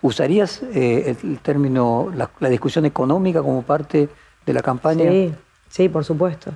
¿usarías 0.00 0.62
eh, 0.74 1.14
el 1.22 1.38
término, 1.40 2.10
la, 2.14 2.30
la, 2.40 2.48
discusión 2.48 2.86
económica 2.86 3.42
como 3.42 3.62
parte 3.62 4.08
de 4.46 4.52
la 4.52 4.62
campaña? 4.62 5.10
Sí, 5.10 5.34
sí, 5.68 5.88
por 5.90 6.04
supuesto. 6.04 6.50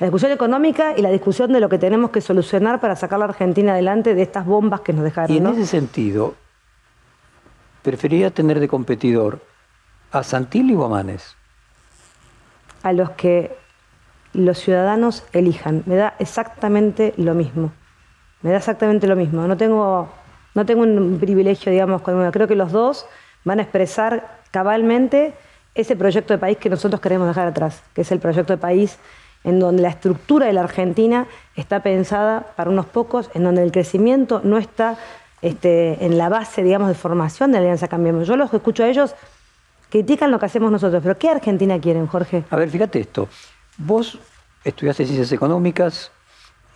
La 0.00 0.08
discusión 0.08 0.32
económica 0.32 0.92
y 0.94 1.00
la 1.00 1.10
discusión 1.10 1.50
de 1.54 1.60
lo 1.60 1.70
que 1.70 1.78
tenemos 1.78 2.10
que 2.10 2.20
solucionar 2.20 2.78
para 2.78 2.94
sacar 2.94 3.16
a 3.16 3.20
la 3.20 3.24
Argentina 3.24 3.72
adelante 3.72 4.14
de 4.14 4.20
estas 4.20 4.44
bombas 4.44 4.82
que 4.82 4.92
nos 4.92 5.02
dejaron. 5.02 5.34
Y 5.34 5.38
en 5.38 5.46
ese 5.46 5.64
sentido, 5.64 6.34
preferiría 7.86 8.32
tener 8.32 8.58
de 8.58 8.66
competidor 8.66 9.38
a 10.10 10.24
Santilli 10.24 10.74
o 10.74 10.84
a 10.84 10.88
Manes. 10.88 11.36
A 12.82 12.92
los 12.92 13.10
que 13.10 13.56
los 14.32 14.58
ciudadanos 14.58 15.22
elijan. 15.32 15.84
Me 15.86 15.94
da 15.94 16.14
exactamente 16.18 17.14
lo 17.16 17.34
mismo. 17.34 17.72
Me 18.42 18.50
da 18.50 18.56
exactamente 18.56 19.06
lo 19.06 19.14
mismo. 19.14 19.46
No 19.46 19.56
tengo, 19.56 20.08
no 20.56 20.66
tengo 20.66 20.82
un 20.82 21.18
privilegio, 21.20 21.70
digamos, 21.70 22.02
con 22.02 22.16
uno. 22.16 22.32
Creo 22.32 22.48
que 22.48 22.56
los 22.56 22.72
dos 22.72 23.06
van 23.44 23.60
a 23.60 23.62
expresar 23.62 24.40
cabalmente 24.50 25.34
ese 25.76 25.94
proyecto 25.94 26.34
de 26.34 26.38
país 26.38 26.58
que 26.58 26.68
nosotros 26.68 27.00
queremos 27.00 27.28
dejar 27.28 27.46
atrás, 27.46 27.84
que 27.94 28.00
es 28.00 28.10
el 28.10 28.18
proyecto 28.18 28.52
de 28.52 28.58
país 28.58 28.98
en 29.44 29.60
donde 29.60 29.82
la 29.82 29.90
estructura 29.90 30.46
de 30.46 30.52
la 30.52 30.62
Argentina 30.62 31.28
está 31.54 31.84
pensada 31.84 32.46
para 32.56 32.68
unos 32.68 32.86
pocos, 32.86 33.30
en 33.34 33.44
donde 33.44 33.62
el 33.62 33.70
crecimiento 33.70 34.40
no 34.42 34.58
está 34.58 34.98
este, 35.42 36.04
en 36.04 36.18
la 36.18 36.28
base, 36.28 36.62
digamos, 36.62 36.88
de 36.88 36.94
formación 36.94 37.52
de 37.52 37.58
Alianza 37.58 37.88
Cambiemos. 37.88 38.26
Yo 38.26 38.36
los 38.36 38.52
escucho 38.52 38.84
a 38.84 38.88
ellos, 38.88 39.14
critican 39.90 40.30
lo 40.30 40.38
que 40.38 40.46
hacemos 40.46 40.70
nosotros, 40.72 41.02
pero 41.02 41.18
¿qué 41.18 41.28
Argentina 41.28 41.78
quieren, 41.80 42.06
Jorge? 42.06 42.44
A 42.50 42.56
ver, 42.56 42.70
fíjate 42.70 43.00
esto. 43.00 43.28
Vos 43.78 44.18
estudiaste 44.64 45.04
ciencias 45.04 45.32
económicas 45.32 46.10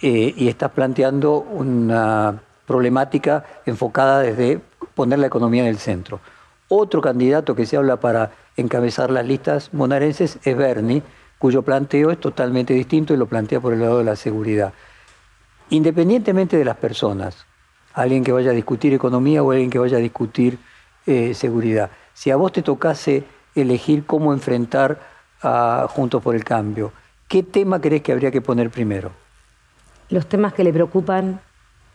eh, 0.02 0.32
y 0.36 0.48
estás 0.48 0.70
planteando 0.70 1.38
una 1.38 2.40
problemática 2.66 3.44
enfocada 3.66 4.20
desde 4.20 4.60
poner 4.94 5.18
la 5.18 5.26
economía 5.26 5.62
en 5.62 5.68
el 5.68 5.78
centro. 5.78 6.20
Otro 6.68 7.00
candidato 7.00 7.56
que 7.56 7.66
se 7.66 7.76
habla 7.76 7.96
para 7.98 8.30
encabezar 8.56 9.10
las 9.10 9.26
listas 9.26 9.70
bonaerenses 9.72 10.38
es 10.44 10.56
Bernie, 10.56 11.02
cuyo 11.38 11.62
planteo 11.62 12.10
es 12.10 12.20
totalmente 12.20 12.74
distinto 12.74 13.12
y 13.12 13.16
lo 13.16 13.26
plantea 13.26 13.60
por 13.60 13.72
el 13.72 13.80
lado 13.80 13.98
de 13.98 14.04
la 14.04 14.14
seguridad. 14.14 14.72
Independientemente 15.70 16.56
de 16.56 16.64
las 16.64 16.76
personas, 16.76 17.46
alguien 17.94 18.24
que 18.24 18.32
vaya 18.32 18.50
a 18.50 18.54
discutir 18.54 18.92
economía 18.94 19.42
o 19.42 19.50
alguien 19.50 19.70
que 19.70 19.78
vaya 19.78 19.96
a 19.96 20.00
discutir 20.00 20.58
eh, 21.06 21.34
seguridad, 21.34 21.90
si 22.14 22.30
a 22.30 22.36
vos 22.36 22.52
te 22.52 22.62
tocase 22.62 23.24
elegir 23.54 24.04
cómo 24.06 24.32
enfrentar 24.32 25.00
a 25.42 25.86
Juntos 25.88 26.22
por 26.22 26.34
el 26.34 26.44
Cambio, 26.44 26.92
¿qué 27.28 27.42
tema 27.42 27.80
crees 27.80 28.02
que 28.02 28.12
habría 28.12 28.30
que 28.30 28.40
poner 28.40 28.70
primero? 28.70 29.10
Los 30.08 30.26
temas 30.26 30.52
que 30.52 30.64
le 30.64 30.72
preocupan 30.72 31.40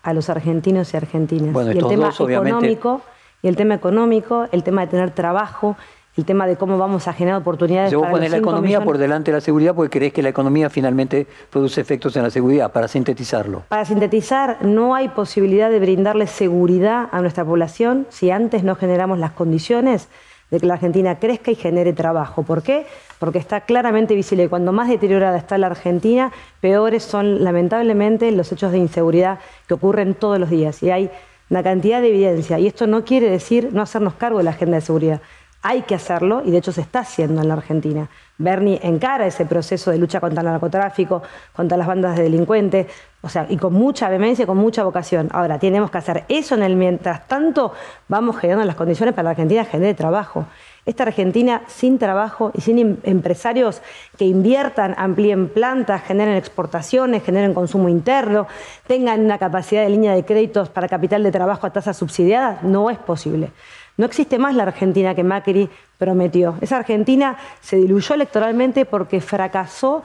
a 0.04 0.14
los 0.14 0.30
argentinos 0.30 0.93
y 0.93 0.98
argentinas. 0.98 1.54
Bueno, 1.54 1.72
y 1.72 1.78
el 1.78 1.88
tema 1.88 2.10
económico, 2.10 3.02
y 3.41 3.48
el 3.48 3.56
tema 3.56 3.76
económico, 3.76 4.48
el 4.52 4.64
tema 4.64 4.82
de 4.82 4.88
tener 4.88 5.12
trabajo, 5.12 5.78
el 6.18 6.24
tema 6.24 6.47
de 6.47 6.55
cómo 6.55 6.78
vamos 6.78 7.07
a 7.07 7.13
generar 7.13 7.41
oportunidades. 7.41 7.89
Si 7.89 7.95
vos 7.95 8.07
pones 8.07 8.32
la 8.32 8.38
economía 8.38 8.82
por 8.82 8.97
delante 8.97 9.32
de 9.32 9.38
la 9.38 9.41
seguridad 9.41 9.76
porque 9.76 9.97
crees 9.97 10.13
que 10.13 10.22
la 10.22 10.30
economía 10.30 10.70
finalmente 10.70 11.28
produce 11.49 11.82
efectos 11.82 12.16
en 12.16 12.24
la 12.24 12.30
seguridad, 12.30 12.72
para 12.72 12.88
sintetizarlo. 12.88 13.63
Para 13.68 13.86
sintetizar, 13.86 14.63
no 14.63 14.95
hay 14.95 15.09
posibilidad 15.09 15.70
de 15.70 15.80
brindarle 15.80 16.28
seguridad 16.28 17.09
a 17.11 17.22
nuestra 17.22 17.43
población 17.43 18.07
si 18.09 18.32
antes 18.32 18.63
no 18.63 18.76
generamos 18.76 19.20
las 19.20 19.32
condiciones 19.32 20.07
de 20.51 20.59
que 20.59 20.68
la 20.68 20.76
Argentina 20.76 21.20
crezca 21.20 21.51
y 21.51 21.55
genere 21.55 21.91
trabajo. 21.91 22.43
¿Por 22.43 22.61
qué? 22.61 22.86
Porque 23.20 23.39
está 23.39 23.61
claramente 23.61 24.16
visible 24.16 24.43
que 24.43 24.49
cuando 24.49 24.72
más 24.72 24.88
deteriorada 24.88 25.38
está 25.38 25.57
la 25.57 25.68
Argentina, 25.68 26.32
peores 26.61 27.03
son 27.03 27.43
lamentablemente 27.43 28.32
los 28.32 28.51
hechos 28.51 28.72
de 28.72 28.78
inseguridad 28.78 29.39
que 29.68 29.74
ocurren 29.74 30.13
todos 30.13 30.39
los 30.39 30.49
días. 30.49 30.82
Y 30.84 30.91
hay 30.91 31.09
una 31.49 31.63
cantidad 31.63 31.99
de 31.99 32.09
evidencia. 32.09 32.59
Y 32.59 32.68
esto 32.68 32.88
no 32.88 33.03
quiere 33.03 33.30
decir 33.30 33.70
no 33.74 33.82
hacernos 33.82 34.13
cargo 34.13 34.38
de 34.38 34.45
la 34.45 34.51
agenda 34.51 34.76
de 34.76 34.82
seguridad 34.82 35.22
hay 35.68 35.82
que 35.82 35.95
hacerlo 35.95 36.43
y 36.45 36.51
de 36.51 36.59
hecho 36.59 36.72
se 36.72 36.82
está 36.82 36.99
haciendo 36.99 37.41
en 37.41 37.47
la 37.47 37.55
Argentina. 37.55 38.07
Bernie 38.38 38.80
encara 38.84 39.26
ese 39.26 39.47
proceso 39.47 39.89
de 39.89 39.97
lucha 39.97 40.20
contra 40.20 40.41
el 40.41 40.45
narcotráfico, 40.45 41.24
contra 41.55 41.76
las 41.76 41.88
bandas 41.88 42.16
de 42.16 42.22
delincuentes, 42.22 42.86
o 43.22 43.30
sea, 43.30 43.47
y 43.49 43.57
con 43.57 43.74
mucha 43.74 44.07
vehemencia, 44.07 44.45
con 44.45 44.57
mucha 44.57 44.84
vocación. 44.84 45.28
Ahora, 45.32 45.57
tenemos 45.57 45.89
que 45.89 45.97
hacer 45.97 46.24
eso 46.30 46.53
en 46.53 46.61
el 46.61 46.76
mientras 46.76 47.28
tanto, 47.28 47.74
vamos 48.07 48.38
generando 48.38 48.63
las 48.63 48.76
condiciones 48.76 49.16
para 49.16 49.24
que 49.24 49.26
la 49.26 49.30
Argentina 49.32 49.66
genere 49.66 49.95
trabajo. 49.95 50.45
Esta 50.86 51.01
Argentina 51.01 51.63
sin 51.66 51.97
trabajo 51.97 52.51
y 52.53 52.61
sin 52.61 52.78
em-, 52.78 52.97
empresarios 53.01 53.82
que 54.20 54.26
inviertan, 54.26 54.93
amplíen 54.99 55.49
plantas, 55.49 56.03
generen 56.03 56.36
exportaciones, 56.36 57.24
generen 57.24 57.55
consumo 57.55 57.89
interno, 57.89 58.45
tengan 58.86 59.26
una 59.26 59.39
capacidad 59.39 59.82
de 59.82 59.89
línea 59.89 60.13
de 60.13 60.24
créditos 60.26 60.70
para 60.70 60.88
capital 60.88 61.24
de 61.24 61.32
trabajo 61.32 61.66
a 61.66 61.72
tasa 61.72 61.91
subsidiada, 61.91 62.59
no 62.61 62.91
es 62.91 62.99
posible. 62.99 63.49
No 63.98 64.06
existe 64.06 64.38
más 64.38 64.56
la 64.56 64.64
Argentina 64.64 65.16
que 65.16 65.24
Macri 65.24 65.70
prometió. 65.98 66.56
Esa 66.62 66.78
Argentina 66.78 67.38
se 67.62 67.78
diluyó 67.78 68.16
electoralmente 68.16 68.86
porque 68.86 69.22
fracasó 69.22 70.04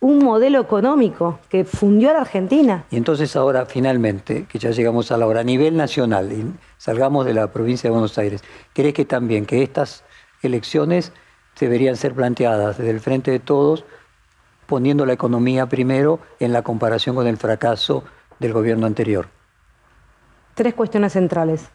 un 0.00 0.18
modelo 0.18 0.60
económico 0.60 1.38
que 1.48 1.64
fundió 1.64 2.10
a 2.10 2.12
la 2.12 2.20
Argentina. 2.20 2.84
Y 2.90 2.96
entonces 2.96 3.34
ahora, 3.36 3.66
finalmente, 3.66 4.46
que 4.46 4.58
ya 4.58 4.70
llegamos 4.70 5.12
a 5.12 5.16
la 5.16 5.26
hora, 5.26 5.40
a 5.40 5.44
nivel 5.44 5.76
nacional, 5.76 6.32
y 6.32 6.44
salgamos 6.76 7.24
de 7.24 7.34
la 7.34 7.52
provincia 7.52 7.88
de 7.88 7.92
Buenos 7.92 8.18
Aires, 8.18 8.42
¿crees 8.72 8.94
que 8.94 9.04
también 9.04 9.46
que 9.46 9.62
estas 9.62 10.04
elecciones 10.42 11.12
deberían 11.58 11.96
ser 11.96 12.14
planteadas 12.14 12.78
desde 12.78 12.90
el 12.90 13.00
frente 13.00 13.30
de 13.30 13.38
todos, 13.38 13.84
poniendo 14.66 15.06
la 15.06 15.12
economía 15.12 15.66
primero 15.66 16.18
en 16.40 16.52
la 16.52 16.62
comparación 16.62 17.14
con 17.14 17.26
el 17.26 17.36
fracaso 17.36 18.02
del 18.40 18.52
gobierno 18.52 18.86
anterior? 18.86 19.28
Tres 20.54 20.74
cuestiones 20.74 21.12
centrales 21.12 21.70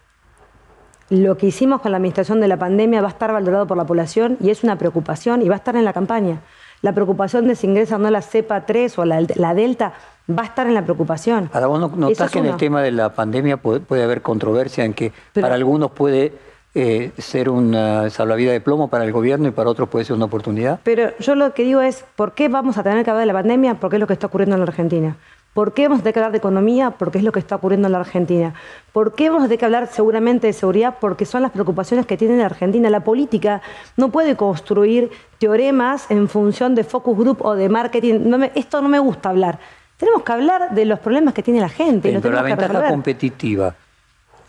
lo 1.10 1.38
que 1.38 1.48
hicimos 1.48 1.82
con 1.82 1.92
la 1.92 1.98
administración 1.98 2.42
de 2.42 2.48
la 2.48 2.58
pandemia 2.58 3.02
va 3.02 3.08
a 3.08 3.12
estar 3.12 3.32
valorado 3.32 3.68
por 3.68 3.78
la 3.78 3.86
población 3.86 4.38
y 4.42 4.50
es 4.50 4.64
una 4.64 4.78
preocupación 4.78 5.42
y 5.42 5.50
va 5.50 5.56
a 5.56 5.58
estar 5.58 5.76
en 5.76 5.86
la 5.86 5.94
campaña. 5.94 6.42
La 6.82 6.94
preocupación 6.94 7.48
de 7.48 7.56
si 7.56 7.68
ingresa 7.68 7.96
o 7.96 8.00
no 8.00 8.12
la 8.12 8.22
cepa 8.22 8.66
3 8.66 9.00
o 9.00 9.06
la, 9.06 9.54
Delta 9.54 9.94
va 10.30 10.44
a 10.44 10.46
estar 10.46 10.68
en 10.68 10.74
la 10.74 10.84
preocupación. 10.84 11.50
Ahora, 11.54 11.68
vos 11.68 11.98
notás 11.98 12.30
que 12.30 12.40
en 12.40 12.46
el 12.46 12.58
tema 12.58 12.82
de 12.82 12.92
la 12.92 13.14
pandemia 13.14 13.58
puede, 13.58 14.04
haber 14.04 14.22
controversia 14.22 14.86
en 14.86 14.94
que 14.94 15.12
para 15.34 15.56
algunos 15.56 15.92
puede 15.92 16.34
eh, 16.76 17.12
ser 17.18 17.50
una 17.50 18.10
salvavidas 18.12 18.54
de 18.54 18.62
plomo 18.62 18.90
para 18.90 19.06
el 19.06 19.12
gobierno 19.12 19.48
y 19.48 19.52
para 19.52 19.70
otros 19.70 19.90
puede 19.90 20.06
ser 20.06 20.16
una 20.16 20.26
oportunidad. 20.26 20.80
Pero 20.84 21.18
yo 21.18 21.34
lo 21.34 21.54
que 21.54 21.64
digo 21.64 21.82
es, 21.82 22.06
¿por 22.16 22.34
qué 22.34 22.50
vamos 22.50 22.78
a 22.78 22.84
tener 22.84 23.04
que 23.04 23.10
hablar 23.10 23.22
de 23.22 23.34
la 23.34 23.40
pandemia? 23.40 23.76
Porque 23.76 23.96
es 23.96 24.00
lo 24.00 24.06
que 24.06 24.14
está 24.14 24.28
ocurriendo 24.28 24.56
en 24.56 24.60
la 24.60 24.68
Argentina. 24.68 25.16
¿Por 25.54 25.74
qué 25.74 25.84
vamos 25.84 26.00
a 26.00 26.04
tener 26.04 26.14
que 26.14 26.20
hablar 26.20 26.32
de 26.32 26.38
economía? 26.38 26.92
Porque 26.92 27.18
es 27.18 27.24
lo 27.24 27.32
que 27.32 27.40
está 27.40 27.56
ocurriendo 27.56 27.88
en 27.88 27.94
la 27.94 28.00
Argentina. 28.00 28.54
¿Por 28.94 29.16
qué 29.16 29.30
vamos 29.30 29.44
a 29.44 29.48
tener 29.48 29.60
que 29.60 29.66
hablar 29.66 29.88
seguramente 29.88 30.48
de 30.48 30.54
seguridad? 30.54 30.98
Porque 31.00 31.26
son 31.26 31.42
las 31.42 31.52
preocupaciones 31.52 32.06
que 32.06 32.16
tiene 32.16 32.38
la 32.38 32.46
Argentina. 32.46 32.90
La 32.90 33.00
política 33.00 33.62
no 33.96 34.10
puede 34.10 34.36
construir 34.36 35.10
teoremas 35.40 36.12
en 36.12 36.30
función 36.30 36.76
de 36.76 36.84
focus 36.84 37.18
group 37.18 37.44
o 37.44 37.56
de 37.56 37.70
marketing. 37.70 38.34
esto 38.54 38.82
no 38.82 38.90
me 38.90 39.00
gusta 39.00 39.30
hablar. 39.30 39.60
Tenemos 39.98 40.22
que 40.22 40.32
hablar 40.32 40.76
de 40.76 40.86
los 40.86 41.00
problemas 41.00 41.34
que 41.34 41.42
tiene 41.42 41.60
la 41.60 41.70
gente. 41.70 42.20
Pero, 42.22 42.36
la 42.36 42.44
ventaja 42.44 42.90
competitiva 42.90 43.74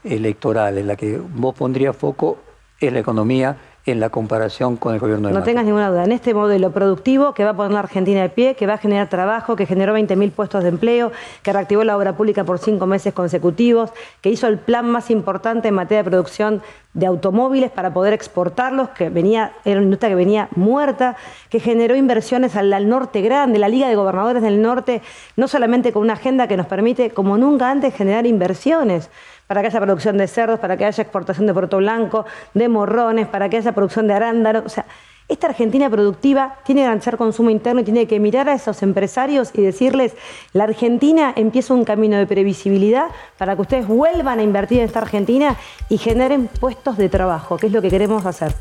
electoral, 0.04 0.76
en 0.76 0.86
la 0.86 0.96
que 0.96 1.18
vos 1.18 1.54
pondrías 1.54 1.96
foco, 1.96 2.38
es 2.78 2.92
la 2.92 2.98
economía 2.98 3.56
en 3.90 4.00
la 4.00 4.10
comparación 4.10 4.76
con 4.76 4.94
el 4.94 5.00
gobierno 5.00 5.28
de 5.28 5.34
No 5.34 5.42
tengas 5.42 5.64
ninguna 5.64 5.90
duda. 5.90 6.04
En 6.04 6.12
este 6.12 6.34
modelo 6.34 6.70
productivo 6.70 7.34
que 7.34 7.44
va 7.44 7.50
a 7.50 7.54
poner 7.54 7.72
la 7.72 7.80
Argentina 7.80 8.22
de 8.22 8.28
pie, 8.28 8.54
que 8.54 8.66
va 8.66 8.74
a 8.74 8.78
generar 8.78 9.08
trabajo, 9.08 9.56
que 9.56 9.66
generó 9.66 9.96
20.000 9.96 10.30
puestos 10.32 10.62
de 10.62 10.68
empleo, 10.70 11.12
que 11.42 11.52
reactivó 11.52 11.84
la 11.84 11.96
obra 11.96 12.16
pública 12.16 12.44
por 12.44 12.58
cinco 12.58 12.86
meses 12.86 13.14
consecutivos, 13.14 13.90
que 14.20 14.30
hizo 14.30 14.46
el 14.46 14.58
plan 14.58 14.88
más 14.88 15.10
importante 15.10 15.68
en 15.68 15.74
materia 15.74 16.02
de 16.02 16.10
producción 16.10 16.62
de 16.94 17.06
automóviles 17.06 17.70
para 17.70 17.92
poder 17.92 18.12
exportarlos, 18.12 18.88
que 18.90 19.08
venía, 19.08 19.52
era 19.64 19.76
una 19.76 19.84
industria 19.84 20.10
que 20.10 20.16
venía 20.16 20.48
muerta, 20.56 21.16
que 21.48 21.60
generó 21.60 21.94
inversiones 21.94 22.56
al, 22.56 22.72
al, 22.72 22.88
norte 22.88 23.20
grande, 23.20 23.58
la 23.58 23.68
Liga 23.68 23.88
de 23.88 23.94
Gobernadores 23.94 24.42
del 24.42 24.60
Norte, 24.60 25.02
no 25.36 25.48
solamente 25.48 25.92
con 25.92 26.02
una 26.02 26.14
agenda 26.14 26.48
que 26.48 26.56
nos 26.56 26.66
permite, 26.66 27.10
como 27.10 27.38
nunca 27.38 27.70
antes, 27.70 27.94
generar 27.94 28.26
inversiones 28.26 29.10
para 29.48 29.62
que 29.62 29.66
haya 29.66 29.80
producción 29.80 30.16
de 30.16 30.28
cerdos, 30.28 30.60
para 30.60 30.76
que 30.76 30.84
haya 30.84 31.02
exportación 31.02 31.46
de 31.46 31.54
puerto 31.54 31.78
blanco, 31.78 32.24
de 32.54 32.68
morrones, 32.68 33.26
para 33.26 33.48
que 33.48 33.56
haya 33.56 33.72
producción 33.72 34.06
de 34.06 34.14
arándanos. 34.14 34.64
O 34.64 34.68
sea, 34.68 34.84
esta 35.26 35.48
Argentina 35.48 35.90
productiva 35.90 36.56
tiene 36.64 36.82
que 36.82 36.84
garantizar 36.84 37.16
consumo 37.16 37.50
interno 37.50 37.80
y 37.80 37.84
tiene 37.84 38.06
que 38.06 38.20
mirar 38.20 38.48
a 38.48 38.54
esos 38.54 38.82
empresarios 38.82 39.50
y 39.54 39.62
decirles, 39.62 40.14
la 40.52 40.64
Argentina 40.64 41.32
empieza 41.34 41.74
un 41.74 41.84
camino 41.84 42.16
de 42.16 42.26
previsibilidad 42.26 43.06
para 43.36 43.56
que 43.56 43.62
ustedes 43.62 43.86
vuelvan 43.86 44.38
a 44.38 44.42
invertir 44.42 44.78
en 44.78 44.86
esta 44.86 45.00
Argentina 45.00 45.56
y 45.88 45.98
generen 45.98 46.48
puestos 46.48 46.96
de 46.96 47.08
trabajo, 47.08 47.56
que 47.56 47.66
es 47.66 47.72
lo 47.72 47.82
que 47.82 47.90
queremos 47.90 48.24
hacer. 48.24 48.54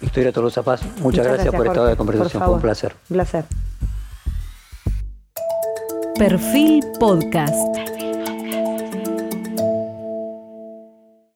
Victoria 0.00 0.32
Tolosa 0.32 0.62
Paz, 0.62 0.82
muchas, 1.00 1.26
gracias, 1.26 1.54
por 1.54 1.66
esta 1.66 1.80
hora 1.80 1.90
de 1.90 1.96
conversación, 1.96 2.42
fue 2.42 2.54
un 2.54 2.60
placer. 2.60 2.94
Un 3.08 3.14
placer. 3.14 3.44
Perfil 6.16 6.84
Podcast. 6.98 7.89